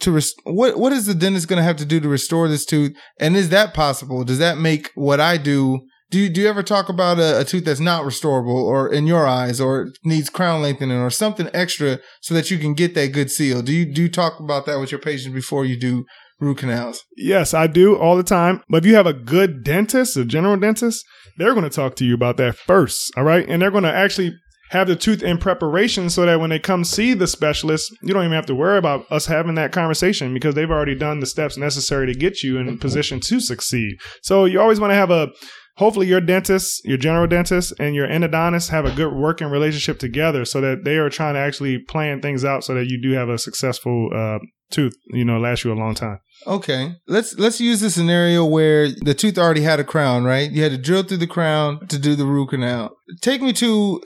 to 0.00 0.12
rest- 0.12 0.40
what 0.44 0.78
what 0.78 0.92
is 0.92 1.06
the 1.06 1.14
dentist 1.14 1.48
going 1.48 1.58
to 1.58 1.62
have 1.64 1.76
to 1.76 1.84
do 1.84 2.00
to 2.00 2.08
restore 2.08 2.48
this 2.48 2.64
tooth? 2.64 2.92
And 3.18 3.36
is 3.36 3.48
that 3.50 3.74
possible? 3.74 4.24
Does 4.24 4.38
that 4.38 4.58
make 4.58 4.90
what 4.94 5.20
I 5.20 5.36
do? 5.36 5.80
Do 6.10 6.18
you, 6.18 6.28
do 6.28 6.40
you 6.40 6.48
ever 6.48 6.62
talk 6.62 6.88
about 6.88 7.18
a, 7.18 7.40
a 7.40 7.44
tooth 7.44 7.64
that's 7.64 7.80
not 7.80 8.04
restorable, 8.04 8.48
or 8.48 8.92
in 8.92 9.06
your 9.06 9.26
eyes, 9.26 9.60
or 9.60 9.92
needs 10.04 10.28
crown 10.28 10.60
lengthening, 10.62 10.98
or 10.98 11.10
something 11.10 11.48
extra, 11.54 12.00
so 12.20 12.34
that 12.34 12.50
you 12.50 12.58
can 12.58 12.74
get 12.74 12.94
that 12.94 13.12
good 13.12 13.30
seal? 13.30 13.62
Do 13.62 13.72
you 13.72 13.86
do 13.86 14.02
you 14.02 14.08
talk 14.08 14.40
about 14.40 14.66
that 14.66 14.80
with 14.80 14.90
your 14.90 15.00
patients 15.00 15.34
before 15.34 15.64
you 15.64 15.78
do 15.78 16.04
root 16.40 16.58
canals? 16.58 17.04
Yes, 17.16 17.54
I 17.54 17.66
do 17.66 17.96
all 17.96 18.16
the 18.16 18.22
time. 18.22 18.62
But 18.68 18.78
if 18.78 18.86
you 18.86 18.96
have 18.96 19.06
a 19.06 19.12
good 19.12 19.62
dentist, 19.62 20.16
a 20.16 20.24
general 20.24 20.56
dentist, 20.56 21.04
they're 21.36 21.54
going 21.54 21.68
to 21.68 21.70
talk 21.70 21.96
to 21.96 22.04
you 22.04 22.14
about 22.14 22.38
that 22.38 22.56
first. 22.56 23.12
All 23.16 23.24
right. 23.24 23.48
And 23.48 23.62
they're 23.62 23.70
going 23.70 23.84
to 23.84 23.92
actually 23.92 24.34
have 24.70 24.86
the 24.86 24.94
tooth 24.96 25.22
in 25.22 25.36
preparation 25.36 26.08
so 26.08 26.24
that 26.24 26.38
when 26.38 26.50
they 26.50 26.58
come 26.58 26.84
see 26.84 27.12
the 27.12 27.26
specialist, 27.26 27.92
you 28.02 28.14
don't 28.14 28.24
even 28.24 28.34
have 28.34 28.46
to 28.46 28.54
worry 28.54 28.78
about 28.78 29.04
us 29.10 29.26
having 29.26 29.56
that 29.56 29.72
conversation 29.72 30.32
because 30.32 30.54
they've 30.54 30.70
already 30.70 30.94
done 30.94 31.18
the 31.18 31.26
steps 31.26 31.56
necessary 31.56 32.06
to 32.06 32.14
get 32.14 32.42
you 32.42 32.56
in 32.56 32.66
mm-hmm. 32.66 32.76
position 32.76 33.18
to 33.20 33.40
succeed. 33.40 33.96
So 34.22 34.44
you 34.44 34.60
always 34.60 34.78
want 34.78 34.92
to 34.92 34.96
have 34.96 35.10
a 35.10 35.28
hopefully 35.76 36.06
your 36.06 36.20
dentist, 36.20 36.82
your 36.84 36.98
general 36.98 37.26
dentist, 37.26 37.72
and 37.78 37.94
your 37.94 38.06
endodontist 38.06 38.70
have 38.70 38.84
a 38.84 38.90
good 38.92 39.12
working 39.12 39.48
relationship 39.48 39.98
together 39.98 40.44
so 40.44 40.60
that 40.60 40.84
they 40.84 40.96
are 40.96 41.10
trying 41.10 41.34
to 41.34 41.40
actually 41.40 41.78
plan 41.78 42.20
things 42.20 42.44
out 42.44 42.64
so 42.64 42.74
that 42.74 42.86
you 42.86 43.00
do 43.00 43.12
have 43.12 43.28
a 43.28 43.38
successful 43.38 44.10
uh, 44.14 44.38
tooth, 44.70 44.94
you 45.10 45.24
know, 45.24 45.38
last 45.38 45.64
you 45.64 45.72
a 45.72 45.74
long 45.74 45.94
time. 45.94 46.18
Okay, 46.46 46.94
let's 47.06 47.38
let's 47.38 47.60
use 47.60 47.80
the 47.80 47.90
scenario 47.90 48.44
where 48.44 48.88
the 48.88 49.14
tooth 49.14 49.36
already 49.36 49.60
had 49.60 49.80
a 49.80 49.84
crown, 49.84 50.24
right? 50.24 50.50
You 50.50 50.62
had 50.62 50.72
to 50.72 50.78
drill 50.78 51.02
through 51.02 51.18
the 51.18 51.26
crown 51.26 51.86
to 51.88 51.98
do 51.98 52.14
the 52.14 52.24
root 52.24 52.50
canal. 52.50 52.96
Take 53.20 53.42
me 53.42 53.52
to 53.54 54.00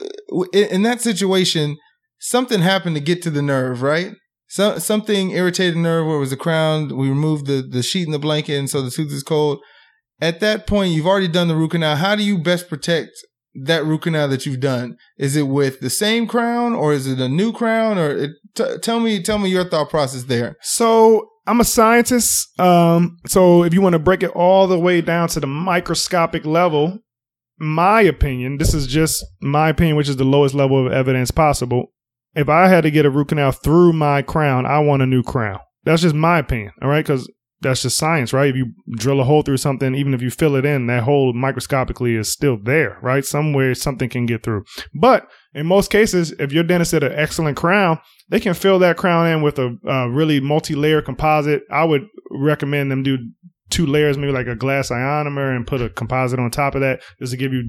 in, 0.53 0.65
in 0.65 0.81
that 0.83 1.01
situation. 1.01 1.77
Something 2.19 2.61
happened 2.61 2.95
to 2.95 3.01
get 3.01 3.21
to 3.23 3.29
the 3.29 3.41
nerve, 3.41 3.81
right? 3.81 4.13
So, 4.47 4.77
something 4.79 5.31
irritated 5.31 5.75
the 5.75 5.79
nerve 5.79 6.07
where 6.07 6.17
it 6.17 6.19
was 6.19 6.29
the 6.29 6.37
crown. 6.37 6.95
We 6.95 7.09
removed 7.09 7.45
the 7.45 7.61
the 7.61 7.83
sheet 7.83 8.05
and 8.05 8.13
the 8.13 8.19
blanket, 8.19 8.57
and 8.57 8.69
so 8.69 8.81
the 8.81 8.91
tooth 8.91 9.11
is 9.11 9.23
cold. 9.23 9.59
At 10.21 10.39
that 10.39 10.67
point, 10.67 10.93
you've 10.93 11.07
already 11.07 11.27
done 11.27 11.47
the 11.47 11.55
root 11.55 11.71
canal. 11.71 11.97
How 11.97 12.15
do 12.15 12.23
you 12.23 12.37
best 12.37 12.69
protect 12.69 13.11
that 13.53 13.85
root 13.85 14.03
canal 14.03 14.27
that 14.29 14.45
you've 14.45 14.59
done? 14.59 14.97
Is 15.17 15.35
it 15.35 15.43
with 15.43 15.79
the 15.79 15.89
same 15.89 16.27
crown, 16.27 16.73
or 16.73 16.93
is 16.93 17.07
it 17.07 17.19
a 17.19 17.29
new 17.29 17.51
crown? 17.51 17.97
Or 17.97 18.11
it, 18.11 18.31
t- 18.55 18.77
tell 18.81 18.99
me, 18.99 19.21
tell 19.21 19.37
me 19.37 19.49
your 19.49 19.67
thought 19.67 19.89
process 19.89 20.23
there. 20.23 20.55
So 20.61 21.27
I'm 21.47 21.59
a 21.59 21.65
scientist. 21.65 22.59
Um, 22.59 23.17
so 23.27 23.63
if 23.63 23.73
you 23.73 23.81
want 23.81 23.93
to 23.93 23.99
break 23.99 24.23
it 24.23 24.31
all 24.31 24.67
the 24.67 24.79
way 24.79 25.01
down 25.01 25.27
to 25.29 25.39
the 25.39 25.47
microscopic 25.47 26.45
level, 26.45 26.99
my 27.57 28.01
opinion, 28.01 28.57
this 28.57 28.73
is 28.73 28.87
just 28.87 29.23
my 29.41 29.69
opinion, 29.69 29.95
which 29.95 30.09
is 30.09 30.17
the 30.17 30.23
lowest 30.25 30.55
level 30.55 30.85
of 30.85 30.91
evidence 30.91 31.31
possible. 31.31 31.87
If 32.35 32.49
I 32.49 32.67
had 32.67 32.81
to 32.81 32.91
get 32.91 33.05
a 33.05 33.09
root 33.09 33.29
canal 33.29 33.51
through 33.51 33.93
my 33.93 34.21
crown, 34.21 34.65
I 34.65 34.79
want 34.79 35.01
a 35.01 35.05
new 35.05 35.23
crown. 35.23 35.59
That's 35.85 36.01
just 36.01 36.15
my 36.15 36.39
opinion. 36.39 36.73
All 36.81 36.89
right. 36.89 37.05
Cause 37.05 37.29
that's 37.61 37.81
just 37.81 37.97
science, 37.97 38.33
right? 38.33 38.49
If 38.49 38.55
you 38.55 38.73
drill 38.91 39.21
a 39.21 39.23
hole 39.23 39.41
through 39.41 39.57
something, 39.57 39.95
even 39.95 40.13
if 40.13 40.21
you 40.21 40.29
fill 40.29 40.55
it 40.55 40.65
in, 40.65 40.87
that 40.87 41.03
hole 41.03 41.33
microscopically 41.33 42.15
is 42.15 42.31
still 42.31 42.57
there, 42.61 42.99
right? 43.01 43.25
Somewhere 43.25 43.73
something 43.73 44.09
can 44.09 44.25
get 44.25 44.43
through. 44.43 44.63
But 44.93 45.29
in 45.53 45.65
most 45.65 45.89
cases, 45.89 46.31
if 46.33 46.51
your 46.51 46.63
dentist 46.63 46.91
did 46.91 47.03
an 47.03 47.13
excellent 47.13 47.57
crown, 47.57 47.99
they 48.29 48.39
can 48.39 48.53
fill 48.53 48.79
that 48.79 48.97
crown 48.97 49.27
in 49.27 49.41
with 49.41 49.57
a, 49.57 49.77
uh 49.87 50.07
really 50.07 50.39
multi-layer 50.39 51.01
composite. 51.01 51.63
I 51.71 51.85
would 51.85 52.05
recommend 52.29 52.91
them 52.91 53.03
do 53.03 53.17
two 53.69 53.85
layers, 53.85 54.17
maybe 54.17 54.33
like 54.33 54.47
a 54.47 54.55
glass 54.55 54.89
ionomer, 54.89 55.55
and 55.55 55.65
put 55.65 55.81
a 55.81 55.89
composite 55.89 56.39
on 56.39 56.51
top 56.51 56.75
of 56.75 56.81
that, 56.81 57.01
just 57.19 57.31
to 57.31 57.37
give 57.37 57.53
you 57.53 57.63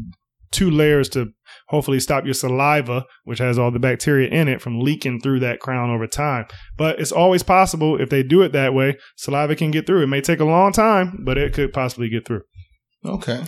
two 0.51 0.71
layers 0.71 1.09
to 1.11 1.27
hopefully 1.69 2.01
stop 2.01 2.25
your 2.25 2.35
saliva, 2.35 3.05
which 3.25 3.39
has 3.39 3.59
all 3.59 3.71
the 3.71 3.79
bacteria 3.79 4.29
in 4.29 4.49
it, 4.49 4.61
from 4.61 4.81
leaking 4.81 5.21
through 5.21 5.41
that 5.41 5.61
crown 5.61 5.91
over 5.91 6.07
time. 6.07 6.47
But 6.77 7.01
it's 7.01 7.13
always 7.13 7.43
possible 7.43 8.01
if 8.01 8.09
they 8.11 8.23
do 8.23 8.43
it 8.43 8.53
that 8.53 8.75
way, 8.75 8.97
saliva 9.17 9.57
can 9.57 9.71
get 9.71 9.87
through. 9.87 10.03
It 10.03 10.07
may 10.09 10.21
take 10.21 10.41
a 10.41 10.45
long 10.45 10.73
time, 10.73 11.23
but 11.25 11.39
it 11.39 11.53
could 11.53 11.73
possibly 11.73 12.09
get 12.09 12.27
through. 12.27 12.43
Okay. 13.05 13.45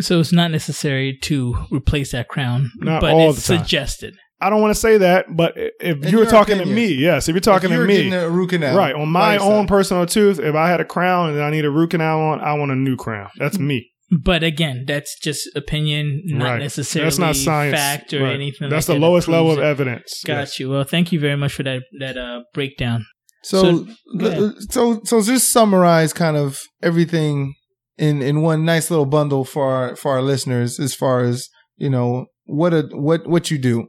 So 0.00 0.20
it's 0.20 0.32
not 0.32 0.50
necessary 0.50 1.16
to 1.22 1.56
replace 1.70 2.12
that 2.12 2.28
crown, 2.28 2.70
Not 2.76 3.00
but 3.00 3.12
all 3.12 3.30
it's 3.30 3.46
the 3.46 3.54
time. 3.56 3.64
suggested. 3.64 4.14
I 4.38 4.50
don't 4.50 4.60
want 4.60 4.74
to 4.74 4.78
say 4.80 4.98
that, 4.98 5.34
but 5.34 5.54
if 5.56 5.72
In 5.80 6.08
you 6.10 6.18
were 6.18 6.24
your 6.24 6.30
talking 6.30 6.58
to 6.58 6.66
me, 6.66 6.92
yes, 6.92 7.26
if 7.26 7.34
you're 7.34 7.40
talking 7.40 7.70
If 7.70 7.76
to 7.76 7.78
you're 7.78 7.86
me, 7.86 7.96
getting 7.96 8.12
a 8.12 8.28
root 8.28 8.50
canal, 8.50 8.76
right, 8.76 8.94
on 8.94 9.08
my 9.08 9.34
yourself. 9.34 9.52
own 9.54 9.66
personal 9.66 10.04
tooth, 10.04 10.38
if 10.38 10.54
I 10.54 10.68
had 10.68 10.78
a 10.80 10.84
crown 10.84 11.30
and 11.30 11.42
I 11.42 11.48
need 11.48 11.64
a 11.64 11.70
root 11.70 11.92
canal 11.92 12.20
on, 12.20 12.40
I 12.42 12.52
want 12.52 12.70
a 12.70 12.76
new 12.76 12.96
crown. 12.96 13.30
That's 13.38 13.58
me. 13.70 13.90
But 14.10 14.44
again, 14.44 14.84
that's 14.86 15.18
just 15.20 15.48
opinion, 15.56 16.22
not 16.26 16.44
Right. 16.50 16.58
necessarily 16.60 17.06
That's 17.06 17.18
not 17.18 17.34
science. 17.36 17.76
fact 17.76 18.12
or 18.14 18.22
Right. 18.22 18.34
anything. 18.34 18.68
That's 18.70 18.88
like 18.88 18.94
the 18.96 19.00
that 19.00 19.06
lowest 19.06 19.26
level 19.28 19.50
of 19.50 19.58
evidence. 19.58 20.22
Got 20.24 20.38
Yes. 20.40 20.60
you. 20.60 20.70
Well, 20.70 20.84
thank 20.84 21.10
you 21.10 21.18
very 21.18 21.36
much 21.36 21.52
for 21.54 21.64
that 21.64 21.82
that 21.98 22.16
uh, 22.16 22.42
breakdown. 22.54 23.04
So, 23.42 23.86
So, 24.20 24.52
so, 24.70 25.00
so, 25.04 25.22
just 25.22 25.52
summarize 25.52 26.12
kind 26.12 26.36
of 26.36 26.60
everything 26.82 27.54
in 27.98 28.22
in 28.22 28.42
one 28.42 28.64
nice 28.64 28.90
little 28.90 29.06
bundle 29.06 29.44
for 29.44 29.70
our 29.72 29.96
for 29.96 30.12
our 30.12 30.22
listeners, 30.22 30.78
as 30.78 30.94
far 30.94 31.24
as 31.24 31.48
you 31.76 31.90
know 31.90 32.26
what 32.44 32.72
a 32.74 32.82
what 32.92 33.26
what 33.28 33.50
you 33.50 33.58
do. 33.58 33.88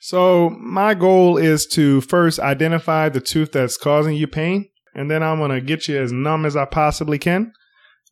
So 0.00 0.50
my 0.60 0.94
goal 0.94 1.36
is 1.38 1.66
to 1.68 2.00
first 2.02 2.40
identify 2.40 3.08
the 3.08 3.20
tooth 3.20 3.52
that's 3.52 3.76
causing 3.76 4.16
you 4.16 4.26
pain, 4.26 4.68
and 4.94 5.10
then 5.10 5.22
I'm 5.22 5.38
gonna 5.38 5.60
get 5.60 5.86
you 5.88 5.96
as 6.00 6.12
numb 6.12 6.44
as 6.44 6.56
I 6.56 6.64
possibly 6.64 7.18
can. 7.18 7.52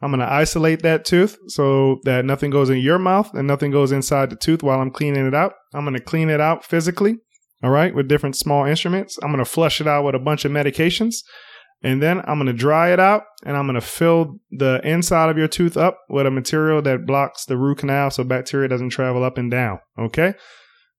I'm 0.03 0.11
gonna 0.11 0.29
isolate 0.29 0.83
that 0.83 1.05
tooth 1.05 1.37
so 1.49 2.01
that 2.05 2.25
nothing 2.25 2.51
goes 2.51 2.71
in 2.71 2.79
your 2.79 2.99
mouth 2.99 3.33
and 3.35 3.47
nothing 3.47 3.71
goes 3.71 3.93
inside 3.93 4.31
the 4.31 4.37
tooth 4.37 4.63
while 4.63 4.81
I'm 4.81 4.91
cleaning 4.91 5.27
it 5.27 5.35
out. 5.35 5.55
I'm 5.75 5.85
gonna 5.85 6.01
clean 6.01 6.31
it 6.31 6.41
out 6.41 6.65
physically, 6.65 7.19
all 7.63 7.71
right, 7.71 7.95
with 7.95 8.09
different 8.09 8.37
small 8.37 8.65
instruments. 8.65 9.19
I'm 9.23 9.31
gonna 9.31 9.45
flush 9.45 9.81
it 9.81 9.87
out 9.87 10.05
with 10.05 10.15
a 10.15 10.21
bunch 10.21 10.45
of 10.45 10.53
medications. 10.53 11.17
And 11.83 12.03
then 12.03 12.19
I'm 12.21 12.37
going 12.37 12.47
to 12.47 12.53
dry 12.53 12.93
it 12.93 13.01
out 13.01 13.23
and 13.45 13.57
I'm 13.57 13.67
going 13.67 13.75
to 13.75 13.81
fill 13.81 14.39
the 14.51 14.81
inside 14.85 15.31
of 15.31 15.39
your 15.39 15.49
tooth 15.49 15.77
up 15.77 15.99
with 16.11 16.27
a 16.27 16.31
material 16.31 16.83
that 16.83 17.07
blocks 17.07 17.47
the 17.47 17.57
root 17.57 17.79
canal 17.79 18.11
so 18.11 18.23
bacteria 18.23 18.69
doesn't 18.69 18.91
travel 18.91 19.25
up 19.25 19.39
and 19.39 19.51
down. 19.51 19.79
Okay. 19.99 20.35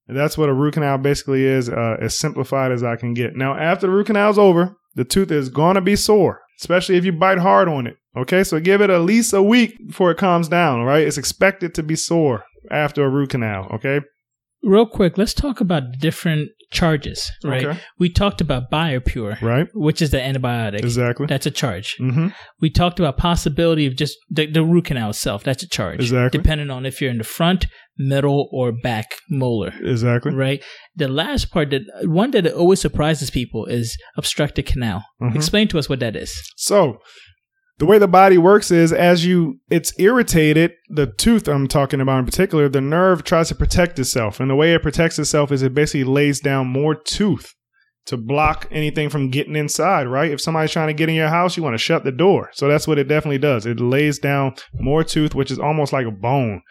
And 0.08 0.18
that's 0.18 0.38
what 0.38 0.50
a 0.50 0.54
root 0.54 0.74
canal 0.74 0.98
basically 0.98 1.46
is, 1.46 1.70
uh, 1.70 1.98
as 2.02 2.18
simplified 2.18 2.72
as 2.72 2.84
I 2.84 2.96
can 2.96 3.14
get. 3.14 3.36
Now, 3.36 3.56
after 3.56 3.86
the 3.86 3.94
root 3.94 4.08
canal 4.08 4.32
is 4.32 4.40
over, 4.40 4.76
the 4.96 5.06
tooth 5.06 5.32
is 5.32 5.50
going 5.50 5.76
to 5.76 5.82
be 5.82 5.96
sore, 5.96 6.42
especially 6.60 6.98
if 6.98 7.06
you 7.06 7.14
bite 7.14 7.38
hard 7.38 7.70
on 7.70 7.86
it. 7.86 7.96
Okay. 8.16 8.44
So 8.44 8.60
give 8.60 8.82
it 8.82 8.90
at 8.90 9.02
least 9.02 9.34
a 9.34 9.42
week 9.44 9.78
before 9.88 10.12
it 10.12 10.18
calms 10.18 10.48
down. 10.48 10.82
right? 10.84 11.06
It's 11.08 11.18
expected 11.18 11.74
to 11.76 11.84
be 11.84 11.96
sore 11.96 12.44
after 12.70 13.04
a 13.06 13.10
root 13.10 13.30
canal. 13.32 13.68
Okay. 13.76 14.02
Real 14.64 14.86
quick, 14.86 15.18
let's 15.18 15.34
talk 15.34 15.60
about 15.60 15.84
different 16.00 16.50
charges. 16.72 17.32
Right. 17.44 17.66
Okay. 17.66 17.80
We 17.98 18.10
talked 18.10 18.42
about 18.42 18.70
BioPure, 18.72 19.42
Right. 19.42 19.68
which 19.74 20.04
is 20.04 20.12
the 20.12 20.20
antibiotic. 20.20 20.80
Exactly. 20.80 21.26
That's 21.26 21.48
a 21.48 21.52
charge. 21.52 21.96
Mm-hmm. 22.00 22.28
We 22.60 22.70
talked 22.70 23.00
about 23.00 23.18
possibility 23.18 23.88
of 23.88 23.96
just 23.96 24.18
the, 24.30 24.46
the 24.46 24.64
root 24.64 24.86
canal 24.86 25.10
itself. 25.10 25.44
That's 25.44 25.64
a 25.64 25.68
charge. 25.68 26.00
Exactly. 26.02 26.38
Depending 26.38 26.70
on 26.70 26.86
if 26.86 27.02
you're 27.02 27.10
in 27.10 27.18
the 27.18 27.24
front, 27.24 27.66
middle, 27.98 28.50
or 28.54 28.72
back 28.72 29.08
molar. 29.32 29.74
Exactly. 29.82 30.32
Right. 30.34 30.64
The 30.96 31.08
last 31.08 31.50
part 31.52 31.72
that 31.72 31.82
one 32.04 32.30
that 32.32 32.46
always 32.54 32.80
surprises 32.82 33.32
people 33.32 33.66
is 33.66 33.98
obstructed 34.16 34.68
canal. 34.68 35.04
Mhm. 35.22 35.36
Explain 35.36 35.70
to 35.70 35.80
us 35.80 35.90
what 35.90 36.00
that 36.02 36.16
is. 36.16 36.32
So, 36.56 37.00
the 37.82 37.88
way 37.88 37.98
the 37.98 38.08
body 38.08 38.38
works 38.38 38.70
is 38.70 38.94
as 38.94 39.26
you 39.26 39.60
it's 39.72 39.92
irritated, 39.98 40.74
the 40.88 41.08
tooth 41.08 41.48
I'm 41.48 41.68
talking 41.68 42.00
about 42.00 42.20
in 42.20 42.26
particular, 42.26 42.70
the 42.70 42.80
nerve 42.80 43.24
tries 43.24 43.48
to 43.48 43.56
protect 43.56 43.98
itself. 43.98 44.40
And 44.40 44.52
the 44.52 44.56
way 44.56 44.76
it 44.76 44.84
protects 44.84 45.18
itself 45.18 45.52
is 45.52 45.64
it 45.64 45.74
basically 45.74 46.04
lays 46.04 46.40
down 46.40 46.68
more 46.68 46.94
tooth 46.94 47.56
to 48.06 48.18
block 48.18 48.68
anything 48.70 49.10
from 49.10 49.32
getting 49.32 49.56
inside, 49.56 50.08
right? 50.08 50.30
If 50.30 50.40
somebody's 50.40 50.70
trying 50.70 50.90
to 50.90 50.94
get 50.94 51.10
in 51.10 51.16
your 51.16 51.30
house, 51.30 51.58
you 51.58 51.64
want 51.64 51.74
to 51.74 51.80
shut 51.80 52.04
the 52.04 52.12
door. 52.12 52.52
So 52.54 52.68
that's 52.68 52.88
what 52.88 53.00
it 53.00 53.08
definitely 53.08 53.40
does. 53.40 53.66
It 53.66 53.80
lays 53.80 54.20
down 54.20 54.54
more 54.76 55.04
tooth, 55.04 55.34
which 55.34 55.50
is 55.50 55.58
almost 55.58 55.92
like 55.92 56.06
a 56.06 56.12
bone 56.12 56.62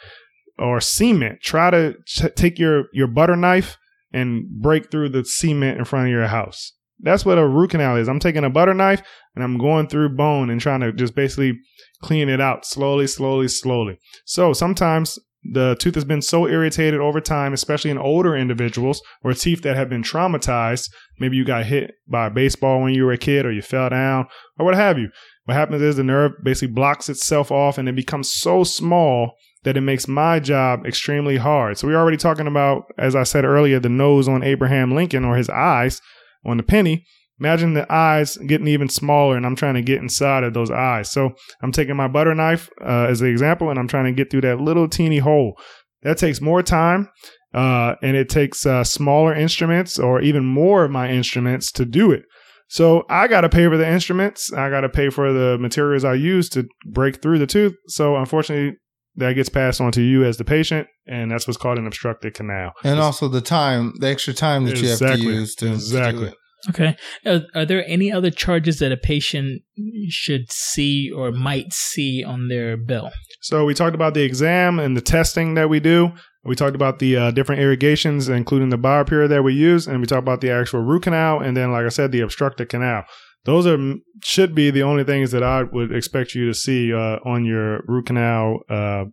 or 0.61 0.81
cement. 0.81 1.41
Try 1.43 1.71
to 1.71 1.97
ch- 2.07 2.33
take 2.37 2.57
your 2.57 2.85
your 2.93 3.09
butter 3.09 3.35
knife 3.35 3.79
and 4.13 4.49
break 4.49 4.93
through 4.93 5.09
the 5.09 5.25
cement 5.25 5.77
in 5.77 5.85
front 5.85 6.07
of 6.07 6.13
your 6.13 6.29
house. 6.29 6.73
That's 7.03 7.25
what 7.25 7.39
a 7.39 7.47
root 7.47 7.71
canal 7.71 7.97
is. 7.97 8.09
I'm 8.09 8.19
taking 8.19 8.45
a 8.45 8.51
butter 8.51 8.75
knife 8.75 9.03
and 9.35 9.45
I'm 9.45 9.59
going 9.59 9.89
through 9.89 10.17
bone 10.17 10.51
and 10.51 10.61
trying 10.61 10.81
to 10.81 10.93
just 10.93 11.15
basically 11.15 11.59
clean 12.03 12.29
it 12.29 12.41
out 12.41 12.65
slowly, 12.65 13.07
slowly, 13.07 13.49
slowly. 13.49 13.99
So 14.25 14.53
sometimes 14.53 15.19
the 15.43 15.77
tooth 15.81 15.95
has 15.95 16.05
been 16.05 16.21
so 16.21 16.47
irritated 16.47 17.01
over 17.01 17.21
time, 17.21 17.55
especially 17.55 17.91
in 17.91 17.99
older 17.99 18.37
individuals 18.37 19.01
or 19.25 19.33
teeth 19.33 19.63
that 19.63 19.77
have 19.77 19.89
been 19.89 20.03
traumatized. 20.03 20.91
Maybe 21.19 21.37
you 21.37 21.45
got 21.45 21.67
hit 21.67 21.93
by 22.07 22.27
a 22.27 22.31
baseball 22.31 22.83
when 22.83 22.93
you 22.93 23.05
were 23.05 23.13
a 23.13 23.19
kid 23.19 23.47
or 23.47 23.53
you 23.53 23.63
fell 23.63 23.89
down 23.89 24.27
or 24.59 24.67
what 24.67 24.75
have 24.75 24.99
you. 24.99 25.09
What 25.45 25.57
happens 25.57 25.83
is 25.83 25.97
the 25.97 26.05
nerve 26.05 26.33
basically 26.43 26.75
blocks 26.75 27.09
itself 27.09 27.51
off 27.51 27.79
and 27.79 27.89
it 27.89 27.97
becomes 27.97 28.33
so 28.33 28.65
small 28.65 29.33
that 29.63 29.77
it 29.77 29.83
makes 29.83 30.09
my 30.09 30.41
job 30.41 30.87
extremely 30.87 31.37
hard. 31.37 31.79
So 31.79 31.87
we're 31.87 31.97
already 31.97 32.17
talking 32.17 32.47
about, 32.47 32.85
as 32.99 33.15
I 33.15 33.25
said 33.25 33.45
earlier, 33.45 33.79
the 33.79 33.89
nose 33.89 34.29
on 34.29 34.43
Abraham 34.43 34.95
Lincoln 34.95 35.25
or 35.25 35.37
his 35.37 35.51
eyes 35.51 36.01
on 36.45 36.57
the 36.57 36.63
penny. 36.63 37.05
Imagine 37.39 37.73
the 37.73 37.91
eyes 37.91 38.37
getting 38.37 38.69
even 38.69 38.91
smaller, 38.91 39.37
and 39.37 39.47
I'm 39.47 39.57
trying 39.57 39.75
to 39.75 39.83
get 39.83 40.03
inside 40.03 40.45
of 40.45 40.53
those 40.53 40.71
eyes. 40.71 41.11
So 41.11 41.31
I'm 41.63 41.73
taking 41.73 41.97
my 41.97 42.07
butter 42.07 42.35
knife 42.35 42.69
uh, 42.83 43.07
as 43.09 43.21
the 43.21 43.27
example, 43.27 43.71
and 43.71 43.79
I'm 43.79 43.89
trying 43.89 44.05
to 44.05 44.13
get 44.13 44.31
through 44.31 44.43
that 44.43 44.61
little 44.61 44.89
teeny 44.89 45.19
hole. 45.19 45.59
That 46.03 46.19
takes 46.19 46.43
more 46.43 46.63
time, 46.63 47.09
uh, 47.55 47.95
and 48.03 48.15
it 48.15 48.29
takes 48.29 48.67
uh, 48.67 48.85
smaller 48.85 49.35
instruments 49.35 49.99
or 49.99 50.21
even 50.21 50.45
more 50.45 50.85
of 50.85 50.91
my 50.91 51.11
instruments 51.11 51.73
to 51.73 51.87
do 51.87 52.13
it. 52.13 52.25
So 52.69 53.05
I 53.09 53.27
got 53.27 53.41
to 53.41 53.49
pay 53.49 53.67
for 53.67 53.77
the 53.77 53.89
instruments. 53.89 54.53
I 54.53 54.71
got 54.71 54.83
to 54.83 54.89
pay 54.89 55.11
for 55.11 55.33
the 55.33 55.59
materials 55.59 56.05
I 56.05 56.15
use 56.15 56.49
to 56.51 56.69
break 56.87 57.21
through 57.21 57.39
the 57.39 57.47
tooth. 57.47 57.75
So 57.89 58.17
unfortunately, 58.17 58.77
that 59.17 59.35
gets 59.35 59.49
passed 59.49 59.81
on 59.81 59.93
to 59.93 60.03
you 60.03 60.25
as 60.25 60.37
the 60.37 60.45
patient, 60.45 60.89
and 61.07 61.31
that's 61.31 61.47
what's 61.47 61.59
called 61.59 61.79
an 61.79 61.87
obstructed 61.87 62.35
canal. 62.35 62.73
And 62.85 63.01
also 63.01 63.29
the 63.29 63.41
time, 63.41 63.93
the 63.99 64.09
extra 64.09 64.35
time 64.35 64.65
that 64.65 64.81
you 64.81 64.89
have 64.89 64.99
to 64.99 65.19
use 65.19 65.55
to, 65.57 65.65
to 65.65 65.71
do 65.71 65.75
Exactly. 65.75 66.29
it. 66.29 66.35
Okay. 66.69 66.97
Are, 67.25 67.41
are 67.55 67.65
there 67.65 67.85
any 67.87 68.13
other 68.13 68.31
charges 68.31 68.81
that 68.81 68.93
a 68.93 68.97
patient 68.97 69.63
should 70.09 70.53
see 70.53 71.11
or 71.11 71.33
might 71.33 71.73
see 71.73 72.23
on 72.23 72.49
their 72.49 72.77
bill? 72.77 73.11
So 73.41 73.65
we 73.65 73.73
talked 73.73 73.95
about 73.95 74.13
the 74.15 74.23
exam 74.23 74.79
and 74.79 74.97
the 74.97 75.01
testing 75.01 75.55
that 75.55 75.71
we 75.71 75.81
do. 75.81 76.13
We 76.45 76.55
talked 76.55 76.75
about 76.75 76.99
the 76.99 77.17
uh, 77.17 77.31
different 77.31 77.61
irrigations, 77.61 78.29
including 78.29 78.71
the 78.71 78.79
biopure 78.79 79.29
that 79.29 79.43
we 79.43 79.53
use, 79.55 79.87
and 79.87 80.01
we 80.01 80.07
talked 80.07 80.23
about 80.23 80.41
the 80.41 80.51
actual 80.51 80.81
root 80.81 81.03
canal, 81.03 81.41
and 81.41 81.57
then, 81.57 81.71
like 81.71 81.85
I 81.85 81.91
said, 81.91 82.13
the 82.13 82.21
obstructed 82.21 82.69
canal. 82.71 83.05
Those 83.45 83.67
are 83.67 83.79
should 84.23 84.55
be 84.55 84.71
the 84.71 84.83
only 84.83 85.05
things 85.05 85.31
that 85.33 85.43
I 85.43 85.63
would 85.63 85.95
expect 85.95 86.35
you 86.35 86.47
to 86.47 86.55
see 86.55 86.93
uh, 86.93 87.19
on 87.25 87.45
your 87.45 87.83
root 87.87 88.07
canal 88.07 88.61
uh, 88.69 89.05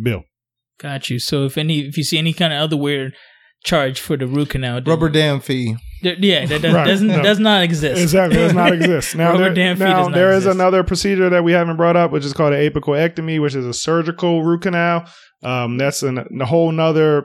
bill. 0.00 0.22
Got 0.78 1.10
you. 1.10 1.18
So 1.18 1.44
if 1.44 1.56
any, 1.58 1.80
if 1.80 1.96
you 1.96 2.02
see 2.04 2.18
any 2.18 2.32
kind 2.32 2.52
of 2.52 2.60
other 2.62 2.76
weird 2.76 3.14
charge 3.64 4.00
for 4.00 4.16
the 4.16 4.26
root 4.26 4.50
canal, 4.50 4.80
Rubber 4.84 5.08
dam 5.08 5.40
fee. 5.40 5.76
there- 6.02 6.16
yeah, 6.18 6.44
that 6.46 6.62
does, 6.62 6.74
Right. 6.74 6.86
doesn't 6.86 7.06
No. 7.08 7.22
does 7.22 7.38
not 7.38 7.62
exist. 7.62 8.00
Exactly, 8.02 8.36
does 8.38 8.52
not 8.54 8.72
exist. 8.72 9.14
Now, 9.16 9.30
Rubber 9.32 9.44
there, 9.44 9.54
dam 9.54 9.76
fee 9.76 9.84
now 9.84 9.96
does 9.98 10.06
not 10.08 10.14
there 10.14 10.30
is 10.32 10.36
exist. 10.38 10.54
another 10.54 10.82
procedure 10.82 11.30
that 11.30 11.44
we 11.44 11.52
haven't 11.52 11.76
brought 11.76 11.96
up, 11.96 12.10
which 12.10 12.24
is 12.24 12.32
called 12.32 12.52
an 12.54 12.60
apicoectomy, 12.70 13.40
which 13.40 13.54
is 13.54 13.64
a 13.64 13.72
surgical 13.74 14.42
root 14.42 14.62
canal. 14.62 15.04
Um, 15.42 15.76
that's 15.78 16.02
an, 16.02 16.18
a 16.40 16.44
whole 16.46 16.72
nother, 16.72 17.24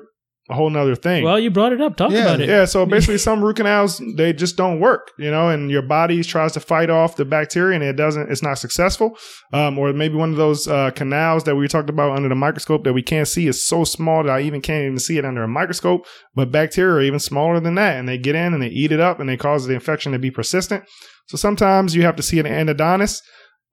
a 0.50 0.56
whole 0.56 0.70
nother 0.70 0.96
thing. 0.96 1.24
Well, 1.24 1.40
you 1.40 1.52
brought 1.52 1.74
it 1.74 1.80
up. 1.82 1.96
Talk 1.96 2.12
Yeah, 2.12 2.22
about 2.22 2.42
it. 2.42 2.50
Yeah, 2.50 2.66
so 2.66 2.86
basically, 2.96 3.20
some 3.20 3.44
root 3.44 3.58
canals 3.58 4.02
they 4.16 4.34
just 4.34 4.58
don't 4.58 4.80
work, 4.80 5.12
you 5.18 5.30
know, 5.30 5.50
and 5.50 5.70
your 5.70 5.84
body 5.84 6.24
tries 6.24 6.54
to 6.54 6.60
fight 6.60 6.90
off 6.90 7.16
the 7.18 7.26
bacteria 7.26 7.76
and 7.76 7.84
it 7.84 7.94
doesn't. 7.96 8.32
It's 8.32 8.42
not 8.42 8.58
successful, 8.58 9.18
um, 9.54 9.78
or 9.78 9.94
maybe 9.94 10.16
one 10.16 10.32
of 10.32 10.38
those 10.38 10.68
uh, 10.68 10.92
canals 10.92 11.44
that 11.44 11.56
we 11.56 11.68
talked 11.68 11.90
about 11.90 12.16
under 12.16 12.30
the 12.30 12.36
microscope 12.36 12.84
that 12.84 12.94
we 12.94 13.04
can't 13.04 13.28
see 13.28 13.48
is 13.48 13.66
so 13.66 13.84
small 13.84 14.24
that 14.24 14.32
I 14.32 14.42
even 14.42 14.62
can't 14.62 14.86
even 14.86 15.00
see 15.00 15.18
it 15.18 15.26
under 15.26 15.44
a 15.44 15.48
microscope. 15.48 16.06
But 16.34 16.52
bacteria 16.52 16.96
are 16.96 17.02
even 17.02 17.20
smaller 17.20 17.60
than 17.60 17.76
that, 17.76 17.98
and 17.98 18.10
they 18.10 18.18
get 18.18 18.36
in 18.36 18.54
and 18.54 18.64
they 18.64 18.68
eat 18.68 18.92
it 18.92 19.00
up, 19.00 19.20
and 19.20 19.30
they 19.30 19.38
cause 19.38 19.68
the 19.68 19.74
infection 19.76 20.14
to 20.14 20.20
be 20.20 20.32
persistent. 20.32 20.84
So 21.28 21.38
sometimes 21.38 21.96
you 21.96 22.02
have 22.04 22.16
to 22.16 22.24
see 22.24 22.40
an 22.40 22.48
endodontist, 22.48 23.22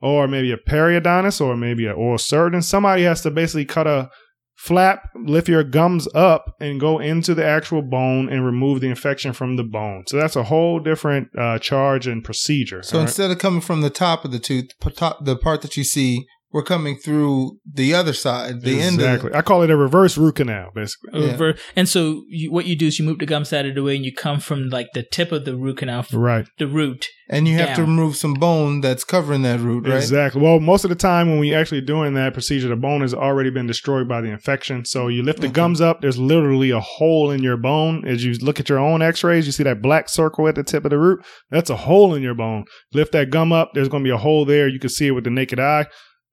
or 0.03 0.29
maybe 0.29 0.53
a 0.53 0.59
periodontist, 0.59 1.41
or 1.41 1.57
maybe 1.57 1.87
an 1.87 1.95
oral 1.95 2.19
surgeon. 2.19 2.61
Somebody 2.61 3.05
has 3.05 3.23
to 3.23 3.31
basically 3.31 3.65
cut 3.65 3.87
a 3.87 4.11
flap, 4.57 5.11
lift 5.15 5.49
your 5.49 5.63
gums 5.63 6.09
up, 6.15 6.57
and 6.61 6.81
go 6.81 6.99
into 6.99 7.35
the 7.35 7.45
actual 7.45 7.83
bone 7.83 8.29
and 8.29 8.45
remove 8.45 8.81
the 8.81 8.89
infection 8.89 9.33
from 9.33 9.57
the 9.57 9.63
bone. 9.63 10.05
So 10.09 10.17
that's 10.17 10.37
a 10.37 10.45
whole 10.45 10.81
different 10.81 11.29
uh, 11.39 11.59
charge 11.59 12.07
and 12.07 12.25
procedure. 12.25 12.83
So 12.83 12.99
right? 12.99 13.03
instead 13.03 13.31
of 13.31 13.39
coming 13.39 13.61
from 13.61 13.83
the 13.83 13.91
top 13.91 14.25
of 14.25 14.33
the 14.33 14.39
tooth, 14.39 14.71
top, 14.95 15.25
the 15.25 15.37
part 15.37 15.63
that 15.63 15.77
you 15.77 15.85
see, 15.85 16.27
were 16.53 16.63
coming 16.63 16.97
through 16.97 17.59
the 17.71 17.93
other 17.93 18.13
side, 18.13 18.63
the 18.63 18.81
end 18.81 19.01
of 19.01 19.05
exactly. 19.07 19.35
I 19.35 19.43
call 19.43 19.63
it 19.63 19.71
a 19.71 19.77
reverse 19.77 20.17
root 20.17 20.37
canal, 20.37 20.71
basically. 20.75 21.21
Yeah. 21.27 21.33
rever- 21.33 21.55
And 21.75 21.89
so 21.89 22.23
you, 22.29 22.51
what 22.53 22.67
you 22.67 22.77
do 22.77 22.87
is 22.87 22.99
you 22.99 23.05
move 23.05 23.19
the 23.19 23.27
gums 23.27 23.53
out 23.53 23.67
of 23.67 23.75
the 23.75 23.83
way 23.83 23.97
and 23.97 24.05
you 24.05 24.13
come 24.15 24.39
from 24.41 24.69
like 24.71 24.87
the 24.95 25.03
tip 25.03 25.33
of 25.33 25.45
the 25.45 25.57
root 25.57 25.79
canal, 25.79 26.07
Right. 26.13 26.47
the 26.59 26.69
root. 26.69 27.09
and 27.29 27.49
you 27.49 27.57
have 27.59 27.75
to 27.75 27.83
remove 27.83 28.17
some 28.17 28.35
bone 28.35 28.81
that's 28.81 29.03
covering 29.03 29.43
that 29.43 29.59
root, 29.59 29.87
right? 29.89 29.97
Exactly. 29.97 30.41
Well, 30.41 30.61
most 30.61 30.85
of 30.85 30.89
the 30.91 30.95
time 30.95 31.29
when 31.29 31.41
we're 31.41 31.59
actually 31.59 31.81
doing 31.81 32.15
that 32.15 32.33
procedure, 32.33 32.69
the 32.69 32.77
bone 32.77 33.01
has 33.01 33.13
already 33.13 33.51
been 33.51 33.67
destroyed 33.67 34.09
by 34.09 34.21
the 34.21 34.29
infection. 34.29 34.85
So 34.85 35.09
you 35.09 35.25
lift 35.25 35.41
the 35.41 35.49
Okay. 35.49 35.55
gums 35.55 35.81
up. 35.81 36.01
There's 36.01 36.19
literally 36.19 36.71
a 36.71 36.81
hole 36.81 37.33
in 37.33 37.43
your 37.43 37.57
bone. 37.57 38.05
As 38.07 38.25
you 38.25 38.33
look 38.41 38.61
at 38.61 38.69
your 38.69 38.79
own 38.79 39.03
X-rays, 39.03 39.45
you 39.47 39.53
see 39.53 39.65
that 39.65 39.83
black 39.83 40.09
circle 40.09 40.47
at 40.47 40.55
the 40.55 40.63
tip 40.63 40.85
of 40.85 40.91
the 40.91 40.99
root. 40.99 41.23
That's 41.51 41.69
a 41.71 41.77
hole 41.77 42.15
in 42.15 42.23
your 42.23 42.35
bone. 42.35 42.65
Lift 42.95 43.11
that 43.13 43.31
gum 43.31 43.53
up. 43.53 43.73
There's 43.75 43.89
going 43.89 44.05
to 44.05 44.09
be 44.09 44.15
a 44.15 44.17
hole 44.19 44.45
there. 44.45 44.69
You 44.69 44.79
can 44.79 44.91
see 44.91 45.09
it 45.09 45.11
with 45.11 45.25
the 45.25 45.31
naked 45.31 45.59
eye. 45.61 45.87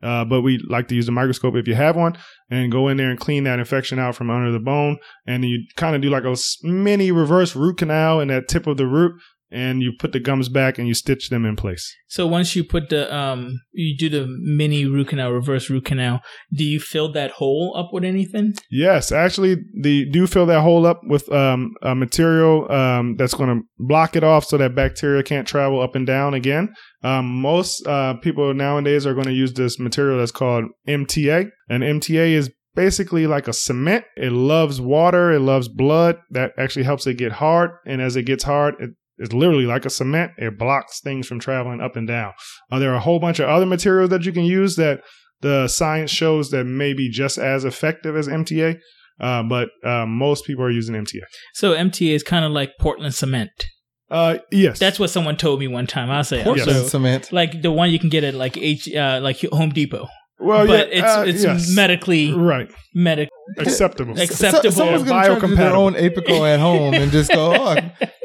Uh, 0.03 0.25
but 0.25 0.41
we 0.41 0.59
like 0.67 0.87
to 0.89 0.95
use 0.95 1.05
the 1.05 1.11
microscope 1.11 1.55
if 1.55 1.67
you 1.67 1.75
have 1.75 1.95
one 1.95 2.17
and 2.49 2.71
go 2.71 2.89
in 2.89 2.97
there 2.97 3.09
and 3.09 3.19
clean 3.19 3.45
that 3.45 3.59
infection 3.59 3.99
out 3.99 4.15
from 4.15 4.29
under 4.29 4.51
the 4.51 4.59
bone. 4.59 4.97
And 5.25 5.45
you 5.45 5.63
kind 5.75 5.95
of 5.95 6.01
do 6.01 6.09
like 6.09 6.25
a 6.25 6.35
mini 6.63 7.11
reverse 7.11 7.55
root 7.55 7.77
canal 7.77 8.19
in 8.19 8.27
that 8.27 8.47
tip 8.47 8.67
of 8.67 8.77
the 8.77 8.85
root. 8.85 9.13
And 9.53 9.81
you 9.81 9.93
put 9.97 10.11
the 10.11 10.19
gums 10.19 10.49
back 10.49 10.79
and 10.79 10.87
you 10.87 10.93
stitch 10.93 11.29
them 11.29 11.45
in 11.45 11.55
place. 11.55 11.95
So 12.07 12.25
once 12.25 12.55
you 12.55 12.63
put 12.63 12.89
the 12.89 13.13
um, 13.15 13.61
you 13.71 13.95
do 13.97 14.09
the 14.09 14.25
mini 14.27 14.85
root 14.85 15.09
canal, 15.09 15.31
reverse 15.31 15.69
root 15.69 15.85
canal. 15.85 16.21
Do 16.51 16.63
you 16.63 16.79
fill 16.79 17.11
that 17.13 17.31
hole 17.31 17.73
up 17.77 17.89
with 17.93 18.03
anything? 18.03 18.53
Yes, 18.71 19.11
actually, 19.11 19.57
the 19.79 20.09
do 20.09 20.27
fill 20.27 20.45
that 20.47 20.61
hole 20.61 20.85
up 20.85 21.01
with 21.03 21.31
um, 21.31 21.73
a 21.81 21.95
material 21.95 22.71
um, 22.71 23.15
that's 23.17 23.33
going 23.33 23.49
to 23.49 23.65
block 23.77 24.15
it 24.15 24.23
off 24.23 24.45
so 24.45 24.57
that 24.57 24.75
bacteria 24.75 25.23
can't 25.23 25.47
travel 25.47 25.81
up 25.81 25.95
and 25.95 26.07
down 26.07 26.33
again. 26.33 26.73
Um, 27.03 27.25
most 27.41 27.85
uh, 27.85 28.15
people 28.15 28.53
nowadays 28.53 29.05
are 29.05 29.13
going 29.13 29.25
to 29.25 29.33
use 29.33 29.53
this 29.53 29.79
material 29.79 30.17
that's 30.17 30.31
called 30.31 30.65
MTA, 30.87 31.49
and 31.69 31.83
MTA 31.83 32.33
is 32.33 32.49
basically 32.75 33.27
like 33.27 33.47
a 33.47 33.53
cement. 33.53 34.05
It 34.15 34.31
loves 34.31 34.81
water, 34.81 35.31
it 35.31 35.41
loves 35.41 35.67
blood. 35.67 36.17
That 36.31 36.51
actually 36.57 36.83
helps 36.83 37.05
it 37.07 37.17
get 37.17 37.33
hard, 37.33 37.71
and 37.85 38.01
as 38.01 38.15
it 38.15 38.23
gets 38.23 38.43
hard, 38.43 38.75
it 38.79 38.91
it's 39.17 39.33
literally 39.33 39.65
like 39.65 39.85
a 39.85 39.89
cement. 39.89 40.31
It 40.37 40.57
blocks 40.57 40.99
things 41.01 41.27
from 41.27 41.39
traveling 41.39 41.81
up 41.81 41.95
and 41.95 42.07
down. 42.07 42.33
Uh, 42.71 42.79
there 42.79 42.91
are 42.91 42.95
a 42.95 42.99
whole 43.01 43.19
bunch 43.19 43.39
of 43.39 43.47
other 43.49 43.65
materials 43.65 44.09
that 44.09 44.25
you 44.25 44.31
can 44.31 44.45
use 44.45 44.75
that 44.77 45.01
the 45.41 45.67
science 45.67 46.09
shows 46.11 46.49
that 46.51 46.63
may 46.65 46.93
be 46.93 47.09
just 47.09 47.37
as 47.37 47.65
effective 47.65 48.15
as 48.15 48.27
MTA. 48.27 48.79
Uh, 49.19 49.43
but 49.43 49.69
uh, 49.85 50.05
most 50.07 50.45
people 50.45 50.63
are 50.63 50.71
using 50.71 50.95
MTA. 50.95 51.19
So 51.53 51.73
MTA 51.73 52.15
is 52.15 52.23
kind 52.23 52.43
of 52.43 52.51
like 52.51 52.71
Portland 52.79 53.13
cement. 53.13 53.51
Uh, 54.09 54.39
yes, 54.51 54.79
That's 54.79 54.99
what 54.99 55.09
someone 55.09 55.37
told 55.37 55.59
me 55.59 55.67
one 55.67 55.87
time. 55.87 56.09
I'll 56.11 56.23
say 56.23 56.43
Portland 56.43 56.69
Yes. 56.69 56.91
cement. 56.91 57.31
like 57.31 57.61
the 57.61 57.71
one 57.71 57.89
you 57.91 57.99
can 57.99 58.09
get 58.09 58.23
at 58.23 58.33
like 58.33 58.57
H 58.57 58.93
uh, 58.93 59.19
like 59.23 59.39
Home 59.51 59.69
Depot. 59.71 60.07
well, 60.39 60.67
but 60.67 60.89
yeah, 60.91 60.99
it's 60.99 61.15
uh, 61.17 61.23
it's 61.27 61.43
yes. 61.43 61.75
medically 61.75 62.31
right 62.33 62.71
medic 62.93 63.29
acceptable. 63.57 64.19
Acceptable. 64.19 64.71
So, 64.71 64.77
someone's 64.77 65.01
and 65.01 65.09
going 65.09 65.23
to 65.23 65.27
try 65.29 65.39
to 65.39 65.47
do 65.47 65.55
their 65.55 65.75
own 65.75 65.93
Apico 65.93 66.47
at 66.51 66.59
home 66.59 66.93
and 66.93 67.11
just 67.11 67.31
go, 67.31 67.53
oh, 67.55 67.75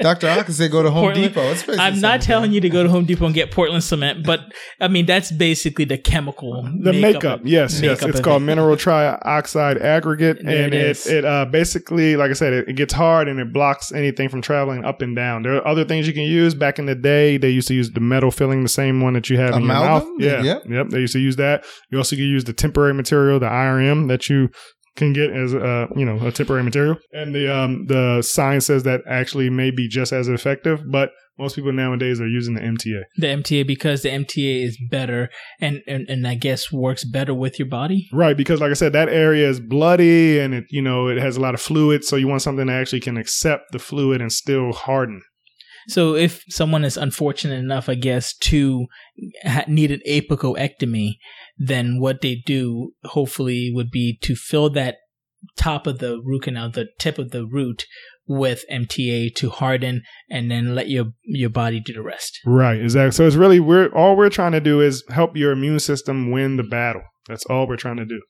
Dr. 0.00 0.28
Aka 0.28 0.52
said 0.52 0.70
go 0.70 0.82
to 0.82 0.90
Home 0.90 1.04
Portland- 1.04 1.34
Depot. 1.34 1.50
It's 1.50 1.68
I'm 1.78 2.00
not 2.00 2.20
telling 2.22 2.52
you 2.52 2.60
to 2.60 2.68
go 2.68 2.82
to 2.82 2.88
Home 2.88 3.04
Depot 3.04 3.26
and 3.26 3.34
get 3.34 3.50
Portland 3.50 3.82
cement, 3.84 4.24
but 4.24 4.40
I 4.80 4.88
mean 4.88 5.06
that's 5.06 5.30
basically 5.32 5.84
the 5.84 5.98
chemical 5.98 6.62
the 6.82 6.92
makeup, 6.92 7.40
of- 7.40 7.46
yes, 7.46 7.80
yes, 7.80 8.02
it's 8.02 8.20
called 8.20 8.42
it. 8.42 8.46
mineral 8.46 8.76
trioxide 8.76 9.80
aggregate, 9.80 10.38
There 10.44 10.64
and 10.64 10.74
it 10.74 10.80
it 10.80 10.90
is. 10.90 11.06
it 11.06 11.24
uh, 11.24 11.44
basically, 11.46 12.16
like 12.16 12.30
I 12.30 12.34
said, 12.34 12.52
it, 12.52 12.68
it 12.68 12.74
gets 12.74 12.92
hard 12.94 13.28
and 13.28 13.40
it 13.40 13.52
blocks 13.52 13.92
anything 13.92 14.28
from 14.28 14.40
traveling 14.42 14.84
up 14.84 15.02
and 15.02 15.14
down. 15.16 15.42
There 15.42 15.54
are 15.54 15.66
other 15.66 15.84
things 15.84 16.06
you 16.06 16.12
can 16.14 16.22
use. 16.24 16.54
Back 16.54 16.78
in 16.78 16.86
the 16.86 16.94
day, 16.94 17.36
they 17.36 17.50
used 17.50 17.68
to 17.68 17.74
use 17.74 17.90
the 17.90 18.00
metal 18.00 18.30
filling, 18.30 18.62
the 18.62 18.68
same 18.68 19.00
one 19.00 19.14
that 19.14 19.28
you 19.30 19.36
have 19.38 19.54
in 19.54 19.62
your 19.62 19.68
mouth. 19.68 20.06
Yeah, 20.18 20.42
Yep. 20.42 20.62
yep. 20.68 20.88
They 20.90 21.00
used 21.00 21.12
to 21.14 21.18
use 21.20 21.36
that. 21.36 21.64
You 21.90 21.98
also 21.98 22.16
could 22.16 22.22
use 22.22 22.44
the 22.44 22.52
temporary 22.52 22.94
material, 22.94 23.38
the 23.40 23.46
IRM 23.46 24.08
that 24.08 24.28
you 24.28 24.48
can 24.98 25.12
get 25.12 25.30
as 25.30 25.54
a 25.54 25.88
you 25.96 26.04
know 26.04 26.18
a 26.26 26.30
temporary 26.30 26.62
material, 26.62 26.98
and 27.12 27.34
the 27.34 27.52
um 27.54 27.86
the 27.86 28.22
science 28.22 28.66
says 28.66 28.82
that 28.82 29.00
actually 29.08 29.48
may 29.48 29.70
be 29.70 29.88
just 29.88 30.12
as 30.12 30.28
effective, 30.28 30.82
but 30.90 31.10
most 31.38 31.54
people 31.54 31.72
nowadays 31.72 32.20
are 32.20 32.26
using 32.26 32.54
the 32.54 32.60
MTA. 32.60 33.02
the 33.16 33.28
MTA 33.28 33.66
because 33.66 34.02
the 34.02 34.08
MTA 34.08 34.64
is 34.64 34.76
better 34.90 35.30
and, 35.60 35.82
and 35.86 36.08
and 36.08 36.26
I 36.26 36.34
guess 36.34 36.72
works 36.72 37.04
better 37.04 37.32
with 37.32 37.58
your 37.58 37.68
body. 37.68 38.08
Right, 38.12 38.36
because 38.36 38.60
like 38.60 38.70
I 38.70 38.74
said, 38.74 38.92
that 38.92 39.08
area 39.08 39.48
is 39.48 39.60
bloody 39.60 40.38
and 40.40 40.52
it 40.52 40.64
you 40.70 40.82
know 40.82 41.08
it 41.08 41.18
has 41.18 41.36
a 41.36 41.40
lot 41.40 41.54
of 41.54 41.60
fluid, 41.60 42.04
so 42.04 42.16
you 42.16 42.28
want 42.28 42.42
something 42.42 42.66
that 42.66 42.80
actually 42.80 43.00
can 43.00 43.16
accept 43.16 43.72
the 43.72 43.78
fluid 43.78 44.20
and 44.20 44.32
still 44.32 44.72
harden. 44.72 45.22
So 45.88 46.14
if 46.14 46.44
someone 46.48 46.84
is 46.84 46.96
unfortunate 46.96 47.58
enough, 47.58 47.88
I 47.88 47.94
guess, 47.94 48.36
to 48.36 48.86
ha- 49.42 49.64
need 49.66 49.90
an 49.90 50.00
apicoectomy, 50.06 51.14
then 51.56 51.98
what 51.98 52.20
they 52.20 52.42
do 52.46 52.92
hopefully 53.04 53.72
would 53.74 53.90
be 53.90 54.18
to 54.22 54.36
fill 54.36 54.70
that 54.70 54.96
top 55.56 55.86
of 55.86 55.98
the 55.98 56.20
root 56.22 56.42
canal, 56.42 56.70
the 56.70 56.88
tip 56.98 57.18
of 57.18 57.30
the 57.30 57.46
root, 57.46 57.86
with 58.26 58.64
MTA 58.70 59.34
to 59.36 59.48
harden, 59.48 60.02
and 60.30 60.50
then 60.50 60.74
let 60.74 60.90
your 60.90 61.06
your 61.24 61.48
body 61.48 61.80
do 61.80 61.94
the 61.94 62.02
rest. 62.02 62.38
Right, 62.44 62.80
exactly. 62.80 63.12
So 63.12 63.26
it's 63.26 63.36
really 63.36 63.58
we're 63.58 63.88
all 63.88 64.16
we're 64.16 64.28
trying 64.28 64.52
to 64.52 64.60
do 64.60 64.80
is 64.82 65.02
help 65.08 65.36
your 65.36 65.52
immune 65.52 65.80
system 65.80 66.30
win 66.30 66.58
the 66.58 66.62
battle. 66.62 67.02
That's 67.28 67.46
all 67.46 67.66
we're 67.66 67.76
trying 67.76 67.96
to 67.96 68.04
do. 68.04 68.20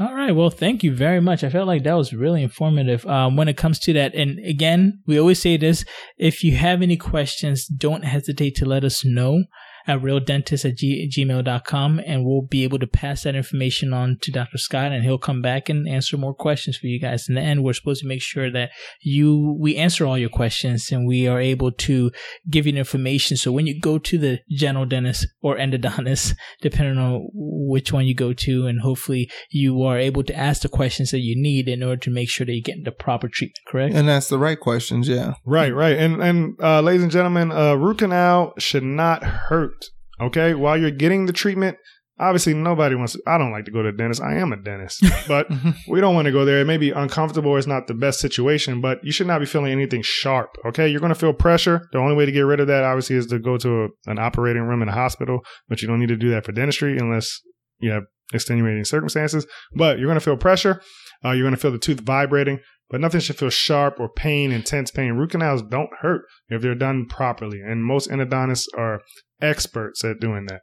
All 0.00 0.12
right. 0.12 0.32
Well, 0.32 0.50
thank 0.50 0.82
you 0.82 0.92
very 0.92 1.20
much. 1.20 1.44
I 1.44 1.50
felt 1.50 1.68
like 1.68 1.84
that 1.84 1.94
was 1.94 2.12
really 2.12 2.42
informative 2.42 3.06
um, 3.06 3.36
when 3.36 3.46
it 3.46 3.56
comes 3.56 3.78
to 3.80 3.92
that. 3.92 4.12
And 4.14 4.44
again, 4.44 5.00
we 5.06 5.20
always 5.20 5.40
say 5.40 5.56
this 5.56 5.84
if 6.18 6.42
you 6.42 6.56
have 6.56 6.82
any 6.82 6.96
questions, 6.96 7.66
don't 7.66 8.04
hesitate 8.04 8.56
to 8.56 8.64
let 8.64 8.82
us 8.82 9.04
know 9.04 9.44
at 9.86 10.00
realdentist 10.00 10.64
at 10.64 10.76
g- 10.76 11.10
gmail.com 11.10 12.00
and 12.06 12.24
we'll 12.24 12.42
be 12.42 12.64
able 12.64 12.78
to 12.78 12.86
pass 12.86 13.22
that 13.22 13.34
information 13.34 13.92
on 13.92 14.18
to 14.22 14.30
Dr. 14.30 14.58
Scott 14.58 14.92
and 14.92 15.04
he'll 15.04 15.18
come 15.18 15.42
back 15.42 15.68
and 15.68 15.88
answer 15.88 16.16
more 16.16 16.34
questions 16.34 16.76
for 16.76 16.86
you 16.86 17.00
guys. 17.00 17.28
In 17.28 17.34
the 17.34 17.40
end, 17.40 17.62
we're 17.62 17.72
supposed 17.72 18.02
to 18.02 18.08
make 18.08 18.22
sure 18.22 18.50
that 18.50 18.70
you, 19.00 19.56
we 19.58 19.76
answer 19.76 20.06
all 20.06 20.18
your 20.18 20.28
questions 20.28 20.90
and 20.90 21.06
we 21.06 21.26
are 21.26 21.40
able 21.40 21.72
to 21.72 22.10
give 22.48 22.66
you 22.66 22.72
the 22.72 22.78
information. 22.78 23.36
So 23.36 23.52
when 23.52 23.66
you 23.66 23.78
go 23.78 23.98
to 23.98 24.18
the 24.18 24.40
general 24.50 24.86
dentist 24.86 25.26
or 25.42 25.56
endodontist, 25.56 26.34
depending 26.60 26.98
on 26.98 27.28
which 27.32 27.92
one 27.92 28.06
you 28.06 28.14
go 28.14 28.32
to, 28.32 28.66
and 28.66 28.80
hopefully 28.80 29.30
you 29.50 29.82
are 29.82 29.98
able 29.98 30.22
to 30.24 30.36
ask 30.36 30.62
the 30.62 30.68
questions 30.68 31.10
that 31.10 31.20
you 31.20 31.40
need 31.40 31.68
in 31.68 31.82
order 31.82 31.96
to 31.96 32.10
make 32.10 32.28
sure 32.28 32.46
that 32.46 32.52
you're 32.52 32.62
getting 32.62 32.84
the 32.84 32.92
proper 32.92 33.28
treatment, 33.28 33.58
correct? 33.66 33.94
And 33.94 34.08
that's 34.08 34.28
the 34.28 34.38
right 34.38 34.58
questions, 34.58 35.08
yeah. 35.08 35.34
Right, 35.44 35.74
right. 35.74 35.96
And 35.96 36.22
and 36.22 36.56
uh, 36.62 36.80
ladies 36.80 37.02
and 37.02 37.12
gentlemen, 37.12 37.52
uh, 37.52 37.74
root 37.74 37.98
canal 37.98 38.54
should 38.58 38.82
not 38.82 39.22
hurt. 39.22 39.73
Okay, 40.20 40.54
while 40.54 40.76
you're 40.76 40.90
getting 40.90 41.26
the 41.26 41.32
treatment, 41.32 41.76
obviously 42.18 42.54
nobody 42.54 42.94
wants. 42.94 43.14
To, 43.14 43.22
I 43.26 43.38
don't 43.38 43.52
like 43.52 43.64
to 43.64 43.70
go 43.70 43.82
to 43.82 43.90
the 43.90 43.96
dentist. 43.96 44.22
I 44.22 44.36
am 44.36 44.52
a 44.52 44.56
dentist, 44.56 45.04
but 45.28 45.48
we 45.88 46.00
don't 46.00 46.14
want 46.14 46.26
to 46.26 46.32
go 46.32 46.44
there. 46.44 46.60
It 46.60 46.66
may 46.66 46.76
be 46.76 46.90
uncomfortable. 46.90 47.56
It's 47.56 47.66
not 47.66 47.86
the 47.86 47.94
best 47.94 48.20
situation, 48.20 48.80
but 48.80 48.98
you 49.02 49.12
should 49.12 49.26
not 49.26 49.40
be 49.40 49.46
feeling 49.46 49.72
anything 49.72 50.02
sharp. 50.02 50.50
Okay, 50.66 50.88
you're 50.88 51.00
going 51.00 51.12
to 51.12 51.18
feel 51.18 51.32
pressure. 51.32 51.88
The 51.92 51.98
only 51.98 52.14
way 52.14 52.26
to 52.26 52.32
get 52.32 52.42
rid 52.42 52.60
of 52.60 52.66
that, 52.68 52.84
obviously, 52.84 53.16
is 53.16 53.26
to 53.26 53.38
go 53.38 53.56
to 53.58 53.84
a, 53.84 53.88
an 54.06 54.18
operating 54.18 54.62
room 54.62 54.82
in 54.82 54.88
a 54.88 54.92
hospital. 54.92 55.40
But 55.68 55.82
you 55.82 55.88
don't 55.88 56.00
need 56.00 56.08
to 56.08 56.16
do 56.16 56.30
that 56.30 56.44
for 56.44 56.52
dentistry 56.52 56.96
unless 56.98 57.40
you 57.78 57.90
have 57.90 58.04
extenuating 58.32 58.84
circumstances. 58.84 59.46
But 59.74 59.98
you're 59.98 60.08
going 60.08 60.18
to 60.18 60.24
feel 60.24 60.36
pressure. 60.36 60.80
Uh, 61.24 61.32
you're 61.32 61.44
going 61.44 61.54
to 61.54 61.60
feel 61.60 61.72
the 61.72 61.78
tooth 61.78 62.00
vibrating. 62.00 62.60
But 62.94 63.00
nothing 63.00 63.22
should 63.22 63.38
feel 63.38 63.50
sharp 63.50 63.98
or 63.98 64.08
pain, 64.08 64.52
intense 64.52 64.92
pain. 64.92 65.14
Root 65.14 65.32
canals 65.32 65.62
don't 65.62 65.90
hurt 65.98 66.22
if 66.48 66.62
they're 66.62 66.76
done 66.76 67.06
properly, 67.08 67.58
and 67.60 67.82
most 67.82 68.08
endodontists 68.08 68.66
are 68.78 69.00
experts 69.42 70.04
at 70.04 70.20
doing 70.20 70.46
that. 70.46 70.60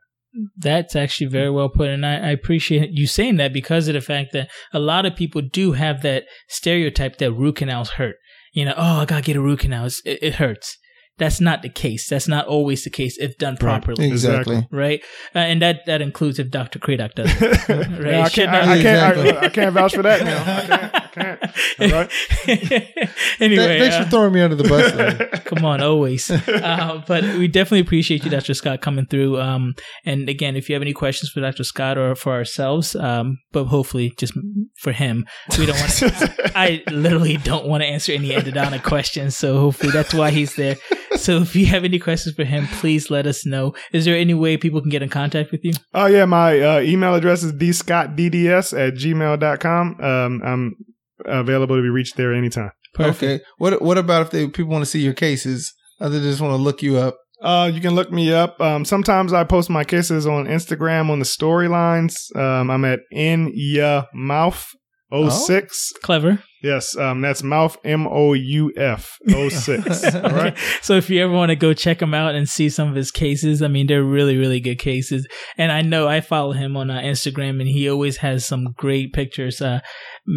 That's 0.56 0.96
actually 0.96 1.28
very 1.28 1.52
well 1.52 1.68
put, 1.68 1.90
and 1.90 2.06
I, 2.06 2.14
I 2.14 2.30
appreciate 2.30 2.92
you 2.94 3.06
saying 3.06 3.36
that 3.36 3.52
because 3.52 3.90
of 3.90 3.96
the 3.96 4.00
fact 4.00 4.32
that 4.32 4.50
a 4.72 4.80
lot 4.80 5.06
of 5.06 5.18
people 5.18 5.42
do 5.42 5.74
have 5.74 6.04
that 6.04 6.24
stereotype 6.48 7.18
that 7.18 7.34
root 7.34 7.58
canals 7.58 7.90
hurt. 7.90 8.16
You 8.54 8.64
know, 8.64 8.76
oh, 8.78 9.00
I 9.02 9.06
gotta 9.06 9.24
get 9.24 9.36
a 9.36 9.42
root 9.42 9.60
canal; 9.60 9.88
it, 9.88 10.00
it 10.06 10.36
hurts. 10.36 10.78
That's 11.18 11.42
not 11.42 11.64
the 11.64 11.70
case. 11.70 12.08
That's 12.08 12.30
not 12.30 12.48
always 12.48 12.86
the 12.86 12.92
case 12.92 13.18
if 13.18 13.38
done 13.40 13.58
properly, 13.58 14.08
Exactly. 14.08 14.70
right? 14.72 15.02
Uh, 15.36 15.40
and 15.40 15.62
that 15.62 15.82
that 15.86 16.02
includes 16.02 16.40
if 16.40 16.50
Dr. 16.50 16.80
Kradak 16.80 17.14
does 17.14 17.30
it. 17.30 17.42
Yeah, 18.02 18.24
I, 18.24 18.30
can't, 18.30 18.50
I, 18.50 18.62
I 18.62 18.82
can't, 18.82 19.18
Exactly. 19.18 19.32
I, 19.38 19.42
I 19.42 19.50
can't 19.50 19.74
vouch 19.74 19.96
for 19.96 20.04
that 20.04 20.24
now. 20.24 21.00
I 21.16 21.24
can't. 21.24 21.40
I 21.44 21.48
can't. 21.48 21.94
All 21.94 22.00
right. 22.00 22.12
anyway, 23.40 23.80
Thanks 23.80 23.96
uh, 23.96 24.04
for 24.04 24.10
throwing 24.10 24.34
me 24.34 24.42
under 24.42 24.56
the 24.56 24.64
bus. 24.64 24.92
there. 24.94 25.28
Come 25.46 25.66
on, 25.66 25.82
always. 25.82 26.32
Uh, 26.62 27.02
but 27.08 27.24
we 27.24 27.48
definitely 27.48 27.80
appreciate 27.80 28.24
you, 28.24 28.30
Dr. 28.30 28.54
Scott, 28.54 28.82
coming 28.82 29.06
through. 29.06 29.40
Um, 29.40 29.74
and 30.06 30.30
again, 30.30 30.56
if 30.56 30.70
you 30.70 30.76
have 30.76 30.82
any 30.82 30.94
questions 30.94 31.32
for 31.32 31.40
Dr. 31.42 31.64
Scott 31.64 31.98
or 31.98 32.16
for 32.16 32.34
ourselves, 32.34 32.96
um, 32.96 33.40
but 33.52 33.66
hopefully 33.66 34.14
just 34.18 34.34
for 34.80 34.92
him, 34.92 35.26
we 35.58 35.66
don't 35.66 35.80
want. 35.80 35.92
to 35.92 36.52
I 36.56 36.84
literally 36.92 37.38
don't 37.38 37.66
want 37.66 37.82
to 37.84 37.88
answer 37.88 38.12
any 38.12 38.30
endodontic 38.30 38.84
questions, 38.84 39.36
so 39.36 39.60
hopefully 39.60 39.92
that's 39.92 40.14
why 40.14 40.30
he's 40.30 40.56
there. 40.56 40.76
So 41.16 41.38
if 41.42 41.56
you 41.56 41.66
have 41.68 41.84
any 41.84 42.00
questions 42.00 42.36
for 42.36 42.44
him, 42.44 42.68
please 42.68 43.10
let 43.10 43.26
us 43.26 43.46
know. 43.46 43.74
Is 43.92 44.06
there 44.06 44.16
any 44.16 44.34
way 44.34 44.58
people 44.58 44.82
can 44.82 44.90
get 44.90 45.04
in 45.04 45.10
contact 45.10 45.52
with 45.52 45.64
you? 45.64 45.74
Oh 45.94 46.06
yeah, 46.06 46.26
my 46.26 46.60
uh, 46.60 46.80
email 46.82 47.16
address 47.16 47.44
is 47.44 47.54
dscottdds 47.54 48.78
at 48.78 48.94
gmail.com. 48.96 50.02
Um, 50.02 50.42
I'm 50.44 50.76
available 51.26 51.76
to 51.76 51.82
be 51.82 51.90
reached 51.90 52.18
there 52.18 52.34
anytime. 52.34 52.72
Perfect. 52.94 53.24
Okay. 53.24 53.44
What 53.58 53.82
What 53.82 53.98
about 53.98 54.24
if 54.24 54.32
they 54.32 54.48
people 54.48 54.72
want 54.72 54.84
to 54.84 54.90
see 54.90 55.02
your 55.02 55.14
cases? 55.14 55.74
Other 56.00 56.20
than 56.20 56.30
just 56.30 56.42
want 56.42 56.52
to 56.52 56.58
look 56.58 56.82
you 56.82 56.98
up. 56.98 57.18
Uh, 57.42 57.72
you 57.74 57.82
can 57.82 57.96
look 57.96 58.12
me 58.12 58.32
up. 58.32 58.60
Um, 58.62 58.86
sometimes 58.86 59.34
I 59.34 59.44
post 59.44 59.70
my 59.70 59.84
cases 59.84 60.28
on 60.28 60.46
Instagram 60.46 61.10
on 61.10 61.20
the 61.20 61.26
storylines. 61.26 62.36
Um, 62.36 62.70
I'm 62.70 62.86
at 62.86 63.00
in 63.12 63.52
ya 63.56 64.06
mouth 64.14 64.68
06. 65.12 65.94
Clever. 66.04 66.44
Yes, 66.62 66.96
um, 66.96 67.22
that's 67.22 67.42
mouth 67.42 67.76
M 67.84 68.08
O 68.08 68.34
U 68.34 68.72
F 68.78 69.18
06. 69.28 70.16
All 70.16 70.22
right. 70.22 70.56
So 70.82 70.94
if 70.94 71.10
you 71.10 71.24
ever 71.24 71.34
want 71.34 71.50
to 71.50 71.56
go 71.56 71.74
check 71.74 72.02
him 72.02 72.14
out 72.14 72.36
and 72.36 72.48
see 72.48 72.70
some 72.70 72.88
of 72.88 72.96
his 72.96 73.10
cases, 73.10 73.64
I 73.64 73.68
mean, 73.68 73.88
they're 73.88 74.04
really, 74.04 74.38
really 74.38 74.60
good 74.60 74.78
cases. 74.78 75.28
And 75.58 75.72
I 75.72 75.82
know 75.82 76.08
I 76.08 76.22
follow 76.22 76.52
him 76.52 76.78
on 76.78 76.92
uh, 76.92 77.00
Instagram 77.00 77.60
and 77.62 77.68
he 77.68 77.90
always 77.90 78.18
has 78.18 78.46
some 78.46 78.74
great 78.78 79.12
pictures, 79.12 79.60
uh, 79.60 79.80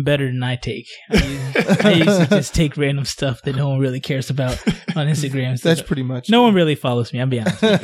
better 0.02 0.26
than 0.26 0.42
I 0.42 0.56
take. 0.56 0.86
I 1.10 1.24
used, 1.24 1.84
I 1.84 1.92
used 1.92 2.20
to 2.20 2.26
just 2.30 2.54
take 2.54 2.76
random 2.78 3.04
stuff 3.04 3.42
that 3.42 3.56
no 3.56 3.68
one 3.68 3.78
really 3.78 4.00
cares 4.00 4.30
about 4.30 4.66
on 4.96 5.06
Instagram. 5.06 5.58
So 5.58 5.68
That's 5.68 5.82
pretty 5.82 6.02
much. 6.02 6.30
no 6.30 6.42
one 6.42 6.54
really 6.54 6.74
follows 6.74 7.12
me. 7.12 7.20
I'll 7.20 7.26
be 7.26 7.40
honest. 7.40 7.60
but 7.60 7.82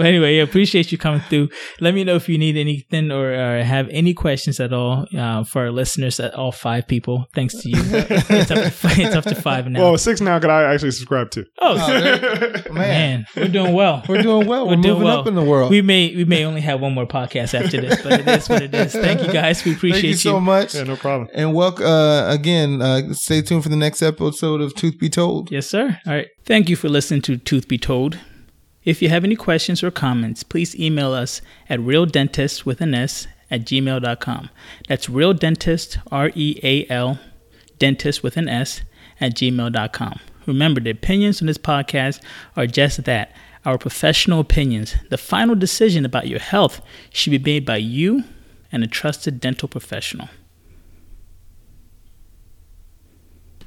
anyway, 0.00 0.36
yeah, 0.36 0.42
appreciate 0.42 0.92
you 0.92 0.98
coming 0.98 1.20
through. 1.28 1.48
Let 1.80 1.94
me 1.94 2.04
know 2.04 2.14
if 2.14 2.28
you 2.28 2.38
need 2.38 2.56
anything 2.56 3.10
or, 3.10 3.32
or 3.32 3.62
have 3.64 3.88
any 3.90 4.14
questions 4.14 4.60
at 4.60 4.72
all 4.72 5.06
uh, 5.18 5.42
for 5.42 5.62
our 5.62 5.72
listeners, 5.72 6.20
at 6.20 6.34
all 6.34 6.52
five 6.52 6.86
people. 6.92 7.26
Thanks 7.34 7.54
to 7.62 7.68
you. 7.70 7.76
it's, 7.78 8.50
up 8.50 8.58
to, 8.58 8.70
five- 8.82 8.98
it's 8.98 9.16
up 9.16 9.24
to 9.24 9.34
five 9.34 9.66
now. 9.66 9.80
Well, 9.80 9.96
six 9.98 10.20
now, 10.20 10.38
could 10.38 10.50
I 10.50 10.72
actually 10.74 10.90
subscribe 10.90 11.30
to? 11.30 11.46
oh, 11.60 11.72
Oh, 11.80 12.62
man, 12.72 12.74
man, 12.74 13.26
we're 13.34 13.48
doing 13.48 13.72
well. 13.72 14.02
we're 14.08 14.20
doing 14.22 14.46
well. 14.46 14.66
We're, 14.66 14.76
We're 14.76 14.82
doing 14.82 14.94
moving 14.94 15.04
well. 15.08 15.20
up 15.20 15.26
in 15.26 15.34
the 15.34 15.42
world. 15.42 15.70
We 15.70 15.80
may 15.80 16.14
we 16.14 16.24
may 16.26 16.44
only 16.44 16.60
have 16.60 16.80
one 16.80 16.92
more 16.92 17.06
podcast 17.06 17.54
after 17.58 17.80
this, 17.80 18.02
but 18.02 18.20
it 18.20 18.28
is 18.28 18.48
what 18.48 18.60
it 18.62 18.74
is. 18.74 18.92
Thank 18.92 19.22
you 19.26 19.32
guys. 19.32 19.64
We 19.64 19.72
appreciate 19.72 20.00
Thank 20.02 20.12
you 20.12 20.30
so 20.32 20.38
much. 20.40 20.74
Yeah, 20.74 20.82
no 20.84 20.96
problem. 20.96 21.30
And 21.32 21.54
welcome 21.54 21.86
uh, 21.86 22.30
again. 22.30 22.82
Uh, 22.82 23.14
stay 23.14 23.40
tuned 23.40 23.62
for 23.62 23.70
the 23.70 23.76
next 23.86 24.02
episode 24.02 24.60
of 24.60 24.74
Truth 24.74 24.98
Be 24.98 25.08
Told. 25.08 25.50
Yes, 25.50 25.66
sir. 25.66 25.98
All 26.06 26.12
right. 26.12 26.28
Thank 26.44 26.68
you 26.68 26.76
for 26.76 26.88
listening 26.90 27.22
to 27.22 27.38
Tooth 27.38 27.68
Be 27.68 27.78
Told. 27.78 28.18
If 28.84 29.00
you 29.00 29.08
have 29.08 29.22
any 29.24 29.36
questions 29.36 29.82
or 29.82 29.90
comments, 29.92 30.42
please 30.42 30.78
email 30.78 31.12
us 31.12 31.40
at 31.70 31.78
realdentist 31.80 32.66
with 32.66 32.80
an 32.80 32.94
S 32.94 33.28
at 33.52 33.64
gmail.com. 33.64 34.50
That's 34.88 35.08
real 35.08 35.34
dentist, 35.34 35.98
R 36.10 36.32
E 36.34 36.58
A 36.64 36.86
L, 36.90 37.20
dentist 37.78 38.24
with 38.24 38.36
an 38.36 38.48
S 38.48 38.82
at 39.20 39.34
gmail.com. 39.34 40.18
Remember, 40.46 40.80
the 40.80 40.90
opinions 40.90 41.40
on 41.40 41.46
this 41.46 41.58
podcast 41.58 42.20
are 42.56 42.66
just 42.66 43.04
that 43.04 43.32
our 43.64 43.78
professional 43.78 44.40
opinions. 44.40 44.96
The 45.10 45.18
final 45.18 45.54
decision 45.54 46.04
about 46.04 46.26
your 46.26 46.40
health 46.40 46.80
should 47.10 47.30
be 47.30 47.38
made 47.38 47.64
by 47.64 47.76
you 47.76 48.24
and 48.72 48.82
a 48.82 48.88
trusted 48.88 49.38
dental 49.38 49.68
professional. 49.68 50.28